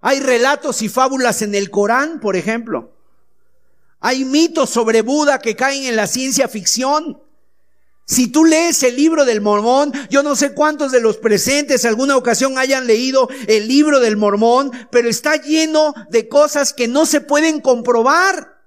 Hay 0.00 0.18
relatos 0.18 0.82
y 0.82 0.88
fábulas 0.88 1.42
en 1.42 1.54
el 1.54 1.70
Corán, 1.70 2.18
por 2.18 2.34
ejemplo. 2.34 2.92
Hay 4.00 4.24
mitos 4.24 4.70
sobre 4.70 5.02
Buda 5.02 5.38
que 5.38 5.54
caen 5.54 5.84
en 5.84 5.94
la 5.94 6.08
ciencia 6.08 6.48
ficción. 6.48 7.22
Si 8.04 8.28
tú 8.28 8.44
lees 8.44 8.82
el 8.82 8.96
libro 8.96 9.24
del 9.24 9.40
mormón, 9.40 9.92
yo 10.10 10.22
no 10.22 10.34
sé 10.36 10.54
cuántos 10.54 10.92
de 10.92 11.00
los 11.00 11.18
presentes 11.18 11.84
alguna 11.84 12.16
ocasión 12.16 12.58
hayan 12.58 12.86
leído 12.86 13.28
el 13.46 13.68
libro 13.68 14.00
del 14.00 14.16
mormón, 14.16 14.72
pero 14.90 15.08
está 15.08 15.36
lleno 15.36 15.94
de 16.10 16.28
cosas 16.28 16.72
que 16.72 16.88
no 16.88 17.06
se 17.06 17.20
pueden 17.20 17.60
comprobar. 17.60 18.60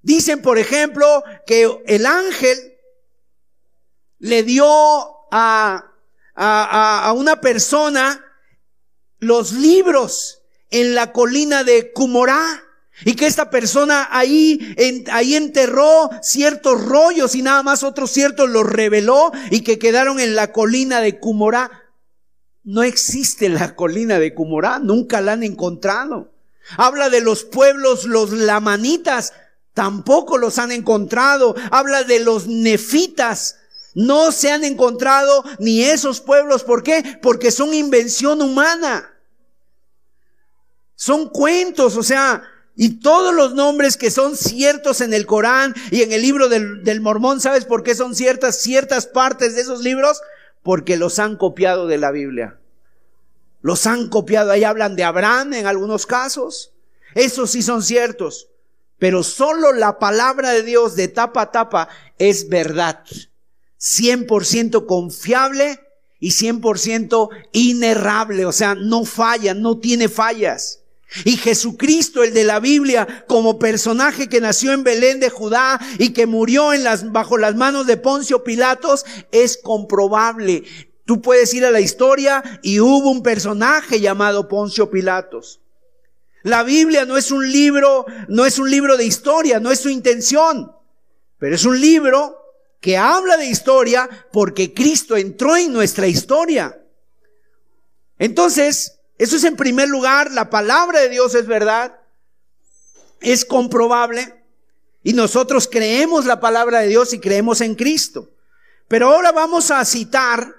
Dicen, 0.00 0.42
por 0.42 0.58
ejemplo, 0.58 1.22
que 1.46 1.70
el 1.86 2.06
ángel 2.06 2.58
le 4.18 4.42
dio 4.42 4.66
a, 5.30 5.92
a, 6.34 7.04
a 7.04 7.12
una 7.12 7.40
persona 7.40 8.24
los 9.18 9.52
libros 9.52 10.42
en 10.70 10.94
la 10.94 11.12
colina 11.12 11.64
de 11.64 11.92
Cumorá. 11.92 12.63
Y 13.02 13.14
que 13.16 13.26
esta 13.26 13.50
persona 13.50 14.08
ahí, 14.10 14.76
ahí 15.10 15.34
enterró 15.34 16.10
ciertos 16.22 16.84
rollos 16.84 17.34
y 17.34 17.42
nada 17.42 17.62
más 17.62 17.82
otros 17.82 18.12
ciertos 18.12 18.48
los 18.48 18.64
reveló 18.64 19.32
y 19.50 19.62
que 19.62 19.78
quedaron 19.78 20.20
en 20.20 20.36
la 20.36 20.52
colina 20.52 21.00
de 21.00 21.18
Cumorá. 21.18 21.70
No 22.62 22.82
existe 22.82 23.48
la 23.48 23.74
colina 23.74 24.18
de 24.18 24.32
Cumorá, 24.32 24.78
nunca 24.78 25.20
la 25.20 25.32
han 25.32 25.42
encontrado. 25.42 26.32
Habla 26.76 27.10
de 27.10 27.20
los 27.20 27.44
pueblos, 27.44 28.04
los 28.04 28.30
lamanitas, 28.30 29.32
tampoco 29.74 30.38
los 30.38 30.58
han 30.58 30.70
encontrado. 30.70 31.56
Habla 31.72 32.04
de 32.04 32.20
los 32.20 32.46
nefitas, 32.46 33.56
no 33.94 34.32
se 34.32 34.50
han 34.52 34.64
encontrado 34.64 35.44
ni 35.58 35.82
esos 35.82 36.20
pueblos. 36.20 36.62
¿Por 36.62 36.82
qué? 36.82 37.18
Porque 37.20 37.50
son 37.50 37.74
invención 37.74 38.40
humana. 38.40 39.10
Son 40.94 41.28
cuentos, 41.28 41.96
o 41.96 42.02
sea, 42.02 42.42
y 42.76 43.00
todos 43.00 43.32
los 43.34 43.54
nombres 43.54 43.96
que 43.96 44.10
son 44.10 44.36
ciertos 44.36 45.00
en 45.00 45.14
el 45.14 45.26
Corán 45.26 45.74
y 45.90 46.02
en 46.02 46.12
el 46.12 46.22
libro 46.22 46.48
del, 46.48 47.00
Mormón, 47.00 47.40
¿sabes 47.40 47.64
por 47.64 47.84
qué 47.84 47.94
son 47.94 48.16
ciertas 48.16 48.58
ciertas 48.58 49.06
partes 49.06 49.54
de 49.54 49.60
esos 49.60 49.82
libros? 49.82 50.20
Porque 50.62 50.96
los 50.96 51.18
han 51.20 51.36
copiado 51.36 51.86
de 51.86 51.98
la 51.98 52.10
Biblia. 52.10 52.58
Los 53.60 53.86
han 53.86 54.08
copiado. 54.08 54.50
Ahí 54.50 54.64
hablan 54.64 54.96
de 54.96 55.04
Abraham 55.04 55.52
en 55.54 55.66
algunos 55.66 56.04
casos. 56.04 56.72
Esos 57.14 57.52
sí 57.52 57.62
son 57.62 57.82
ciertos. 57.82 58.48
Pero 58.98 59.22
solo 59.22 59.72
la 59.72 59.98
palabra 59.98 60.50
de 60.50 60.62
Dios 60.62 60.96
de 60.96 61.08
tapa 61.08 61.42
a 61.42 61.52
tapa 61.52 61.88
es 62.18 62.48
verdad. 62.48 63.04
100% 63.78 64.86
confiable 64.86 65.80
y 66.18 66.30
100% 66.30 67.28
inerrable. 67.52 68.46
O 68.46 68.52
sea, 68.52 68.74
no 68.74 69.04
falla, 69.04 69.54
no 69.54 69.78
tiene 69.78 70.08
fallas. 70.08 70.83
Y 71.24 71.36
Jesucristo, 71.36 72.24
el 72.24 72.34
de 72.34 72.44
la 72.44 72.58
Biblia, 72.58 73.24
como 73.28 73.58
personaje 73.58 74.28
que 74.28 74.40
nació 74.40 74.72
en 74.72 74.82
Belén 74.82 75.20
de 75.20 75.30
Judá 75.30 75.80
y 75.98 76.12
que 76.12 76.26
murió 76.26 76.72
en 76.72 76.82
las, 76.82 77.12
bajo 77.12 77.38
las 77.38 77.54
manos 77.54 77.86
de 77.86 77.96
Poncio 77.96 78.42
Pilatos, 78.42 79.04
es 79.30 79.56
comprobable. 79.56 80.64
Tú 81.04 81.22
puedes 81.22 81.54
ir 81.54 81.64
a 81.64 81.70
la 81.70 81.80
historia 81.80 82.42
y 82.62 82.80
hubo 82.80 83.10
un 83.10 83.22
personaje 83.22 84.00
llamado 84.00 84.48
Poncio 84.48 84.90
Pilatos. 84.90 85.60
La 86.42 86.62
Biblia 86.62 87.04
no 87.04 87.16
es 87.16 87.30
un 87.30 87.50
libro, 87.50 88.04
no 88.28 88.44
es 88.44 88.58
un 88.58 88.70
libro 88.70 88.96
de 88.96 89.06
historia, 89.06 89.60
no 89.60 89.70
es 89.70 89.80
su 89.80 89.88
intención, 89.88 90.72
pero 91.38 91.54
es 91.54 91.64
un 91.64 91.80
libro 91.80 92.36
que 92.80 92.98
habla 92.98 93.38
de 93.38 93.46
historia 93.46 94.08
porque 94.30 94.74
Cristo 94.74 95.16
entró 95.16 95.56
en 95.56 95.72
nuestra 95.72 96.06
historia. 96.06 96.78
Entonces, 98.18 98.93
eso 99.18 99.36
es 99.36 99.44
en 99.44 99.56
primer 99.56 99.88
lugar, 99.88 100.32
la 100.32 100.50
palabra 100.50 101.00
de 101.00 101.08
Dios 101.08 101.34
es 101.34 101.46
verdad, 101.46 102.00
es 103.20 103.44
comprobable 103.44 104.34
y 105.02 105.12
nosotros 105.12 105.68
creemos 105.70 106.24
la 106.24 106.40
palabra 106.40 106.80
de 106.80 106.88
Dios 106.88 107.12
y 107.12 107.20
creemos 107.20 107.60
en 107.60 107.74
Cristo. 107.74 108.30
Pero 108.88 109.08
ahora 109.08 109.32
vamos 109.32 109.70
a 109.70 109.84
citar 109.84 110.54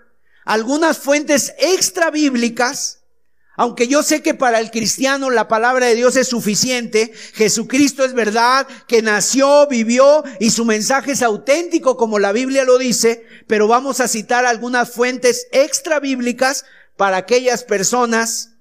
algunas 0.46 0.98
fuentes 1.00 1.54
extra 1.58 2.12
bíblicas, 2.12 3.02
aunque 3.58 3.88
yo 3.88 4.04
sé 4.04 4.22
que 4.22 4.34
para 4.34 4.60
el 4.60 4.70
cristiano 4.70 5.30
la 5.30 5.48
palabra 5.48 5.88
de 5.88 5.96
Dios 5.96 6.16
es 6.16 6.28
suficiente, 6.28 7.12
Jesucristo 7.34 8.04
es 8.04 8.14
verdad, 8.14 8.68
que 8.88 9.02
nació, 9.02 9.68
vivió 9.68 10.24
y 10.40 10.52
su 10.52 10.66
mensaje 10.66 11.14
es 11.14 11.22
auténtico 11.22 11.98
como 11.98 12.20
la 12.20 12.32
Biblia 12.32 12.66
lo 12.66 12.78
dice, 12.78 13.26
pero 13.48 13.68
vamos 13.68 14.00
a 14.00 14.08
citar 14.08 14.46
algunas 14.46 14.92
fuentes 14.92 15.48
extra 15.52 16.00
bíblicas 16.00 16.66
para 16.98 17.18
aquellas 17.18 17.64
personas 17.64 18.52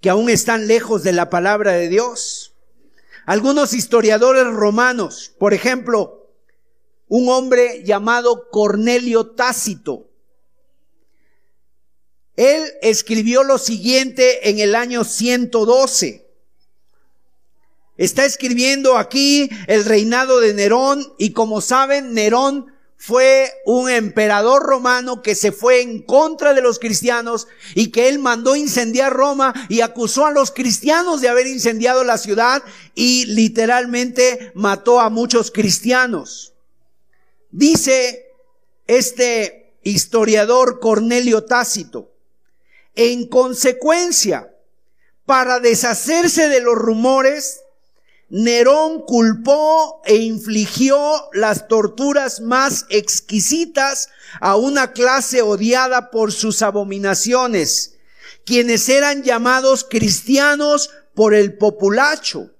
que 0.00 0.10
aún 0.10 0.30
están 0.30 0.66
lejos 0.66 1.02
de 1.02 1.12
la 1.12 1.30
palabra 1.30 1.72
de 1.72 1.88
Dios. 1.88 2.54
Algunos 3.26 3.72
historiadores 3.72 4.46
romanos, 4.46 5.32
por 5.38 5.54
ejemplo, 5.54 6.28
un 7.08 7.28
hombre 7.28 7.82
llamado 7.84 8.48
Cornelio 8.50 9.30
Tácito, 9.30 10.08
él 12.36 12.64
escribió 12.80 13.44
lo 13.44 13.58
siguiente 13.58 14.48
en 14.48 14.58
el 14.58 14.74
año 14.74 15.04
112. 15.04 16.26
Está 17.98 18.24
escribiendo 18.24 18.96
aquí 18.96 19.50
el 19.66 19.84
reinado 19.84 20.40
de 20.40 20.54
Nerón 20.54 21.12
y 21.18 21.32
como 21.32 21.60
saben, 21.60 22.14
Nerón 22.14 22.71
fue 23.04 23.52
un 23.64 23.90
emperador 23.90 24.62
romano 24.62 25.22
que 25.22 25.34
se 25.34 25.50
fue 25.50 25.80
en 25.80 26.02
contra 26.02 26.54
de 26.54 26.62
los 26.62 26.78
cristianos 26.78 27.48
y 27.74 27.90
que 27.90 28.06
él 28.06 28.20
mandó 28.20 28.54
incendiar 28.54 29.12
Roma 29.12 29.52
y 29.68 29.80
acusó 29.80 30.24
a 30.24 30.30
los 30.30 30.52
cristianos 30.52 31.20
de 31.20 31.28
haber 31.28 31.48
incendiado 31.48 32.04
la 32.04 32.16
ciudad 32.16 32.62
y 32.94 33.26
literalmente 33.26 34.52
mató 34.54 35.00
a 35.00 35.10
muchos 35.10 35.50
cristianos. 35.50 36.52
Dice 37.50 38.24
este 38.86 39.74
historiador 39.82 40.78
Cornelio 40.78 41.42
Tácito, 41.42 42.12
en 42.94 43.26
consecuencia, 43.26 44.54
para 45.26 45.58
deshacerse 45.58 46.48
de 46.48 46.60
los 46.60 46.76
rumores, 46.76 47.61
Nerón 48.34 49.02
culpó 49.02 50.00
e 50.06 50.16
infligió 50.16 50.96
las 51.34 51.68
torturas 51.68 52.40
más 52.40 52.86
exquisitas 52.88 54.08
a 54.40 54.56
una 54.56 54.94
clase 54.94 55.42
odiada 55.42 56.10
por 56.10 56.32
sus 56.32 56.62
abominaciones, 56.62 57.98
quienes 58.46 58.88
eran 58.88 59.22
llamados 59.22 59.84
cristianos 59.84 60.88
por 61.14 61.34
el 61.34 61.58
populacho. 61.58 62.52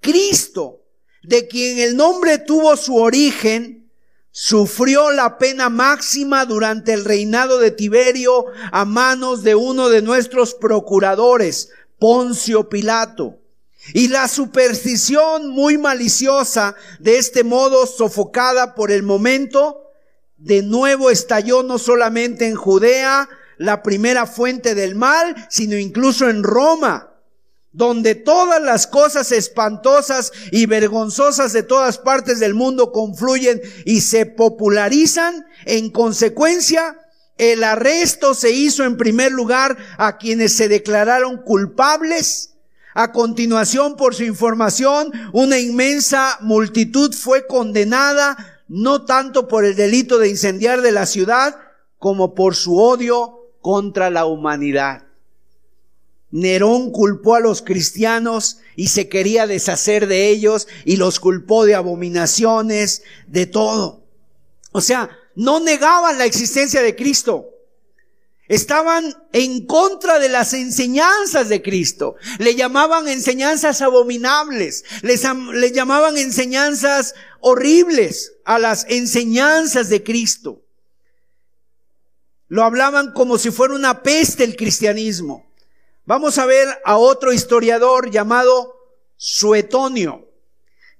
Cristo, 0.00 0.82
de 1.22 1.46
quien 1.46 1.78
el 1.78 1.96
nombre 1.96 2.38
tuvo 2.38 2.76
su 2.76 2.96
origen, 2.96 3.88
sufrió 4.32 5.12
la 5.12 5.38
pena 5.38 5.68
máxima 5.68 6.44
durante 6.46 6.92
el 6.92 7.04
reinado 7.04 7.60
de 7.60 7.70
Tiberio 7.70 8.46
a 8.72 8.84
manos 8.84 9.44
de 9.44 9.54
uno 9.54 9.88
de 9.88 10.02
nuestros 10.02 10.54
procuradores, 10.54 11.70
Poncio 11.96 12.68
Pilato. 12.68 13.45
Y 13.92 14.08
la 14.08 14.28
superstición 14.28 15.48
muy 15.48 15.78
maliciosa, 15.78 16.74
de 16.98 17.18
este 17.18 17.44
modo 17.44 17.86
sofocada 17.86 18.74
por 18.74 18.90
el 18.90 19.02
momento, 19.02 19.82
de 20.36 20.62
nuevo 20.62 21.10
estalló 21.10 21.62
no 21.62 21.78
solamente 21.78 22.46
en 22.46 22.56
Judea, 22.56 23.28
la 23.58 23.82
primera 23.82 24.26
fuente 24.26 24.74
del 24.74 24.94
mal, 24.94 25.34
sino 25.48 25.76
incluso 25.76 26.28
en 26.28 26.42
Roma, 26.42 27.14
donde 27.72 28.14
todas 28.14 28.60
las 28.60 28.86
cosas 28.86 29.32
espantosas 29.32 30.32
y 30.50 30.66
vergonzosas 30.66 31.52
de 31.52 31.62
todas 31.62 31.98
partes 31.98 32.40
del 32.40 32.54
mundo 32.54 32.92
confluyen 32.92 33.60
y 33.84 34.00
se 34.00 34.26
popularizan. 34.26 35.46
En 35.64 35.90
consecuencia, 35.90 36.98
el 37.38 37.64
arresto 37.64 38.34
se 38.34 38.50
hizo 38.50 38.84
en 38.84 38.96
primer 38.96 39.32
lugar 39.32 39.76
a 39.98 40.16
quienes 40.16 40.56
se 40.56 40.68
declararon 40.68 41.42
culpables 41.42 42.55
a 42.98 43.12
continuación, 43.12 43.94
por 43.94 44.14
su 44.14 44.24
información, 44.24 45.12
una 45.34 45.58
inmensa 45.58 46.38
multitud 46.40 47.12
fue 47.12 47.46
condenada, 47.46 48.62
no 48.68 49.04
tanto 49.04 49.48
por 49.48 49.66
el 49.66 49.76
delito 49.76 50.16
de 50.16 50.30
incendiar 50.30 50.80
de 50.80 50.92
la 50.92 51.04
ciudad, 51.04 51.56
como 51.98 52.34
por 52.34 52.54
su 52.54 52.78
odio 52.78 53.50
contra 53.60 54.08
la 54.08 54.24
humanidad. 54.24 55.04
Nerón 56.30 56.90
culpó 56.90 57.34
a 57.34 57.40
los 57.40 57.60
cristianos 57.60 58.60
y 58.76 58.88
se 58.88 59.10
quería 59.10 59.46
deshacer 59.46 60.06
de 60.06 60.30
ellos 60.30 60.66
y 60.86 60.96
los 60.96 61.20
culpó 61.20 61.66
de 61.66 61.74
abominaciones, 61.74 63.02
de 63.26 63.44
todo. 63.44 64.04
O 64.72 64.80
sea, 64.80 65.10
no 65.34 65.60
negaban 65.60 66.16
la 66.16 66.24
existencia 66.24 66.80
de 66.80 66.96
Cristo. 66.96 67.50
Estaban 68.48 69.12
en 69.32 69.66
contra 69.66 70.20
de 70.20 70.28
las 70.28 70.52
enseñanzas 70.52 71.48
de 71.48 71.62
Cristo. 71.62 72.14
Le 72.38 72.54
llamaban 72.54 73.08
enseñanzas 73.08 73.82
abominables. 73.82 74.84
Les, 75.02 75.22
le 75.52 75.72
llamaban 75.72 76.16
enseñanzas 76.16 77.14
horribles 77.40 78.34
a 78.44 78.60
las 78.60 78.86
enseñanzas 78.88 79.88
de 79.88 80.04
Cristo. 80.04 80.62
Lo 82.48 82.62
hablaban 82.62 83.12
como 83.12 83.36
si 83.36 83.50
fuera 83.50 83.74
una 83.74 84.04
peste 84.04 84.44
el 84.44 84.54
cristianismo. 84.54 85.44
Vamos 86.04 86.38
a 86.38 86.46
ver 86.46 86.68
a 86.84 86.98
otro 86.98 87.32
historiador 87.32 88.12
llamado 88.12 88.76
Suetonio. 89.16 90.22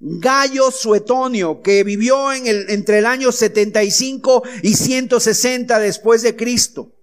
Gallo 0.01 0.73
Suetonio, 0.73 1.63
que 1.63 1.85
vivió 1.85 2.33
el, 2.33 2.69
entre 2.71 2.99
el 2.99 3.07
año 3.07 3.31
75 3.31 4.43
y 4.63 4.75
160 4.75 5.79
después 5.79 6.23
de 6.23 6.35
Cristo 6.35 6.96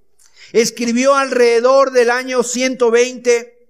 escribió 0.54 1.16
alrededor 1.16 1.92
del 1.92 2.10
año 2.10 2.44
120 2.44 3.68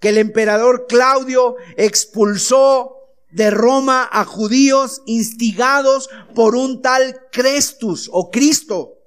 que 0.00 0.08
el 0.10 0.18
emperador 0.18 0.86
Claudio 0.86 1.56
expulsó 1.76 2.96
de 3.30 3.50
Roma 3.50 4.08
a 4.12 4.24
judíos 4.24 5.02
instigados 5.06 6.10
por 6.34 6.54
un 6.54 6.82
tal 6.82 7.28
Crestus 7.32 8.10
o 8.12 8.30
Cristo. 8.30 8.98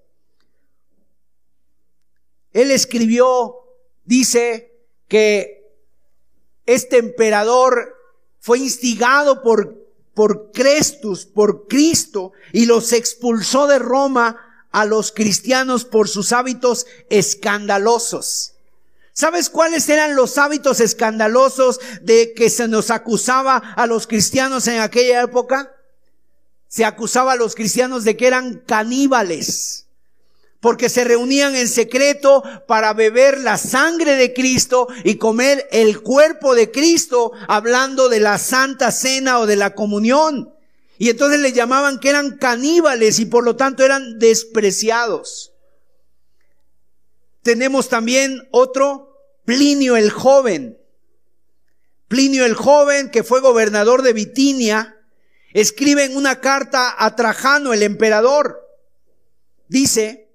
Él 2.51 2.71
escribió, 2.71 3.55
dice 4.03 4.73
que 5.07 5.69
este 6.65 6.97
emperador 6.97 7.95
fue 8.39 8.59
instigado 8.59 9.41
por, 9.43 9.78
por 10.13 10.51
por 11.34 11.67
Cristo, 11.67 12.32
y 12.51 12.65
los 12.65 12.93
expulsó 12.93 13.67
de 13.67 13.80
Roma 13.80 14.46
a 14.72 14.86
los 14.86 15.11
cristianos 15.11 15.86
por 15.86 16.07
sus 16.07 16.32
hábitos 16.32 16.86
escandalosos. 17.09 18.53
¿Sabes 19.13 19.49
cuáles 19.49 19.89
eran 19.89 20.15
los 20.15 20.38
hábitos 20.38 20.80
escandalosos 20.80 21.80
de 22.03 22.34
que 22.36 22.51
se 22.51 22.68
nos 22.68 22.91
acusaba 22.91 23.57
a 23.57 23.88
los 23.88 24.05
cristianos 24.05 24.68
en 24.68 24.80
aquella 24.80 25.24
época? 25.24 25.74
Se 26.68 26.86
acusaba 26.86 27.32
a 27.32 27.36
los 27.36 27.55
cristianos 27.55 28.03
de 28.03 28.15
que 28.15 28.28
eran 28.28 28.61
caníbales, 28.68 29.88
porque 30.59 30.88
se 30.89 31.03
reunían 31.03 31.55
en 31.55 31.68
secreto 31.68 32.43
para 32.68 32.93
beber 32.93 33.39
la 33.39 33.57
sangre 33.57 34.18
de 34.18 34.34
Cristo 34.36 34.88
y 35.03 35.15
comer 35.15 35.68
el 35.72 36.01
cuerpo 36.01 36.53
de 36.53 36.70
Cristo, 36.70 37.32
hablando 37.47 38.09
de 38.09 38.20
la 38.20 38.38
santa 38.38 38.91
cena 38.91 39.39
o 39.39 39.47
de 39.47 39.55
la 39.55 39.74
comunión. 39.74 40.53
Y 40.97 41.09
entonces 41.09 41.39
le 41.39 41.53
llamaban 41.53 41.99
que 41.99 42.09
eran 42.09 42.37
caníbales 42.37 43.19
y 43.19 43.25
por 43.25 43.43
lo 43.43 43.55
tanto 43.55 43.83
eran 43.83 44.17
despreciados. 44.19 45.53
Tenemos 47.43 47.89
también 47.89 48.47
otro, 48.51 49.15
Plinio 49.45 49.95
el 49.95 50.09
joven. 50.09 50.77
Plinio 52.09 52.45
el 52.45 52.55
joven, 52.55 53.09
que 53.09 53.23
fue 53.23 53.39
gobernador 53.39 54.01
de 54.01 54.11
Bitinia, 54.13 54.97
escribe 55.53 56.03
en 56.03 56.17
una 56.17 56.41
carta 56.41 56.93
a 56.97 57.15
Trajano, 57.15 57.73
el 57.73 57.83
emperador. 57.83 58.59
Dice 59.69 60.29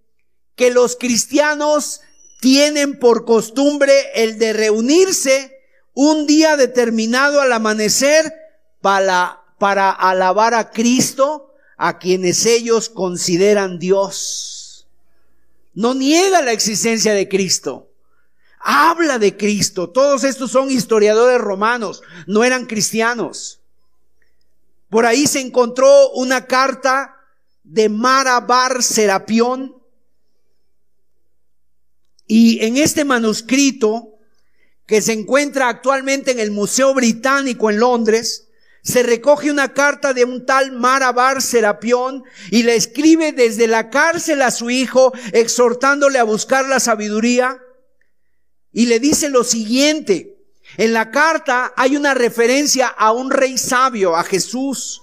que 0.54 0.70
los 0.70 0.96
cristianos 0.96 2.00
tienen 2.40 2.98
por 2.98 3.24
costumbre 3.24 3.92
el 4.14 4.38
de 4.38 4.52
reunirse 4.52 5.60
un 5.94 6.26
día 6.26 6.56
determinado 6.56 7.40
al 7.40 7.52
amanecer 7.52 8.32
para 8.80 9.41
para 9.62 9.92
alabar 9.92 10.54
a 10.54 10.72
Cristo 10.72 11.54
a 11.76 12.00
quienes 12.00 12.46
ellos 12.46 12.88
consideran 12.88 13.78
Dios. 13.78 14.88
No 15.72 15.94
niega 15.94 16.42
la 16.42 16.50
existencia 16.50 17.14
de 17.14 17.28
Cristo. 17.28 17.88
Habla 18.58 19.20
de 19.20 19.36
Cristo. 19.36 19.88
Todos 19.88 20.24
estos 20.24 20.50
son 20.50 20.68
historiadores 20.68 21.40
romanos, 21.40 22.02
no 22.26 22.42
eran 22.42 22.66
cristianos. 22.66 23.60
Por 24.90 25.06
ahí 25.06 25.28
se 25.28 25.38
encontró 25.38 26.10
una 26.10 26.48
carta 26.48 27.14
de 27.62 27.88
Marabar 27.88 28.82
Serapión. 28.82 29.76
Y 32.26 32.64
en 32.64 32.78
este 32.78 33.04
manuscrito, 33.04 34.18
que 34.86 35.00
se 35.00 35.12
encuentra 35.12 35.68
actualmente 35.68 36.32
en 36.32 36.40
el 36.40 36.50
Museo 36.50 36.92
Británico 36.94 37.70
en 37.70 37.78
Londres, 37.78 38.48
se 38.82 39.04
recoge 39.04 39.50
una 39.50 39.72
carta 39.72 40.12
de 40.12 40.24
un 40.24 40.44
tal 40.44 40.72
Marabar 40.72 41.40
Serapión 41.40 42.24
y 42.50 42.64
le 42.64 42.74
escribe 42.74 43.32
desde 43.32 43.68
la 43.68 43.90
cárcel 43.90 44.42
a 44.42 44.50
su 44.50 44.70
hijo, 44.70 45.12
exhortándole 45.32 46.18
a 46.18 46.24
buscar 46.24 46.66
la 46.66 46.80
sabiduría. 46.80 47.62
Y 48.72 48.86
le 48.86 48.98
dice 48.98 49.30
lo 49.30 49.44
siguiente. 49.44 50.36
En 50.78 50.92
la 50.92 51.12
carta 51.12 51.72
hay 51.76 51.96
una 51.96 52.14
referencia 52.14 52.88
a 52.88 53.12
un 53.12 53.30
rey 53.30 53.56
sabio, 53.56 54.16
a 54.16 54.24
Jesús. 54.24 55.02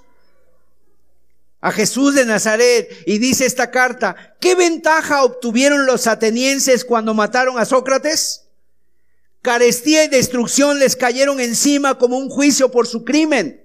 A 1.62 1.72
Jesús 1.72 2.16
de 2.16 2.26
Nazaret. 2.26 2.90
Y 3.06 3.20
dice 3.20 3.46
esta 3.46 3.72
carta, 3.72 4.36
¿qué 4.42 4.56
ventaja 4.56 5.24
obtuvieron 5.24 5.86
los 5.86 6.06
atenienses 6.06 6.84
cuando 6.84 7.14
mataron 7.14 7.58
a 7.58 7.64
Sócrates? 7.64 8.44
Carestía 9.42 10.04
y 10.04 10.10
destrucción 10.10 10.80
les 10.80 10.98
cayeron 10.98 11.40
encima 11.40 11.98
como 11.98 12.18
un 12.18 12.28
juicio 12.28 12.72
por 12.72 12.86
su 12.86 13.06
crimen. 13.06 13.59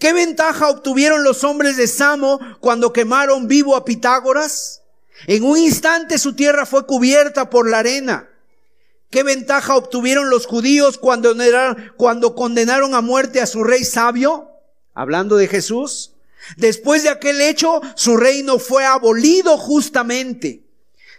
¿Qué 0.00 0.14
ventaja 0.14 0.70
obtuvieron 0.70 1.24
los 1.24 1.44
hombres 1.44 1.76
de 1.76 1.86
Samo 1.86 2.40
cuando 2.60 2.90
quemaron 2.90 3.46
vivo 3.46 3.76
a 3.76 3.84
Pitágoras? 3.84 4.80
En 5.26 5.44
un 5.44 5.58
instante 5.58 6.16
su 6.16 6.34
tierra 6.34 6.64
fue 6.64 6.86
cubierta 6.86 7.50
por 7.50 7.68
la 7.68 7.80
arena. 7.80 8.30
¿Qué 9.10 9.22
ventaja 9.22 9.76
obtuvieron 9.76 10.30
los 10.30 10.46
judíos 10.46 10.96
cuando, 10.96 11.34
condenaron 12.34 12.94
a 12.94 13.02
muerte 13.02 13.42
a 13.42 13.46
su 13.46 13.62
rey 13.62 13.84
sabio? 13.84 14.48
Hablando 14.94 15.36
de 15.36 15.48
Jesús. 15.48 16.14
Después 16.56 17.02
de 17.02 17.10
aquel 17.10 17.42
hecho, 17.42 17.82
su 17.94 18.16
reino 18.16 18.58
fue 18.58 18.86
abolido 18.86 19.58
justamente. 19.58 20.62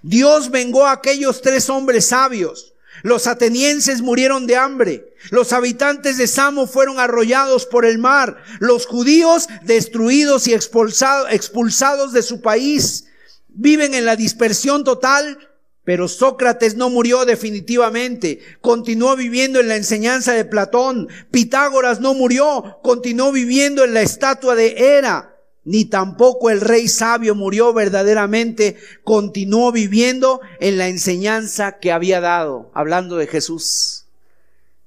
Dios 0.02 0.50
vengó 0.50 0.88
a 0.88 0.94
aquellos 0.94 1.44
tres 1.44 1.70
hombres 1.70 2.08
sabios. 2.08 2.71
Los 3.04 3.28
atenienses 3.28 4.02
murieron 4.02 4.48
de 4.48 4.56
hambre. 4.56 5.14
Los 5.30 5.54
habitantes 5.54 6.18
de 6.18 6.28
Samo 6.28 6.68
fueron 6.68 7.00
arrollados 7.00 7.66
por 7.66 7.86
el 7.86 7.98
mar. 7.98 8.38
Los 8.60 8.86
judíos 8.86 9.48
destruidos 9.64 10.48
y 10.48 10.54
expulsados 10.54 12.14
de 12.14 12.22
su 12.22 12.42
país. 12.42 13.06
Viven 13.48 13.94
en 13.94 14.06
la 14.06 14.16
dispersión 14.16 14.84
total 14.84 15.38
pero 15.84 16.08
Sócrates 16.08 16.76
no 16.76 16.90
murió 16.90 17.26
definitivamente, 17.26 18.40
continuó 18.62 19.16
viviendo 19.16 19.60
en 19.60 19.68
la 19.68 19.76
enseñanza 19.76 20.34
de 20.34 20.46
Platón. 20.46 21.10
Pitágoras 21.32 22.00
no 22.00 22.14
murió, 22.14 22.80
continuó 22.84 23.32
viviendo 23.32 23.84
en 23.84 23.96
la 23.96 24.02
estatua 24.02 24.56
de 24.56 24.76
Hera. 24.78 25.31
Ni 25.64 25.86
tampoco 25.86 26.50
el 26.50 26.60
rey 26.60 26.88
sabio 26.88 27.36
murió 27.36 27.72
verdaderamente, 27.74 28.78
continuó 29.04 29.72
viviendo 29.72 30.42
en 30.60 30.78
la 30.78 30.88
enseñanza 30.88 31.78
que 31.80 31.92
había 31.92 32.20
dado, 32.20 32.72
hablando 32.74 33.18
de 33.18 33.28
Jesús. 33.28 34.06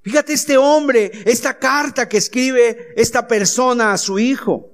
Fíjate 0.02 0.32
este 0.32 0.58
hombre, 0.58 1.12
esta 1.24 1.58
carta 1.58 2.08
que 2.08 2.18
escribe 2.18 2.92
esta 2.96 3.26
persona 3.26 3.92
a 3.92 3.98
su 3.98 4.18
hijo. 4.18 4.70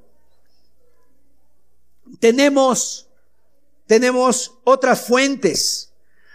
Tenemos, 2.19 3.09
tenemos 3.87 4.55
otras 4.65 5.03
fuentes. 5.07 5.93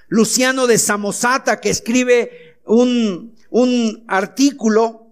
Luciano 0.08 0.68
de 0.68 0.78
Samosata, 0.78 1.60
que 1.60 1.72
escribe 1.72 2.60
un, 2.66 3.36
un 3.50 4.06
artículo 4.08 5.08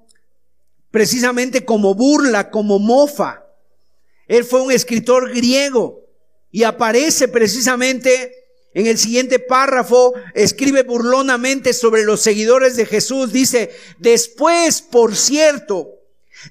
precisamente 0.91 1.65
como 1.65 1.95
burla, 1.95 2.51
como 2.51 2.79
mofa. 2.79 3.42
Él 4.27 4.43
fue 4.43 4.61
un 4.61 4.71
escritor 4.71 5.33
griego 5.33 6.01
y 6.51 6.63
aparece 6.63 7.27
precisamente 7.27 8.43
en 8.73 8.87
el 8.87 8.97
siguiente 8.97 9.39
párrafo, 9.39 10.13
escribe 10.33 10.83
burlonamente 10.83 11.73
sobre 11.73 12.03
los 12.03 12.21
seguidores 12.21 12.75
de 12.75 12.85
Jesús. 12.85 13.31
Dice, 13.31 13.71
después, 13.99 14.81
por 14.81 15.15
cierto, 15.15 15.99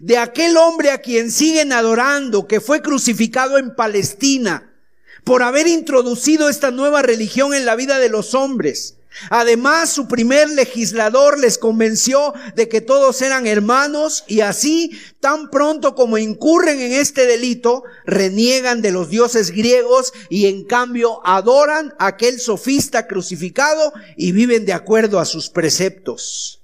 de 0.00 0.18
aquel 0.18 0.56
hombre 0.56 0.90
a 0.90 0.98
quien 0.98 1.30
siguen 1.30 1.72
adorando, 1.72 2.46
que 2.46 2.60
fue 2.60 2.80
crucificado 2.80 3.58
en 3.58 3.74
Palestina, 3.74 4.72
por 5.24 5.42
haber 5.42 5.66
introducido 5.66 6.48
esta 6.48 6.70
nueva 6.70 7.02
religión 7.02 7.54
en 7.54 7.64
la 7.64 7.76
vida 7.76 7.98
de 7.98 8.08
los 8.08 8.34
hombres. 8.34 8.96
Además, 9.30 9.90
su 9.90 10.08
primer 10.08 10.48
legislador 10.50 11.38
les 11.38 11.58
convenció 11.58 12.32
de 12.54 12.68
que 12.68 12.80
todos 12.80 13.22
eran 13.22 13.46
hermanos 13.46 14.24
y 14.26 14.40
así, 14.40 14.98
tan 15.20 15.50
pronto 15.50 15.94
como 15.94 16.18
incurren 16.18 16.80
en 16.80 16.92
este 16.92 17.26
delito, 17.26 17.84
reniegan 18.04 18.82
de 18.82 18.90
los 18.90 19.10
dioses 19.10 19.50
griegos 19.50 20.12
y 20.28 20.46
en 20.46 20.64
cambio 20.64 21.20
adoran 21.24 21.94
a 21.98 22.08
aquel 22.08 22.40
sofista 22.40 23.06
crucificado 23.06 23.92
y 24.16 24.32
viven 24.32 24.64
de 24.64 24.72
acuerdo 24.72 25.20
a 25.20 25.24
sus 25.24 25.50
preceptos. 25.50 26.62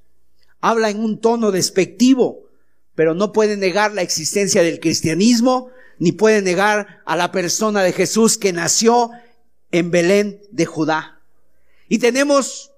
Habla 0.61 0.91
en 0.91 1.01
un 1.01 1.21
tono 1.21 1.53
despectivo, 1.53 2.49
pero 2.95 3.15
no 3.15 3.33
puede 3.33 3.57
negar 3.57 3.93
la 3.93 4.03
existencia 4.03 4.63
del 4.63 4.81
cristianismo 4.81 5.71
ni 5.99 6.13
puede 6.13 6.43
negar 6.43 7.01
a 7.05 7.17
la 7.17 7.33
persona 7.33 7.83
de 7.83 7.93
Jesús 7.93 8.39
que 8.39 8.53
nació 8.53 9.11
en 9.71 9.91
Belén 9.91 10.41
de 10.51 10.67
Judá. 10.67 11.18
Y 11.89 11.99
tenemos 11.99 12.73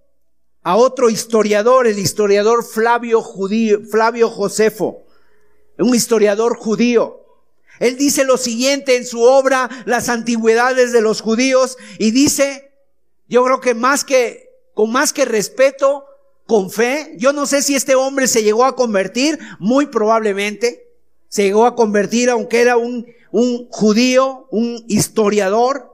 a 0.62 0.76
otro 0.76 1.10
historiador, 1.10 1.86
el 1.86 1.98
historiador 1.98 2.64
Flavio, 2.64 3.22
judío, 3.22 3.80
Flavio 3.90 4.30
Josefo, 4.30 5.04
un 5.78 5.94
historiador 5.94 6.56
judío. 6.56 7.16
Él 7.78 7.96
dice 7.96 8.24
lo 8.24 8.36
siguiente 8.36 8.96
en 8.96 9.06
su 9.06 9.22
obra, 9.22 9.70
Las 9.86 10.08
antigüedades 10.08 10.92
de 10.92 11.00
los 11.00 11.22
judíos, 11.22 11.78
y 11.98 12.10
dice, 12.10 12.72
yo 13.26 13.42
creo 13.44 13.60
que 13.60 13.74
más 13.74 14.04
que, 14.04 14.50
con 14.74 14.92
más 14.92 15.12
que 15.12 15.24
respeto, 15.24 16.04
con 16.46 16.70
fe, 16.70 17.14
yo 17.16 17.32
no 17.32 17.46
sé 17.46 17.62
si 17.62 17.74
este 17.74 17.94
hombre 17.94 18.28
se 18.28 18.42
llegó 18.42 18.64
a 18.64 18.76
convertir, 18.76 19.38
muy 19.58 19.86
probablemente, 19.86 20.86
se 21.28 21.44
llegó 21.44 21.64
a 21.64 21.74
convertir, 21.74 22.28
aunque 22.28 22.60
era 22.60 22.76
un, 22.76 23.06
un 23.30 23.68
judío, 23.70 24.46
un 24.50 24.84
historiador, 24.88 25.90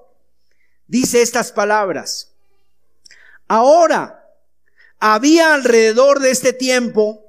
dice 0.88 1.22
estas 1.22 1.52
palabras. 1.52 2.35
Ahora, 3.48 4.24
había 4.98 5.54
alrededor 5.54 6.20
de 6.20 6.30
este 6.30 6.52
tiempo 6.52 7.24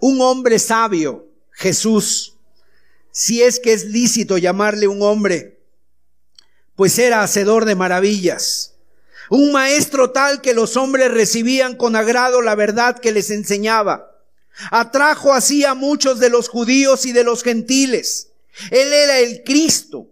un 0.00 0.20
hombre 0.20 0.58
sabio, 0.58 1.28
Jesús, 1.50 2.36
si 3.10 3.42
es 3.42 3.60
que 3.60 3.72
es 3.72 3.84
lícito 3.84 4.38
llamarle 4.38 4.88
un 4.88 5.02
hombre, 5.02 5.60
pues 6.74 6.98
era 6.98 7.22
hacedor 7.22 7.64
de 7.64 7.76
maravillas. 7.76 8.74
Un 9.30 9.52
maestro 9.52 10.10
tal 10.10 10.40
que 10.40 10.52
los 10.52 10.76
hombres 10.76 11.10
recibían 11.10 11.76
con 11.76 11.96
agrado 11.96 12.42
la 12.42 12.54
verdad 12.54 12.98
que 12.98 13.12
les 13.12 13.30
enseñaba. 13.30 14.10
Atrajo 14.70 15.32
así 15.32 15.64
a 15.64 15.74
muchos 15.74 16.20
de 16.20 16.30
los 16.30 16.48
judíos 16.48 17.06
y 17.06 17.12
de 17.12 17.24
los 17.24 17.42
gentiles. 17.42 18.30
Él 18.70 18.92
era 18.92 19.18
el 19.20 19.42
Cristo. 19.44 20.08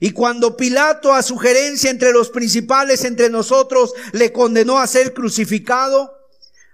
Y 0.00 0.10
cuando 0.10 0.56
Pilato, 0.56 1.14
a 1.14 1.22
sugerencia 1.22 1.90
entre 1.90 2.12
los 2.12 2.30
principales 2.30 3.04
entre 3.04 3.30
nosotros, 3.30 3.92
le 4.12 4.32
condenó 4.32 4.78
a 4.78 4.86
ser 4.86 5.14
crucificado, 5.14 6.12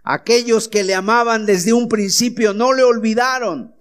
aquellos 0.02 0.68
que 0.68 0.84
le 0.84 0.94
amaban 0.94 1.46
desde 1.46 1.72
un 1.72 1.88
principio 1.88 2.52
no 2.52 2.72
le 2.72 2.82
olvidaron, 2.82 3.74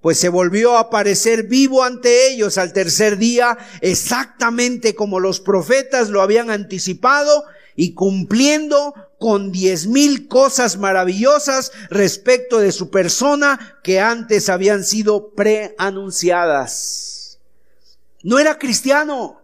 pues 0.00 0.18
se 0.18 0.28
volvió 0.28 0.76
a 0.76 0.80
aparecer 0.80 1.44
vivo 1.44 1.82
ante 1.82 2.30
ellos 2.30 2.58
al 2.58 2.74
tercer 2.74 3.16
día, 3.16 3.56
exactamente 3.80 4.94
como 4.94 5.18
los 5.18 5.40
profetas 5.40 6.10
lo 6.10 6.20
habían 6.20 6.50
anticipado 6.50 7.44
y 7.74 7.94
cumpliendo 7.94 8.92
con 9.18 9.50
diez 9.50 9.86
mil 9.86 10.28
cosas 10.28 10.76
maravillosas 10.76 11.72
respecto 11.88 12.58
de 12.60 12.72
su 12.72 12.90
persona 12.90 13.78
que 13.82 14.00
antes 14.00 14.50
habían 14.50 14.84
sido 14.84 15.32
preanunciadas. 15.34 17.23
No 18.24 18.38
era 18.38 18.58
cristiano. 18.58 19.40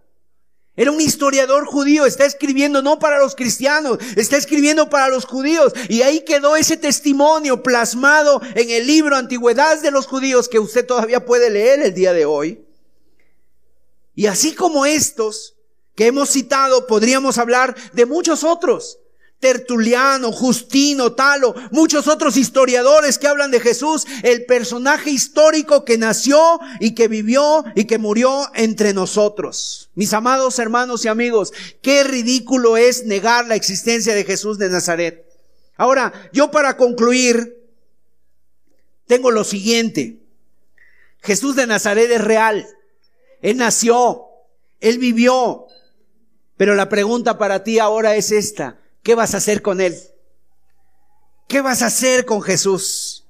Era 0.75 0.91
un 0.91 1.01
historiador 1.01 1.67
judío, 1.67 2.07
está 2.07 2.25
escribiendo 2.25 2.81
no 2.81 2.99
para 2.99 3.19
los 3.19 3.35
cristianos, 3.35 3.99
está 4.17 4.39
escribiendo 4.39 4.89
para 4.89 5.09
los 5.09 5.27
judíos. 5.27 5.75
Y 5.91 6.01
ahí 6.01 6.25
quedó 6.25 6.57
ese 6.57 6.79
testimonio 6.79 7.63
plasmado 7.63 8.41
en 8.55 8.71
el 8.71 8.87
libro 8.87 9.17
Antigüedades 9.17 9.83
de 9.83 9.91
los 9.91 10.07
Judíos 10.07 10.49
que 10.49 10.59
usted 10.59 10.87
todavía 10.87 11.27
puede 11.27 11.51
leer 11.51 11.83
el 11.83 11.93
día 11.93 12.15
de 12.15 12.25
hoy. 12.25 12.65
Y 14.15 14.27
así 14.27 14.55
como 14.55 14.87
estos 14.87 15.57
que 15.95 16.07
hemos 16.07 16.31
citado, 16.31 16.87
podríamos 16.87 17.37
hablar 17.37 17.77
de 17.93 18.07
muchos 18.07 18.43
otros. 18.43 18.99
Tertuliano, 19.41 20.33
Justino, 20.33 21.15
Talo, 21.15 21.55
muchos 21.71 22.07
otros 22.09 22.37
historiadores 22.37 23.17
que 23.17 23.27
hablan 23.27 23.51
de 23.51 23.59
Jesús, 23.59 24.07
el 24.23 24.45
personaje 24.45 25.11
histórico 25.11 25.87
que 25.87 25.97
nació 25.97 26.61
y 26.79 26.95
que 26.95 27.09
vivió 27.09 27.65
y 27.75 27.87
que 27.87 27.97
murió 27.97 28.51
entre 28.55 28.93
nosotros. 28.93 29.91
Mis 29.95 30.13
amados 30.13 30.59
hermanos 30.59 31.07
y 31.07 31.09
amigos, 31.09 31.55
qué 31.81 32.05
ridículo 32.05 32.77
es 32.77 33.07
negar 33.07 33.47
la 33.47 33.55
existencia 33.55 34.15
de 34.15 34.25
Jesús 34.25 34.59
de 34.59 34.69
Nazaret. 34.69 35.27
Ahora, 35.79 36.13
yo 36.35 36.51
para 36.51 36.77
concluir, 36.77 37.67
tengo 39.07 39.31
lo 39.31 39.45
siguiente. 39.45 40.21
Jesús 41.23 41.57
de 41.57 41.67
Nazaret 41.67 42.11
es 42.11 42.21
real. 42.21 42.67
Él 43.41 43.57
nació, 43.57 44.27
Él 44.81 44.99
vivió. 44.99 45.67
Pero 46.59 46.75
la 46.75 46.91
pregunta 46.91 47.39
para 47.39 47.65
ti 47.65 47.79
ahora 47.79 48.17
es 48.17 48.33
esta. 48.33 48.79
¿Qué 49.03 49.15
vas 49.15 49.35
a 49.35 49.39
hacer 49.39 49.63
con 49.63 49.81
Él? 49.81 49.99
¿Qué 51.49 51.61
vas 51.61 51.83
a 51.83 51.87
hacer 51.87 52.27
con 52.27 52.43
Jesús? 52.43 53.27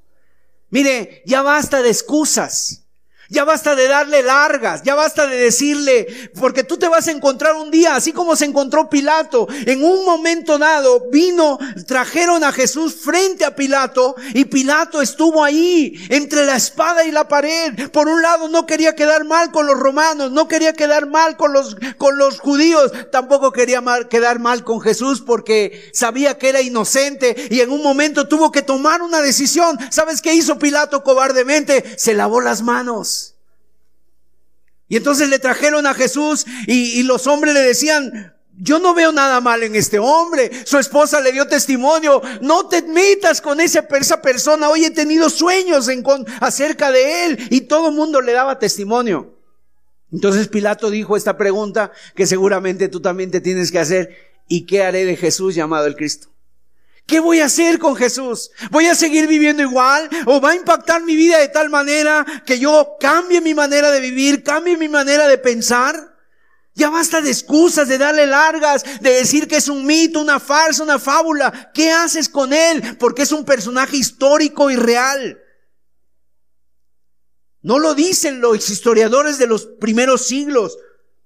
Mire, 0.69 1.23
ya 1.27 1.43
basta 1.43 1.83
de 1.83 1.89
excusas. 1.89 2.85
Ya 3.33 3.45
basta 3.45 3.77
de 3.77 3.87
darle 3.87 4.25
largas, 4.25 4.83
ya 4.83 4.97
basta 4.97 5.29
de 5.29 5.37
decirle, 5.37 6.31
porque 6.35 6.65
tú 6.65 6.79
te 6.79 6.89
vas 6.89 7.07
a 7.07 7.13
encontrar 7.13 7.55
un 7.55 7.71
día, 7.71 7.95
así 7.95 8.13
como 8.13 8.35
se 8.35 8.45
encontró 8.45 8.91
Pilato, 8.91 9.47
en 9.67 9.85
un 9.85 10.05
momento 10.05 10.59
dado 10.59 11.09
vino, 11.13 11.57
trajeron 11.87 12.43
a 12.43 12.51
Jesús 12.51 12.97
frente 12.97 13.45
a 13.45 13.55
Pilato 13.55 14.17
y 14.35 14.47
Pilato 14.47 15.01
estuvo 15.01 15.45
ahí, 15.45 15.95
entre 16.09 16.45
la 16.45 16.57
espada 16.57 17.05
y 17.05 17.13
la 17.13 17.29
pared. 17.29 17.89
Por 17.93 18.09
un 18.09 18.21
lado 18.21 18.49
no 18.49 18.67
quería 18.67 18.97
quedar 18.97 19.25
mal 19.25 19.53
con 19.53 19.69
los 19.69 19.79
romanos, 19.79 20.33
no 20.33 20.49
quería 20.49 20.73
quedar 20.73 21.07
mal 21.07 21.37
con 21.37 21.53
los, 21.53 21.77
con 21.99 22.19
los 22.19 22.41
judíos, 22.41 22.91
tampoco 23.13 23.53
quería 23.53 23.81
quedar 24.11 24.41
mal 24.41 24.65
con 24.65 24.81
Jesús 24.81 25.21
porque 25.21 25.89
sabía 25.93 26.37
que 26.37 26.49
era 26.49 26.63
inocente 26.63 27.37
y 27.49 27.61
en 27.61 27.71
un 27.71 27.85
momento 27.85 28.27
tuvo 28.27 28.51
que 28.51 28.63
tomar 28.63 29.03
una 29.03 29.21
decisión. 29.21 29.79
¿Sabes 29.93 30.21
qué 30.21 30.35
hizo 30.35 30.59
Pilato 30.59 31.05
cobardemente? 31.05 31.97
Se 31.97 32.13
lavó 32.13 32.41
las 32.41 32.63
manos. 32.63 33.20
Y 34.91 34.97
entonces 34.97 35.29
le 35.29 35.39
trajeron 35.39 35.87
a 35.87 35.95
Jesús 35.95 36.45
y, 36.67 37.05
los 37.05 37.29
hombres 37.29 37.55
le 37.55 37.61
decían, 37.61 38.35
yo 38.59 38.81
no 38.81 38.93
veo 38.93 39.13
nada 39.13 39.41
mal 39.41 39.63
en 39.63 39.77
este 39.77 40.01
hombre. 40.01 40.51
Su 40.67 40.79
esposa 40.79 41.21
le 41.21 41.31
dio 41.31 41.47
testimonio. 41.47 42.21
No 42.43 42.67
te 42.67 42.83
metas 42.83 43.41
con 43.41 43.61
esa, 43.61 43.87
persona. 44.21 44.69
Hoy 44.69 44.85
he 44.85 44.91
tenido 44.91 45.31
sueños 45.31 45.89
acerca 46.41 46.91
de 46.91 47.25
él. 47.25 47.39
Y 47.51 47.63
todo 47.63 47.91
el 47.91 47.95
mundo 47.95 48.21
le 48.21 48.33
daba 48.33 48.59
testimonio. 48.59 49.39
Entonces 50.11 50.49
Pilato 50.49 50.91
dijo 50.91 51.17
esta 51.17 51.37
pregunta 51.37 51.93
que 52.17 52.27
seguramente 52.27 52.89
tú 52.89 53.01
también 53.01 53.31
te 53.31 53.41
tienes 53.41 53.71
que 53.71 53.79
hacer. 53.79 54.17
¿Y 54.49 54.67
qué 54.67 54.83
haré 54.83 55.05
de 55.05 55.17
Jesús 55.17 55.55
llamado 55.55 55.87
el 55.87 55.95
Cristo? 55.95 56.31
¿Qué 57.11 57.19
voy 57.19 57.41
a 57.41 57.47
hacer 57.47 57.81
con 57.81 57.97
Jesús? 57.97 58.53
¿Voy 58.71 58.87
a 58.87 58.95
seguir 58.95 59.27
viviendo 59.27 59.65
igual? 59.65 60.09
¿O 60.27 60.41
va 60.41 60.51
a 60.51 60.55
impactar 60.55 61.03
mi 61.03 61.17
vida 61.17 61.39
de 61.39 61.49
tal 61.49 61.69
manera 61.69 62.25
que 62.47 62.61
yo 62.61 62.95
cambie 63.01 63.41
mi 63.41 63.53
manera 63.53 63.91
de 63.91 63.99
vivir, 63.99 64.45
cambie 64.45 64.77
mi 64.77 64.89
manera 64.89 65.27
de 65.27 65.37
pensar? 65.37 66.17
Ya 66.73 66.89
basta 66.89 67.21
de 67.21 67.29
excusas, 67.29 67.89
de 67.89 67.99
darle 67.99 68.29
largas, 68.29 68.85
de 69.01 69.11
decir 69.11 69.49
que 69.49 69.57
es 69.57 69.67
un 69.67 69.85
mito, 69.87 70.21
una 70.21 70.39
farsa, 70.39 70.85
una 70.85 71.01
fábula. 71.01 71.73
¿Qué 71.75 71.91
haces 71.91 72.29
con 72.29 72.53
él? 72.53 72.97
Porque 72.97 73.23
es 73.23 73.33
un 73.33 73.45
personaje 73.45 73.97
histórico 73.97 74.71
y 74.71 74.77
real. 74.77 75.37
No 77.61 77.81
lo 77.81 77.97
dicen 77.97 78.41
los 78.41 78.71
historiadores 78.71 79.37
de 79.39 79.49
los 79.49 79.67
primeros 79.67 80.27
siglos. 80.27 80.79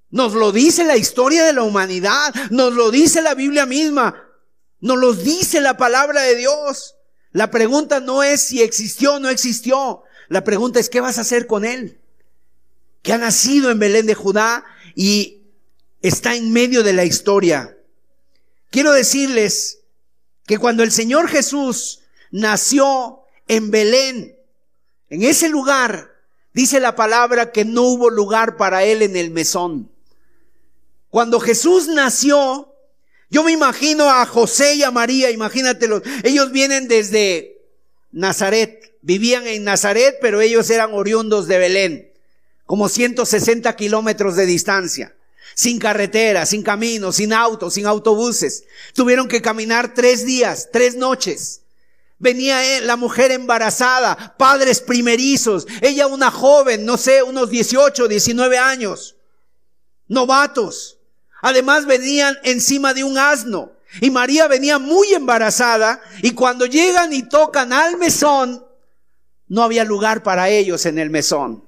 Nos 0.09 0.33
lo 0.33 0.51
dice 0.51 0.85
la 0.85 0.97
historia 0.97 1.45
de 1.45 1.53
la 1.53 1.63
humanidad. 1.63 2.35
Nos 2.49 2.73
lo 2.73 2.91
dice 2.91 3.21
la 3.21 3.35
Biblia 3.35 3.67
misma. 3.67 4.24
Nos 4.85 4.99
lo 4.99 5.15
dice 5.15 5.63
la 5.63 5.79
palabra 5.79 6.21
de 6.21 6.37
Dios. 6.37 6.97
La 7.33 7.51
pregunta 7.51 8.01
no 8.01 8.23
es 8.23 8.43
si 8.43 8.61
existió 8.61 9.15
o 9.15 9.19
no 9.19 9.31
existió. 9.31 10.03
La 10.29 10.45
pregunta 10.45 10.79
es 10.79 10.91
qué 10.91 11.01
vas 11.01 11.17
a 11.17 11.23
hacer 11.23 11.47
con 11.47 11.65
él. 11.65 12.03
Que 13.01 13.15
ha 13.15 13.17
nacido 13.17 13.71
en 13.71 13.79
Belén 13.79 14.05
de 14.05 14.15
Judá 14.15 14.63
y 14.95 15.43
está 16.03 16.37
en 16.37 16.53
medio 16.53 16.83
de 16.83 16.93
la 16.93 17.07
historia. 17.07 17.79
Quiero 18.69 18.93
decirles 18.93 19.81
que 20.45 20.59
cuando 20.59 20.83
el 20.83 20.93
Señor 20.93 21.29
Jesús 21.29 22.01
nació 22.31 23.21
en 23.49 23.71
Belén, 23.71 24.37
en 25.09 25.23
ese 25.23 25.49
lugar, 25.49 26.11
dice 26.53 26.79
la 26.79 26.95
palabra 26.95 27.53
que 27.53 27.65
no 27.65 27.85
hubo 27.85 28.11
lugar 28.11 28.59
para 28.59 28.85
él 28.85 29.01
en 29.01 29.17
el 29.17 29.31
mesón. 29.31 29.91
Cuando 31.09 31.41
Jesús 31.41 31.89
nació, 31.89 32.74
yo 33.35 33.43
me 33.43 33.51
imagino 33.51 34.09
a 34.09 34.25
José 34.27 34.77
y 34.77 34.85
a 34.85 34.93
María, 34.93 35.29
imagínatelos, 35.33 36.03
ellos 36.23 36.53
vienen 36.53 36.87
desde 36.87 37.59
Nazaret, 38.13 38.95
vivían 39.03 39.45
en 39.49 39.65
Nazaret, 39.65 40.19
pero 40.21 40.41
ellos 40.41 40.71
eran 40.71 40.95
oriundos 40.95 41.49
de 41.49 41.59
Belén, 41.59 42.13
como 42.65 42.89
160 42.89 43.75
kilómetros 43.75 44.37
de 44.37 44.47
distancia 44.47 45.17
sin 45.57 45.81
carretera, 45.81 46.47
sin 46.47 46.63
camino, 46.63 47.11
sin 47.11 47.33
autos, 47.33 47.75
sin 47.75 47.87
autobuses. 47.87 48.67
Tuvieron 48.93 49.27
que 49.27 49.43
caminar 49.43 49.95
tres 49.95 50.25
días, 50.25 50.69
tres 50.73 50.95
noches. 50.95 51.63
Venía 52.21 52.81
la 52.83 52.95
mujer 52.95 53.33
embarazada, 53.33 54.37
padres 54.39 54.79
primerizos, 54.81 55.67
ella 55.83 56.07
una 56.07 56.31
joven, 56.31 56.85
no 56.85 56.99
sé, 56.99 57.25
unos 57.25 57.51
18, 57.51 58.07
19 58.07 58.59
años, 58.59 59.17
novatos. 60.07 60.94
Además 61.45 61.85
venían 61.85 62.39
encima 62.43 62.95
de 62.95 63.05
un 63.05 63.19
asno. 63.19 63.71
Y 64.01 64.11
María 64.11 64.49
venía 64.49 64.79
muy 64.79 65.13
embarazada 65.13 66.01
y 66.23 66.31
cuando 66.31 66.65
llegan 66.65 67.13
y 67.13 67.23
tocan 67.23 67.71
al 67.71 67.99
mesón, 67.99 68.67
no 69.49 69.63
había 69.63 69.85
lugar 69.85 70.23
para 70.23 70.49
ellos 70.49 70.87
en 70.87 70.99
el 70.99 71.11
mesón. 71.11 71.63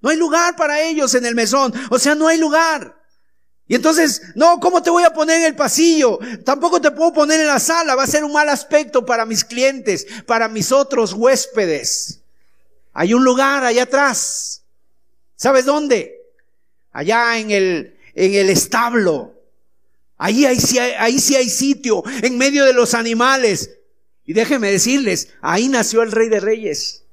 No 0.00 0.10
hay 0.10 0.16
lugar 0.16 0.54
para 0.54 0.82
ellos 0.82 1.16
en 1.16 1.26
el 1.26 1.34
mesón. 1.34 1.74
O 1.90 1.98
sea, 1.98 2.14
no 2.14 2.28
hay 2.28 2.38
lugar. 2.38 2.96
Y 3.66 3.74
entonces, 3.74 4.22
no, 4.36 4.60
¿cómo 4.60 4.84
te 4.84 4.90
voy 4.90 5.02
a 5.02 5.12
poner 5.12 5.38
en 5.38 5.46
el 5.46 5.56
pasillo? 5.56 6.20
Tampoco 6.44 6.80
te 6.80 6.92
puedo 6.92 7.12
poner 7.12 7.40
en 7.40 7.48
la 7.48 7.58
sala. 7.58 7.96
Va 7.96 8.04
a 8.04 8.06
ser 8.06 8.22
un 8.22 8.32
mal 8.32 8.48
aspecto 8.48 9.04
para 9.04 9.26
mis 9.26 9.44
clientes, 9.44 10.06
para 10.26 10.46
mis 10.46 10.70
otros 10.70 11.12
huéspedes. 11.12 12.20
Hay 12.92 13.14
un 13.14 13.24
lugar 13.24 13.64
allá 13.64 13.82
atrás. 13.82 14.62
¿Sabes 15.34 15.64
dónde? 15.64 16.22
Allá 16.92 17.36
en 17.36 17.50
el, 17.50 17.97
en 18.18 18.34
el 18.34 18.50
establo. 18.50 19.34
Ahí, 20.16 20.44
ahí, 20.44 20.58
sí 20.58 20.78
hay, 20.78 20.92
ahí 20.98 21.18
sí 21.20 21.36
hay 21.36 21.48
sitio, 21.48 22.02
en 22.22 22.36
medio 22.36 22.64
de 22.64 22.72
los 22.72 22.94
animales. 22.94 23.70
Y 24.24 24.32
déjenme 24.32 24.70
decirles, 24.70 25.28
ahí 25.40 25.68
nació 25.68 26.02
el 26.02 26.10
Rey 26.10 26.28
de 26.28 26.40
Reyes. 26.40 27.04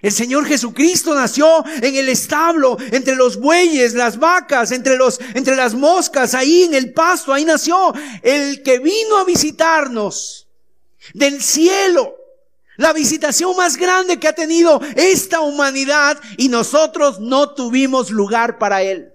El 0.00 0.12
Señor 0.12 0.46
Jesucristo 0.46 1.14
nació 1.14 1.64
en 1.82 1.96
el 1.96 2.08
establo, 2.08 2.78
entre 2.92 3.16
los 3.16 3.38
bueyes, 3.38 3.92
las 3.92 4.18
vacas, 4.18 4.70
entre 4.70 4.96
los, 4.96 5.20
entre 5.34 5.56
las 5.56 5.74
moscas, 5.74 6.32
ahí 6.32 6.62
en 6.62 6.74
el 6.74 6.94
pasto, 6.94 7.34
ahí 7.34 7.44
nació 7.44 7.92
el 8.22 8.62
que 8.62 8.78
vino 8.78 9.18
a 9.18 9.24
visitarnos 9.24 10.46
del 11.12 11.42
cielo. 11.42 12.16
La 12.76 12.94
visitación 12.94 13.54
más 13.56 13.76
grande 13.76 14.18
que 14.18 14.28
ha 14.28 14.32
tenido 14.32 14.80
esta 14.96 15.40
humanidad 15.40 16.18
y 16.38 16.48
nosotros 16.48 17.20
no 17.20 17.52
tuvimos 17.52 18.10
lugar 18.10 18.56
para 18.58 18.82
él. 18.82 19.12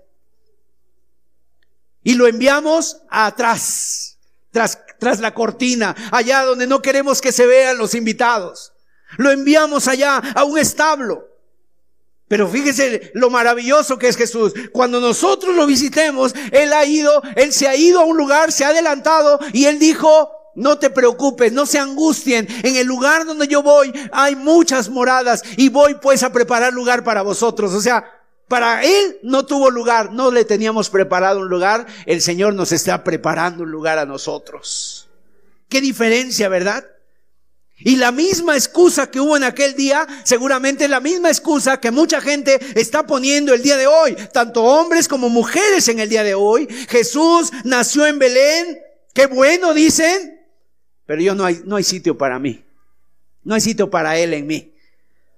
Y 2.06 2.14
lo 2.14 2.28
enviamos 2.28 3.02
atrás, 3.10 4.20
tras, 4.52 4.78
tras 5.00 5.20
la 5.20 5.34
cortina, 5.34 5.96
allá 6.12 6.44
donde 6.44 6.68
no 6.68 6.80
queremos 6.80 7.20
que 7.20 7.32
se 7.32 7.48
vean 7.48 7.80
los 7.80 7.96
invitados. 7.96 8.74
Lo 9.18 9.32
enviamos 9.32 9.88
allá 9.88 10.18
a 10.18 10.44
un 10.44 10.60
establo. 10.60 11.28
Pero 12.28 12.48
fíjese 12.48 13.10
lo 13.16 13.32
maravilloso 13.32 13.98
que 13.98 14.08
es 14.08 14.18
Jesús. 14.18 14.54
Cuando 14.72 15.02
nosotros 15.02 15.56
lo 15.56 15.66
visitemos, 15.66 16.36
Él 16.52 16.74
ha 16.74 16.86
ido, 16.86 17.24
Él 17.36 17.52
se 17.52 17.68
ha 17.68 17.76
ido 17.76 18.02
a 18.02 18.06
un 18.06 18.18
lugar, 18.18 18.52
se 18.52 18.66
ha 18.66 18.70
adelantado 18.70 19.40
y 19.52 19.66
Él 19.66 19.80
dijo, 19.80 20.30
no 20.54 20.78
te 20.78 20.92
preocupes, 20.92 21.54
no 21.54 21.66
se 21.66 21.80
angustien. 21.80 22.48
En 22.62 22.76
el 22.76 22.86
lugar 22.86 23.26
donde 23.26 23.48
yo 23.48 23.64
voy 23.64 23.92
hay 24.12 24.36
muchas 24.36 24.90
moradas 24.90 25.42
y 25.58 25.70
voy 25.70 25.96
pues 25.96 26.22
a 26.22 26.32
preparar 26.32 26.72
lugar 26.72 27.04
para 27.04 27.24
vosotros. 27.24 27.74
O 27.74 27.82
sea, 27.82 28.06
para 28.48 28.84
Él 28.84 29.20
no 29.24 29.46
tuvo 29.46 29.70
lugar, 29.72 30.12
no 30.12 30.32
le 30.32 30.46
teníamos 30.46 30.90
preparado 30.90 31.40
un 31.40 31.50
lugar. 31.50 31.88
El 32.06 32.22
Señor 32.22 32.54
nos 32.54 32.72
está 32.72 33.04
preparando 33.04 33.64
un 33.64 33.72
lugar 33.72 33.98
a 33.98 34.06
nosotros. 34.06 35.08
Qué 35.70 35.82
diferencia, 35.82 36.48
¿verdad? 36.50 36.86
Y 37.78 37.98
la 37.98 38.12
misma 38.12 38.56
excusa 38.56 39.12
que 39.12 39.20
hubo 39.20 39.36
en 39.36 39.44
aquel 39.44 39.76
día, 39.76 40.08
seguramente 40.24 40.88
la 40.88 41.02
misma 41.02 41.30
excusa 41.30 41.80
que 41.80 41.92
mucha 41.92 42.22
gente 42.22 42.60
está 42.80 43.06
poniendo 43.06 43.54
el 43.54 43.62
día 43.62 43.76
de 43.76 43.88
hoy, 43.88 44.16
tanto 44.32 44.64
hombres 44.64 45.08
como 45.08 45.28
mujeres 45.28 45.88
en 45.90 46.00
el 46.00 46.08
día 46.08 46.24
de 46.24 46.36
hoy. 46.36 46.68
Jesús 46.88 47.52
nació 47.66 48.06
en 48.06 48.18
Belén, 48.18 48.80
qué 49.14 49.26
bueno 49.26 49.74
dicen, 49.74 50.40
pero 51.06 51.22
yo 51.22 51.36
no 51.36 51.46
hay, 51.46 51.62
no 51.66 51.76
hay 51.76 51.84
sitio 51.84 52.18
para 52.18 52.40
mí. 52.40 52.64
No 53.44 53.54
hay 53.56 53.62
sitio 53.62 53.90
para 53.90 54.18
Él 54.18 54.34
en 54.34 54.48
mí. 54.48 54.74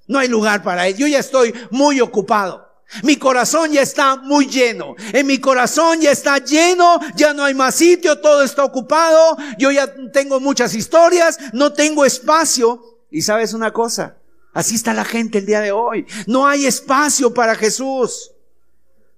No 0.08 0.20
hay 0.20 0.30
lugar 0.30 0.64
para 0.64 0.88
Él. 0.88 0.95
Yo 0.95 1.08
ya 1.08 1.20
estoy 1.20 1.53
muy 1.72 1.99
ocupado. 1.99 2.66
Mi 3.04 3.18
corazón 3.18 3.72
ya 3.72 3.82
está 3.82 4.16
muy 4.16 4.48
lleno. 4.48 4.96
En 5.14 5.28
mi 5.28 5.40
corazón 5.40 6.00
ya 6.02 6.12
está 6.12 6.38
lleno, 6.38 7.00
ya 7.16 7.34
no 7.34 7.44
hay 7.44 7.54
más 7.54 7.76
sitio, 7.76 8.20
todo 8.20 8.44
está 8.44 8.64
ocupado. 8.64 9.38
Yo 9.58 9.72
ya 9.72 9.94
tengo 10.12 10.40
muchas 10.40 10.74
historias, 10.74 11.38
no 11.54 11.74
tengo 11.74 12.06
espacio. 12.06 12.82
Y 13.12 13.22
sabes 13.22 13.54
una 13.54 13.72
cosa, 13.72 14.18
así 14.54 14.76
está 14.76 14.94
la 14.94 15.06
gente 15.06 15.40
el 15.40 15.46
día 15.46 15.62
de 15.62 15.72
hoy. 15.72 16.06
No 16.28 16.48
hay 16.48 16.66
espacio 16.66 17.34
para 17.34 17.56
Jesús. 17.56 18.32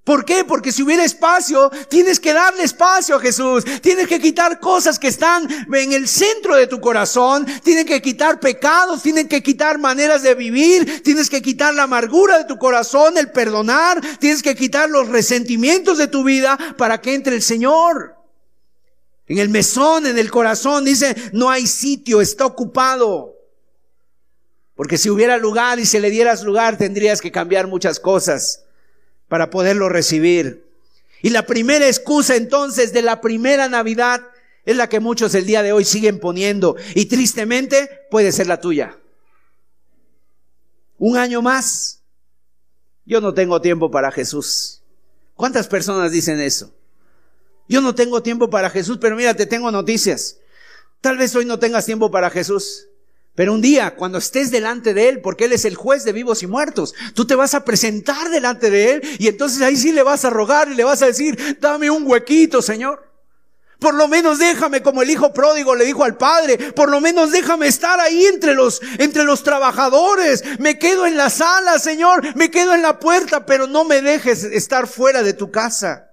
¿Por 0.04 0.26
qué? 0.26 0.44
Porque 0.44 0.72
si 0.72 0.82
hubiera 0.82 1.04
espacio, 1.04 1.70
tienes 1.88 2.20
que 2.20 2.34
darle 2.34 2.64
espacio 2.64 3.18
a 3.18 3.20
Jesús. 3.20 3.64
Tienes 3.82 4.08
que 4.08 4.20
quitar 4.20 4.60
cosas 4.60 4.98
que 4.98 5.08
están 5.08 5.48
en 5.72 5.94
el 5.94 6.08
centro 6.08 6.56
de 6.56 6.66
tu 6.66 6.82
corazón. 6.82 7.46
Tienes 7.64 7.86
que 7.86 8.02
quitar 8.02 8.40
pecados, 8.40 9.04
tienes 9.04 9.28
que 9.28 9.44
quitar 9.44 9.78
maneras 9.78 10.24
de 10.24 10.34
vivir. 10.34 11.04
Tienes 11.04 11.30
que 11.30 11.42
quitar 11.42 11.76
la 11.76 11.84
amargura 11.84 12.40
de 12.40 12.46
tu 12.46 12.58
corazón, 12.58 13.18
el 13.18 13.32
perdonar. 13.32 14.02
Tienes 14.18 14.42
que 14.42 14.56
quitar 14.56 14.90
los 14.90 15.10
resentimientos 15.10 16.00
de 16.00 16.08
tu 16.08 16.24
vida 16.24 16.58
para 16.78 17.02
que 17.02 17.14
entre 17.14 17.36
el 17.36 17.44
Señor. 17.44 18.16
En 19.28 19.38
el 19.38 19.50
mesón, 19.50 20.08
en 20.08 20.18
el 20.18 20.32
corazón, 20.32 20.86
dice, 20.86 21.16
no 21.34 21.52
hay 21.52 21.68
sitio, 21.68 22.20
está 22.20 22.48
ocupado. 22.48 23.36
Porque 24.74 24.98
si 24.98 25.12
hubiera 25.12 25.38
lugar 25.38 25.78
y 25.78 25.86
se 25.86 26.00
le 26.00 26.10
dieras 26.10 26.42
lugar, 26.42 26.80
tendrías 26.80 27.22
que 27.22 27.32
cambiar 27.32 27.68
muchas 27.68 28.00
cosas 28.00 28.64
para 29.30 29.50
poderlo 29.50 29.88
recibir. 29.88 30.68
Y 31.22 31.30
la 31.30 31.46
primera 31.46 31.88
excusa 31.88 32.36
entonces 32.36 32.92
de 32.92 33.02
la 33.02 33.22
primera 33.22 33.70
Navidad 33.70 34.22
es 34.66 34.76
la 34.76 34.90
que 34.90 35.00
muchos 35.00 35.34
el 35.36 35.46
día 35.46 35.64
de 35.64 35.72
hoy 35.72 35.86
siguen 35.86 36.20
poniendo 36.20 36.76
y 36.96 37.06
tristemente 37.06 37.90
puede 38.12 38.32
ser 38.34 38.48
la 38.48 38.60
tuya. 38.60 38.98
Un 40.98 41.18
año 41.18 41.42
más. 41.42 42.02
Yo 43.06 43.22
no 43.22 43.34
tengo 43.34 43.62
tiempo 43.62 43.90
para 43.90 44.12
Jesús. 44.12 44.82
¿Cuántas 45.36 45.68
personas 45.68 46.12
dicen 46.12 46.40
eso? 46.42 46.74
Yo 47.68 47.82
no 47.82 47.96
tengo 47.96 48.22
tiempo 48.22 48.50
para 48.50 48.70
Jesús, 48.70 48.98
pero 49.00 49.16
mira, 49.16 49.34
te 49.34 49.46
tengo 49.46 49.72
noticias. 49.72 50.38
Tal 51.02 51.18
vez 51.18 51.36
hoy 51.36 51.46
no 51.46 51.60
tengas 51.60 51.86
tiempo 51.86 52.12
para 52.12 52.30
Jesús. 52.30 52.89
Pero 53.40 53.54
un 53.54 53.62
día, 53.62 53.96
cuando 53.96 54.18
estés 54.18 54.52
delante 54.52 54.94
de 54.94 55.08
Él, 55.08 55.22
porque 55.22 55.46
Él 55.46 55.54
es 55.54 55.64
el 55.64 55.76
juez 55.76 56.04
de 56.04 56.12
vivos 56.12 56.44
y 56.44 56.48
muertos, 56.48 56.94
tú 57.14 57.26
te 57.26 57.36
vas 57.36 57.54
a 57.54 57.64
presentar 57.64 58.30
delante 58.30 58.70
de 58.70 58.92
Él 58.92 59.02
y 59.18 59.30
entonces 59.30 59.62
ahí 59.62 59.78
sí 59.78 59.94
le 59.94 60.04
vas 60.04 60.26
a 60.26 60.30
rogar 60.30 60.70
y 60.70 60.76
le 60.76 60.84
vas 60.84 61.02
a 61.02 61.06
decir, 61.06 61.58
dame 61.62 61.90
un 61.90 62.04
huequito, 62.06 62.62
Señor. 62.62 63.10
Por 63.80 63.94
lo 63.94 64.10
menos 64.10 64.40
déjame, 64.40 64.82
como 64.82 65.04
el 65.04 65.10
hijo 65.10 65.32
pródigo 65.32 65.74
le 65.74 65.86
dijo 65.86 66.04
al 66.04 66.18
padre, 66.18 66.74
por 66.74 66.90
lo 66.92 67.00
menos 67.00 67.32
déjame 67.32 67.68
estar 67.68 67.98
ahí 68.02 68.26
entre 68.26 68.56
los, 68.56 68.82
entre 68.98 69.24
los 69.24 69.42
trabajadores. 69.42 70.44
Me 70.60 70.78
quedo 70.78 71.08
en 71.08 71.16
la 71.16 71.30
sala, 71.30 71.80
Señor, 71.80 72.36
me 72.36 72.52
quedo 72.52 72.74
en 72.74 72.82
la 72.82 73.00
puerta, 73.00 73.46
pero 73.46 73.68
no 73.68 73.86
me 73.86 74.02
dejes 74.02 74.44
estar 74.44 74.86
fuera 74.86 75.24
de 75.24 75.32
tu 75.32 75.50
casa. 75.50 76.12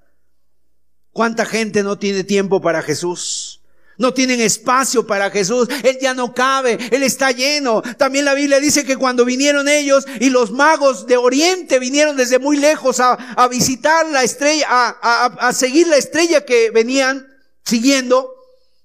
¿Cuánta 1.11 1.45
gente 1.45 1.83
no 1.83 1.99
tiene 1.99 2.23
tiempo 2.23 2.61
para 2.61 2.83
Jesús? 2.83 3.56
No 3.99 4.13
tienen 4.13 4.41
espacio 4.41 5.07
para 5.07 5.31
Jesús. 5.31 5.69
Él 5.83 5.99
ya 6.01 6.15
no 6.15 6.35
cabe. 6.35 6.79
Él 6.91 7.03
está 7.03 7.31
lleno. 7.31 7.83
También 7.97 8.25
la 8.25 8.35
Biblia 8.35 8.61
dice 8.61 8.85
que 8.85 8.97
cuando 8.97 9.25
vinieron 9.25 9.69
ellos 9.69 10.05
y 10.21 10.31
los 10.31 10.51
magos 10.51 11.07
de 11.07 11.17
Oriente 11.17 11.79
vinieron 11.79 12.17
desde 12.17 12.39
muy 12.39 12.59
lejos 12.59 13.01
a, 13.01 13.13
a 13.13 13.49
visitar 13.49 14.07
la 14.11 14.23
estrella, 14.23 14.67
a, 14.69 14.99
a, 15.01 15.49
a 15.49 15.53
seguir 15.53 15.87
la 15.87 15.97
estrella 15.97 16.45
que 16.45 16.71
venían 16.71 17.27
siguiendo, 17.65 18.35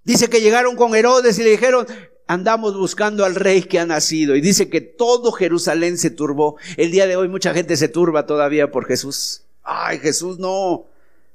dice 0.03 0.29
que 0.29 0.41
llegaron 0.41 0.75
con 0.75 0.95
Herodes 0.95 1.37
y 1.39 1.43
le 1.43 1.51
dijeron, 1.51 1.85
andamos 2.27 2.77
buscando 2.77 3.25
al 3.25 3.35
rey 3.35 3.63
que 3.63 3.79
ha 3.79 3.85
nacido. 3.85 4.35
Y 4.35 4.41
dice 4.41 4.69
que 4.69 4.79
todo 4.79 5.33
Jerusalén 5.33 5.97
se 5.97 6.09
turbó. 6.09 6.55
El 6.77 6.91
día 6.91 7.05
de 7.05 7.17
hoy 7.17 7.27
mucha 7.27 7.53
gente 7.53 7.75
se 7.75 7.89
turba 7.89 8.25
todavía 8.25 8.71
por 8.71 8.85
Jesús. 8.85 9.43
Ay, 9.63 9.99
Jesús, 9.99 10.39
no. 10.39 10.85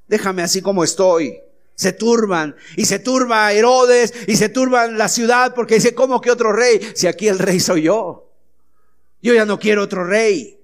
Déjame 0.09 0.43
así 0.43 0.63
como 0.63 0.85
estoy 0.85 1.41
se 1.77 1.93
turban 1.93 2.57
y 2.75 2.87
se 2.87 2.99
turba 2.99 3.53
Herodes 3.53 4.13
y 4.27 4.37
se 4.37 4.49
turban 4.49 4.99
la 4.99 5.09
ciudad 5.09 5.55
porque 5.55 5.75
dice, 5.75 5.95
¿cómo 5.95 6.21
que 6.21 6.31
otro 6.31 6.53
rey? 6.53 6.81
Si 6.95 7.07
aquí 7.07 7.29
el 7.29 7.39
rey 7.39 7.61
soy 7.61 7.83
yo. 7.83 8.33
Yo 9.23 9.35
ya 9.35 9.45
no 9.45 9.59
quiero 9.59 9.83
otro 9.83 10.05
rey. 10.05 10.59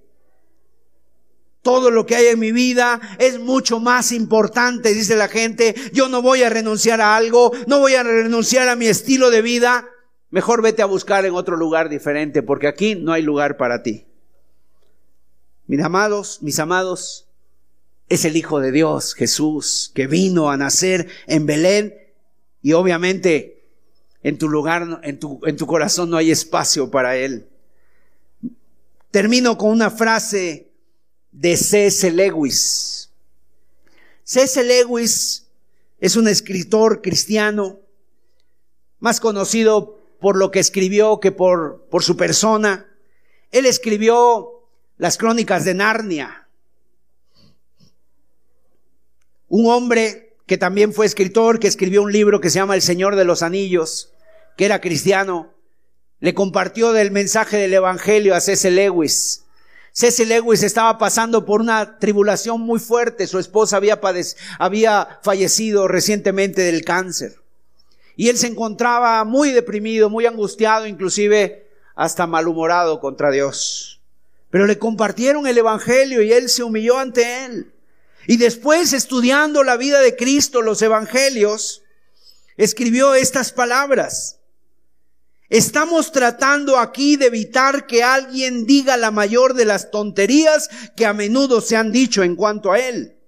Todo 1.60 1.90
lo 1.90 2.06
que 2.06 2.16
hay 2.16 2.26
en 2.26 2.40
mi 2.40 2.50
vida 2.50 3.00
es 3.18 3.38
mucho 3.38 3.78
más 3.78 4.10
importante, 4.10 4.94
dice 4.94 5.14
la 5.14 5.28
gente. 5.28 5.74
Yo 5.92 6.08
no 6.08 6.22
voy 6.22 6.42
a 6.42 6.50
renunciar 6.50 7.00
a 7.00 7.14
algo, 7.14 7.52
no 7.66 7.78
voy 7.78 7.94
a 7.94 8.02
renunciar 8.02 8.68
a 8.68 8.74
mi 8.74 8.86
estilo 8.86 9.30
de 9.30 9.42
vida. 9.42 9.88
Mejor 10.30 10.62
vete 10.62 10.82
a 10.82 10.86
buscar 10.86 11.26
en 11.26 11.34
otro 11.34 11.56
lugar 11.56 11.88
diferente 11.90 12.42
porque 12.42 12.66
aquí 12.66 12.94
no 12.94 13.12
hay 13.12 13.22
lugar 13.22 13.58
para 13.58 13.82
ti. 13.82 14.06
Mis 15.66 15.82
amados, 15.82 16.38
mis 16.42 16.58
amados, 16.58 17.21
es 18.12 18.26
el 18.26 18.36
Hijo 18.36 18.60
de 18.60 18.72
Dios, 18.72 19.14
Jesús, 19.14 19.90
que 19.94 20.06
vino 20.06 20.50
a 20.50 20.58
nacer 20.58 21.08
en 21.26 21.46
Belén 21.46 21.94
y 22.60 22.74
obviamente 22.74 23.64
en 24.22 24.36
tu 24.36 24.50
lugar, 24.50 25.00
en 25.02 25.18
tu, 25.18 25.40
en 25.46 25.56
tu 25.56 25.66
corazón 25.66 26.10
no 26.10 26.18
hay 26.18 26.30
espacio 26.30 26.90
para 26.90 27.16
Él. 27.16 27.48
Termino 29.10 29.56
con 29.56 29.70
una 29.70 29.90
frase 29.90 30.70
de 31.30 31.56
C.S. 31.56 32.10
Lewis. 32.12 33.10
C.S. 34.24 34.62
Lewis 34.62 35.46
es 35.98 36.14
un 36.14 36.28
escritor 36.28 37.00
cristiano, 37.00 37.80
más 39.00 39.20
conocido 39.20 39.98
por 40.20 40.36
lo 40.36 40.50
que 40.50 40.60
escribió 40.60 41.18
que 41.18 41.32
por, 41.32 41.86
por 41.90 42.02
su 42.02 42.18
persona. 42.18 42.86
Él 43.50 43.64
escribió 43.64 44.68
las 44.98 45.16
crónicas 45.16 45.64
de 45.64 45.72
Narnia 45.72 46.41
un 49.52 49.66
hombre 49.66 50.34
que 50.46 50.56
también 50.56 50.94
fue 50.94 51.04
escritor, 51.04 51.60
que 51.60 51.68
escribió 51.68 52.00
un 52.00 52.10
libro 52.10 52.40
que 52.40 52.48
se 52.48 52.54
llama 52.54 52.74
El 52.74 52.80
Señor 52.80 53.16
de 53.16 53.26
los 53.26 53.42
Anillos, 53.42 54.14
que 54.56 54.64
era 54.64 54.80
cristiano, 54.80 55.52
le 56.20 56.32
compartió 56.32 56.92
del 56.92 57.10
mensaje 57.10 57.58
del 57.58 57.74
Evangelio 57.74 58.34
a 58.34 58.40
C.S. 58.40 58.70
Lewis. 58.70 59.44
C.S. 59.92 60.24
Lewis 60.24 60.62
estaba 60.62 60.96
pasando 60.96 61.44
por 61.44 61.60
una 61.60 61.98
tribulación 61.98 62.62
muy 62.62 62.80
fuerte. 62.80 63.26
Su 63.26 63.38
esposa 63.38 63.76
había, 63.76 64.00
había 64.58 65.20
fallecido 65.22 65.86
recientemente 65.86 66.62
del 66.62 66.82
cáncer. 66.82 67.34
Y 68.16 68.30
él 68.30 68.38
se 68.38 68.46
encontraba 68.46 69.22
muy 69.24 69.52
deprimido, 69.52 70.08
muy 70.08 70.24
angustiado, 70.24 70.86
inclusive 70.86 71.68
hasta 71.94 72.26
malhumorado 72.26 73.00
contra 73.00 73.30
Dios. 73.30 74.00
Pero 74.48 74.66
le 74.66 74.78
compartieron 74.78 75.46
el 75.46 75.58
Evangelio 75.58 76.22
y 76.22 76.32
él 76.32 76.48
se 76.48 76.62
humilló 76.62 76.98
ante 76.98 77.44
él. 77.44 77.72
Y 78.26 78.36
después, 78.36 78.92
estudiando 78.92 79.62
la 79.64 79.76
vida 79.76 80.00
de 80.00 80.16
Cristo, 80.16 80.62
los 80.62 80.80
evangelios, 80.82 81.82
escribió 82.56 83.14
estas 83.14 83.52
palabras. 83.52 84.38
Estamos 85.48 86.12
tratando 86.12 86.78
aquí 86.78 87.16
de 87.16 87.26
evitar 87.26 87.86
que 87.86 88.02
alguien 88.02 88.64
diga 88.64 88.96
la 88.96 89.10
mayor 89.10 89.54
de 89.54 89.66
las 89.66 89.90
tonterías 89.90 90.70
que 90.96 91.04
a 91.04 91.12
menudo 91.12 91.60
se 91.60 91.76
han 91.76 91.92
dicho 91.92 92.22
en 92.22 92.36
cuanto 92.36 92.72
a 92.72 92.78
él. 92.78 93.18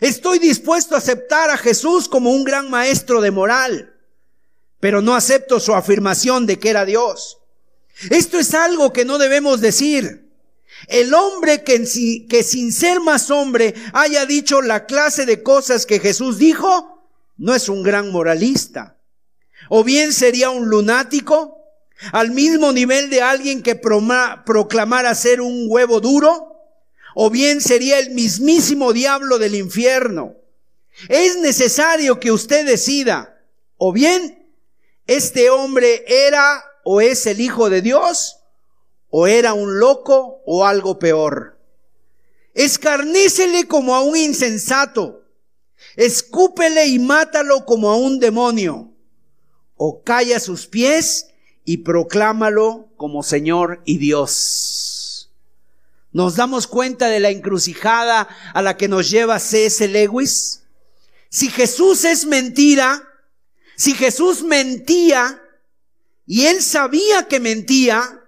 Estoy 0.00 0.38
dispuesto 0.38 0.94
a 0.94 0.98
aceptar 0.98 1.50
a 1.50 1.58
Jesús 1.58 2.08
como 2.08 2.30
un 2.30 2.44
gran 2.44 2.70
maestro 2.70 3.20
de 3.20 3.30
moral, 3.30 3.94
pero 4.80 5.02
no 5.02 5.14
acepto 5.14 5.60
su 5.60 5.74
afirmación 5.74 6.46
de 6.46 6.58
que 6.58 6.70
era 6.70 6.84
Dios. 6.84 7.38
Esto 8.10 8.38
es 8.38 8.54
algo 8.54 8.92
que 8.92 9.04
no 9.04 9.18
debemos 9.18 9.60
decir. 9.60 10.23
El 10.88 11.14
hombre 11.14 11.62
que, 11.62 11.82
que 12.28 12.42
sin 12.42 12.72
ser 12.72 13.00
más 13.00 13.30
hombre 13.30 13.74
haya 13.92 14.26
dicho 14.26 14.62
la 14.62 14.86
clase 14.86 15.26
de 15.26 15.42
cosas 15.42 15.86
que 15.86 16.00
Jesús 16.00 16.38
dijo, 16.38 17.08
no 17.36 17.54
es 17.54 17.68
un 17.68 17.82
gran 17.82 18.10
moralista. 18.10 18.98
O 19.68 19.84
bien 19.84 20.12
sería 20.12 20.50
un 20.50 20.68
lunático, 20.68 21.58
al 22.12 22.32
mismo 22.32 22.72
nivel 22.72 23.08
de 23.08 23.22
alguien 23.22 23.62
que 23.62 23.76
proclamara 23.76 25.14
ser 25.14 25.40
un 25.40 25.66
huevo 25.68 26.00
duro, 26.00 26.54
o 27.14 27.30
bien 27.30 27.60
sería 27.60 27.98
el 27.98 28.10
mismísimo 28.10 28.92
diablo 28.92 29.38
del 29.38 29.54
infierno. 29.54 30.34
Es 31.08 31.36
necesario 31.38 32.20
que 32.20 32.32
usted 32.32 32.66
decida, 32.66 33.40
o 33.76 33.92
bien 33.92 34.52
este 35.06 35.50
hombre 35.50 36.04
era 36.06 36.64
o 36.84 37.00
es 37.00 37.26
el 37.26 37.40
Hijo 37.40 37.70
de 37.70 37.82
Dios, 37.82 38.36
o 39.16 39.28
era 39.28 39.54
un 39.54 39.78
loco 39.78 40.42
o 40.44 40.66
algo 40.66 40.98
peor. 40.98 41.56
Escarnícele 42.52 43.68
como 43.68 43.94
a 43.94 44.00
un 44.00 44.16
insensato, 44.16 45.22
escúpele 45.94 46.88
y 46.88 46.98
mátalo 46.98 47.64
como 47.64 47.92
a 47.92 47.96
un 47.96 48.18
demonio, 48.18 48.92
o 49.76 50.02
calla 50.02 50.40
sus 50.40 50.66
pies 50.66 51.28
y 51.64 51.76
proclámalo 51.76 52.88
como 52.96 53.22
Señor 53.22 53.82
y 53.84 53.98
Dios. 53.98 55.32
¿Nos 56.10 56.34
damos 56.34 56.66
cuenta 56.66 57.06
de 57.06 57.20
la 57.20 57.30
encrucijada 57.30 58.26
a 58.52 58.62
la 58.62 58.76
que 58.76 58.88
nos 58.88 59.08
lleva 59.08 59.38
C.S. 59.38 59.86
Lewis? 59.86 60.64
Si 61.28 61.50
Jesús 61.50 62.04
es 62.04 62.26
mentira, 62.26 63.08
si 63.76 63.94
Jesús 63.94 64.42
mentía 64.42 65.40
y 66.26 66.46
él 66.46 66.60
sabía 66.60 67.28
que 67.28 67.38
mentía, 67.38 68.22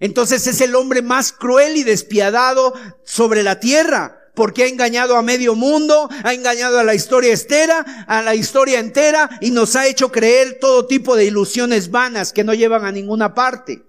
entonces 0.00 0.46
es 0.46 0.60
el 0.62 0.74
hombre 0.74 1.02
más 1.02 1.32
cruel 1.32 1.76
y 1.76 1.84
despiadado 1.84 2.72
sobre 3.04 3.42
la 3.42 3.60
tierra, 3.60 4.16
porque 4.34 4.64
ha 4.64 4.66
engañado 4.66 5.16
a 5.16 5.22
medio 5.22 5.54
mundo, 5.54 6.08
ha 6.24 6.32
engañado 6.32 6.78
a 6.78 6.84
la 6.84 6.94
historia 6.94 7.32
entera, 7.32 8.04
a 8.08 8.22
la 8.22 8.34
historia 8.34 8.80
entera 8.80 9.28
y 9.42 9.50
nos 9.50 9.76
ha 9.76 9.86
hecho 9.86 10.10
creer 10.10 10.58
todo 10.58 10.86
tipo 10.86 11.14
de 11.14 11.26
ilusiones 11.26 11.90
vanas 11.90 12.32
que 12.32 12.44
no 12.44 12.54
llevan 12.54 12.86
a 12.86 12.92
ninguna 12.92 13.34
parte. 13.34 13.82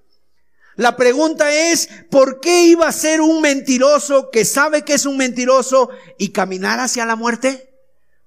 La 0.76 0.98
pregunta 0.98 1.54
es, 1.54 1.90
¿por 2.10 2.42
qué 2.42 2.66
iba 2.66 2.88
a 2.88 2.92
ser 2.92 3.22
un 3.22 3.42
mentiroso 3.42 4.30
que 4.30 4.46
sabe 4.46 4.84
que 4.84 4.94
es 4.94 5.06
un 5.06 5.16
mentiroso 5.16 5.90
y 6.18 6.30
caminar 6.30 6.80
hacia 6.80 7.06
la 7.06 7.16
muerte? 7.16 7.74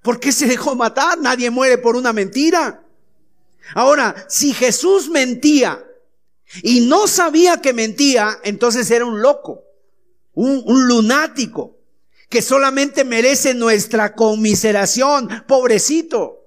¿Por 0.03 0.21
qué 0.21 0.33
se 0.33 0.47
dejó 0.47 0.75
matar? 0.75 1.19
Nadie 1.19 1.51
muere 1.51 1.79
por 1.79 1.97
una 1.97 2.13
mentira. 2.13 2.83
Ahora, 3.75 4.15
si 4.29 4.53
Jesús 4.53 5.09
mentía 5.09 5.83
y 6.63 6.81
no 6.83 7.07
sabía 7.07 7.61
que 7.61 7.73
mentía, 7.73 8.39
entonces 8.45 8.91
era 8.91 9.05
un 9.05 9.21
loco, 9.21 9.65
un, 10.33 10.63
un 10.67 10.87
lunático, 10.87 11.77
que 12.29 12.43
solamente 12.43 13.05
merece 13.05 13.55
nuestra 13.55 14.15
conmiseración, 14.15 15.45
pobrecito 15.47 16.45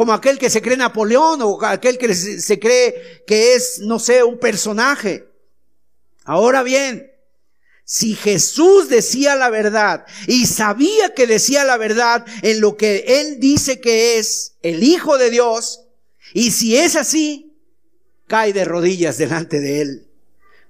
como 0.00 0.14
aquel 0.14 0.38
que 0.38 0.48
se 0.48 0.62
cree 0.62 0.78
Napoleón 0.78 1.42
o 1.42 1.62
aquel 1.62 1.98
que 1.98 2.14
se 2.14 2.58
cree 2.58 3.22
que 3.26 3.54
es, 3.54 3.80
no 3.80 3.98
sé, 3.98 4.22
un 4.22 4.38
personaje. 4.38 5.28
Ahora 6.24 6.62
bien, 6.62 7.12
si 7.84 8.14
Jesús 8.14 8.88
decía 8.88 9.36
la 9.36 9.50
verdad 9.50 10.06
y 10.26 10.46
sabía 10.46 11.12
que 11.12 11.26
decía 11.26 11.64
la 11.64 11.76
verdad 11.76 12.24
en 12.40 12.62
lo 12.62 12.78
que 12.78 13.04
él 13.06 13.40
dice 13.40 13.78
que 13.78 14.16
es 14.16 14.54
el 14.62 14.84
Hijo 14.84 15.18
de 15.18 15.28
Dios, 15.28 15.82
y 16.32 16.52
si 16.52 16.78
es 16.78 16.96
así, 16.96 17.49
cae 18.30 18.52
de 18.52 18.64
rodillas 18.64 19.18
delante 19.18 19.58
de 19.58 19.80
Él. 19.80 20.06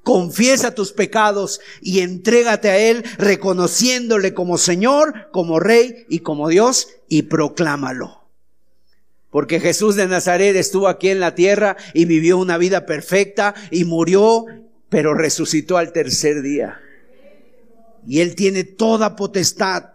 Confiesa 0.03 0.74
tus 0.74 0.93
pecados 0.93 1.61
y 1.82 2.01
entrégate 2.01 2.70
a 2.70 2.78
Él 2.78 3.05
reconociéndole 3.19 4.32
como 4.32 4.57
Señor, 4.57 5.28
como 5.31 5.61
Rey 5.61 6.07
y 6.09 6.20
como 6.20 6.49
Dios 6.49 6.89
y 7.07 7.24
proclámalo. 7.24 8.24
Porque 9.31 9.61
Jesús 9.61 9.95
de 9.95 10.09
Nazaret 10.09 10.57
estuvo 10.57 10.89
aquí 10.89 11.11
en 11.11 11.20
la 11.20 11.35
tierra 11.35 11.77
y 11.93 12.07
vivió 12.07 12.39
una 12.39 12.57
vida 12.57 12.87
perfecta 12.87 13.55
y 13.70 13.85
murió, 13.85 14.47
pero 14.89 15.12
resucitó 15.12 15.77
al 15.77 15.93
tercer 15.93 16.41
día. 16.41 16.81
Y 18.07 18.20
Él 18.20 18.35
tiene 18.37 18.65
toda 18.65 19.16
potestad 19.16 19.91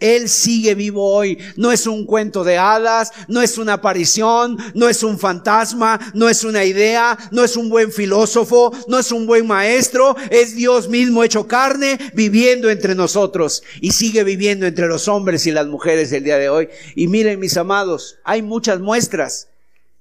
Él 0.00 0.28
sigue 0.28 0.74
vivo 0.74 1.14
hoy. 1.14 1.38
No 1.56 1.72
es 1.72 1.86
un 1.86 2.04
cuento 2.04 2.44
de 2.44 2.58
hadas, 2.58 3.12
no 3.28 3.40
es 3.40 3.58
una 3.58 3.74
aparición, 3.74 4.58
no 4.74 4.88
es 4.88 5.02
un 5.02 5.18
fantasma, 5.18 5.98
no 6.14 6.28
es 6.28 6.44
una 6.44 6.64
idea, 6.64 7.16
no 7.30 7.44
es 7.44 7.56
un 7.56 7.68
buen 7.68 7.92
filósofo, 7.92 8.72
no 8.88 8.98
es 8.98 9.12
un 9.12 9.26
buen 9.26 9.46
maestro. 9.46 10.16
Es 10.30 10.54
Dios 10.56 10.88
mismo 10.88 11.24
hecho 11.24 11.46
carne 11.46 11.98
viviendo 12.14 12.70
entre 12.70 12.94
nosotros 12.94 13.62
y 13.80 13.92
sigue 13.92 14.24
viviendo 14.24 14.66
entre 14.66 14.88
los 14.88 15.08
hombres 15.08 15.46
y 15.46 15.52
las 15.52 15.66
mujeres 15.66 16.12
el 16.12 16.24
día 16.24 16.38
de 16.38 16.48
hoy. 16.48 16.68
Y 16.94 17.08
miren 17.08 17.40
mis 17.40 17.56
amados, 17.56 18.18
hay 18.24 18.42
muchas 18.42 18.80
muestras 18.80 19.48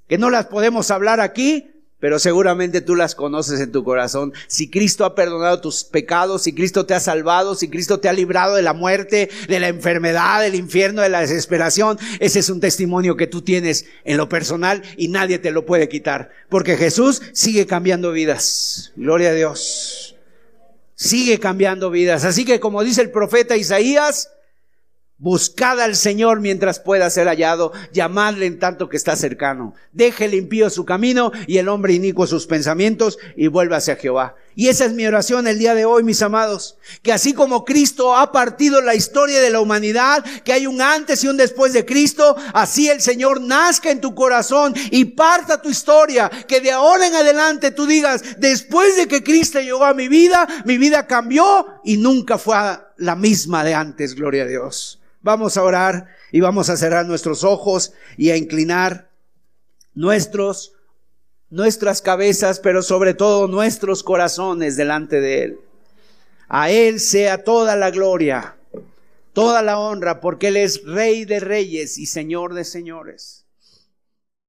que 0.08 0.18
no 0.18 0.30
las 0.30 0.48
podemos 0.48 0.92
hablar 0.92 1.20
aquí, 1.20 1.73
pero 2.04 2.20
seguramente 2.20 2.82
tú 2.82 2.98
las 2.98 3.16
conoces 3.16 3.62
en 3.62 3.72
tu 3.72 3.86
corazón. 3.86 4.34
Si 4.48 4.70
Cristo 4.70 5.06
ha 5.06 5.16
perdonado 5.16 5.62
tus 5.62 5.86
pecados, 5.86 6.44
si 6.44 6.52
Cristo 6.52 6.86
te 6.86 6.94
ha 6.94 7.00
salvado, 7.00 7.56
si 7.56 7.70
Cristo 7.70 8.02
te 8.02 8.10
ha 8.10 8.12
librado 8.12 8.56
de 8.56 8.62
la 8.62 8.74
muerte, 8.74 9.30
de 9.48 9.60
la 9.62 9.70
enfermedad, 9.70 10.42
del 10.42 10.56
infierno, 10.56 11.02
de 11.02 11.08
la 11.08 11.22
desesperación, 11.22 11.98
ese 12.20 12.40
es 12.40 12.50
un 12.50 12.60
testimonio 12.60 13.16
que 13.16 13.28
tú 13.28 13.42
tienes 13.42 13.86
en 14.04 14.18
lo 14.18 14.28
personal 14.28 14.84
y 14.98 15.08
nadie 15.08 15.40
te 15.40 15.52
lo 15.52 15.66
puede 15.66 15.88
quitar, 15.88 16.30
porque 16.50 16.76
Jesús 16.76 17.22
sigue 17.32 17.68
cambiando 17.68 18.12
vidas. 18.12 18.92
Gloria 18.98 19.30
a 19.30 19.34
Dios. 19.34 20.18
Sigue 20.96 21.40
cambiando 21.40 21.90
vidas. 21.90 22.26
Así 22.26 22.44
que 22.44 22.60
como 22.60 22.84
dice 22.84 23.02
el 23.02 23.12
profeta 23.12 23.56
Isaías, 23.56 24.30
Buscad 25.18 25.80
al 25.80 25.96
Señor 25.96 26.42
mientras 26.42 26.80
pueda 26.80 27.10
ser 27.10 27.28
hallado, 27.28 27.72
llamadle 27.94 28.46
en 28.46 28.60
tanto 28.60 28.90
que 28.90 28.98
está 28.98 29.16
cercano. 29.16 29.74
Deje 29.92 30.28
limpio 30.28 30.70
su 30.70 30.86
camino 30.86 31.32
y 31.48 31.60
el 31.60 31.70
hombre 31.70 31.94
inicuo 31.94 32.28
sus 32.28 32.48
pensamientos 32.48 33.18
y 33.38 33.48
vuelva 33.48 33.78
hacia 33.78 33.96
Jehová. 33.96 34.36
Y 34.56 34.68
esa 34.68 34.86
es 34.86 34.94
mi 34.94 35.06
oración 35.06 35.48
el 35.48 35.58
día 35.58 35.74
de 35.74 35.86
hoy, 35.86 36.04
mis 36.04 36.22
amados. 36.22 36.78
Que 37.02 37.12
así 37.12 37.34
como 37.34 37.66
Cristo 37.66 38.16
ha 38.16 38.32
partido 38.32 38.82
la 38.82 38.96
historia 38.96 39.42
de 39.42 39.50
la 39.50 39.60
humanidad, 39.60 40.24
que 40.44 40.54
hay 40.54 40.68
un 40.68 40.82
antes 40.82 41.24
y 41.24 41.28
un 41.28 41.38
después 41.38 41.74
de 41.74 41.86
Cristo, 41.86 42.36
así 42.54 42.90
el 42.90 43.02
Señor 43.02 43.42
nazca 43.42 43.90
en 43.92 44.02
tu 44.02 44.14
corazón 44.14 44.74
y 44.92 45.06
parta 45.06 45.62
tu 45.62 45.70
historia. 45.70 46.30
Que 46.48 46.62
de 46.62 46.72
ahora 46.72 47.08
en 47.08 47.16
adelante 47.16 47.72
tú 47.72 47.86
digas, 47.86 48.22
después 48.38 48.96
de 48.96 49.08
que 49.08 49.24
Cristo 49.24 49.60
llegó 49.60 49.86
a 49.86 49.94
mi 49.94 50.08
vida, 50.08 50.48
mi 50.66 50.78
vida 50.78 51.08
cambió 51.08 51.66
y 51.84 51.98
nunca 51.98 52.38
fue 52.38 52.56
la 52.98 53.16
misma 53.16 53.64
de 53.64 53.74
antes, 53.74 54.16
gloria 54.16 54.44
a 54.44 54.48
Dios. 54.48 55.00
Vamos 55.22 55.58
a 55.58 55.64
orar 55.64 56.08
y 56.32 56.42
vamos 56.42 56.70
a 56.70 56.78
cerrar 56.78 57.06
nuestros 57.06 57.44
ojos 57.44 57.94
y 58.18 58.30
a 58.30 58.38
inclinar 58.38 59.10
nuestros, 59.96 60.74
nuestras 61.54 62.02
cabezas, 62.02 62.60
pero 62.60 62.82
sobre 62.82 63.14
todo 63.14 63.48
nuestros 63.48 64.02
corazones 64.02 64.76
delante 64.76 65.22
de 65.22 65.44
Él. 65.44 65.60
A 66.50 66.72
Él 66.72 67.00
sea 67.00 67.44
toda 67.44 67.76
la 67.76 67.92
gloria, 67.92 68.56
toda 69.34 69.62
la 69.62 69.78
honra, 69.78 70.20
porque 70.20 70.48
Él 70.48 70.58
es 70.58 70.84
Rey 70.84 71.26
de 71.26 71.40
reyes 71.40 72.00
y 72.00 72.08
Señor 72.08 72.56
de 72.56 72.64
señores. 72.64 73.43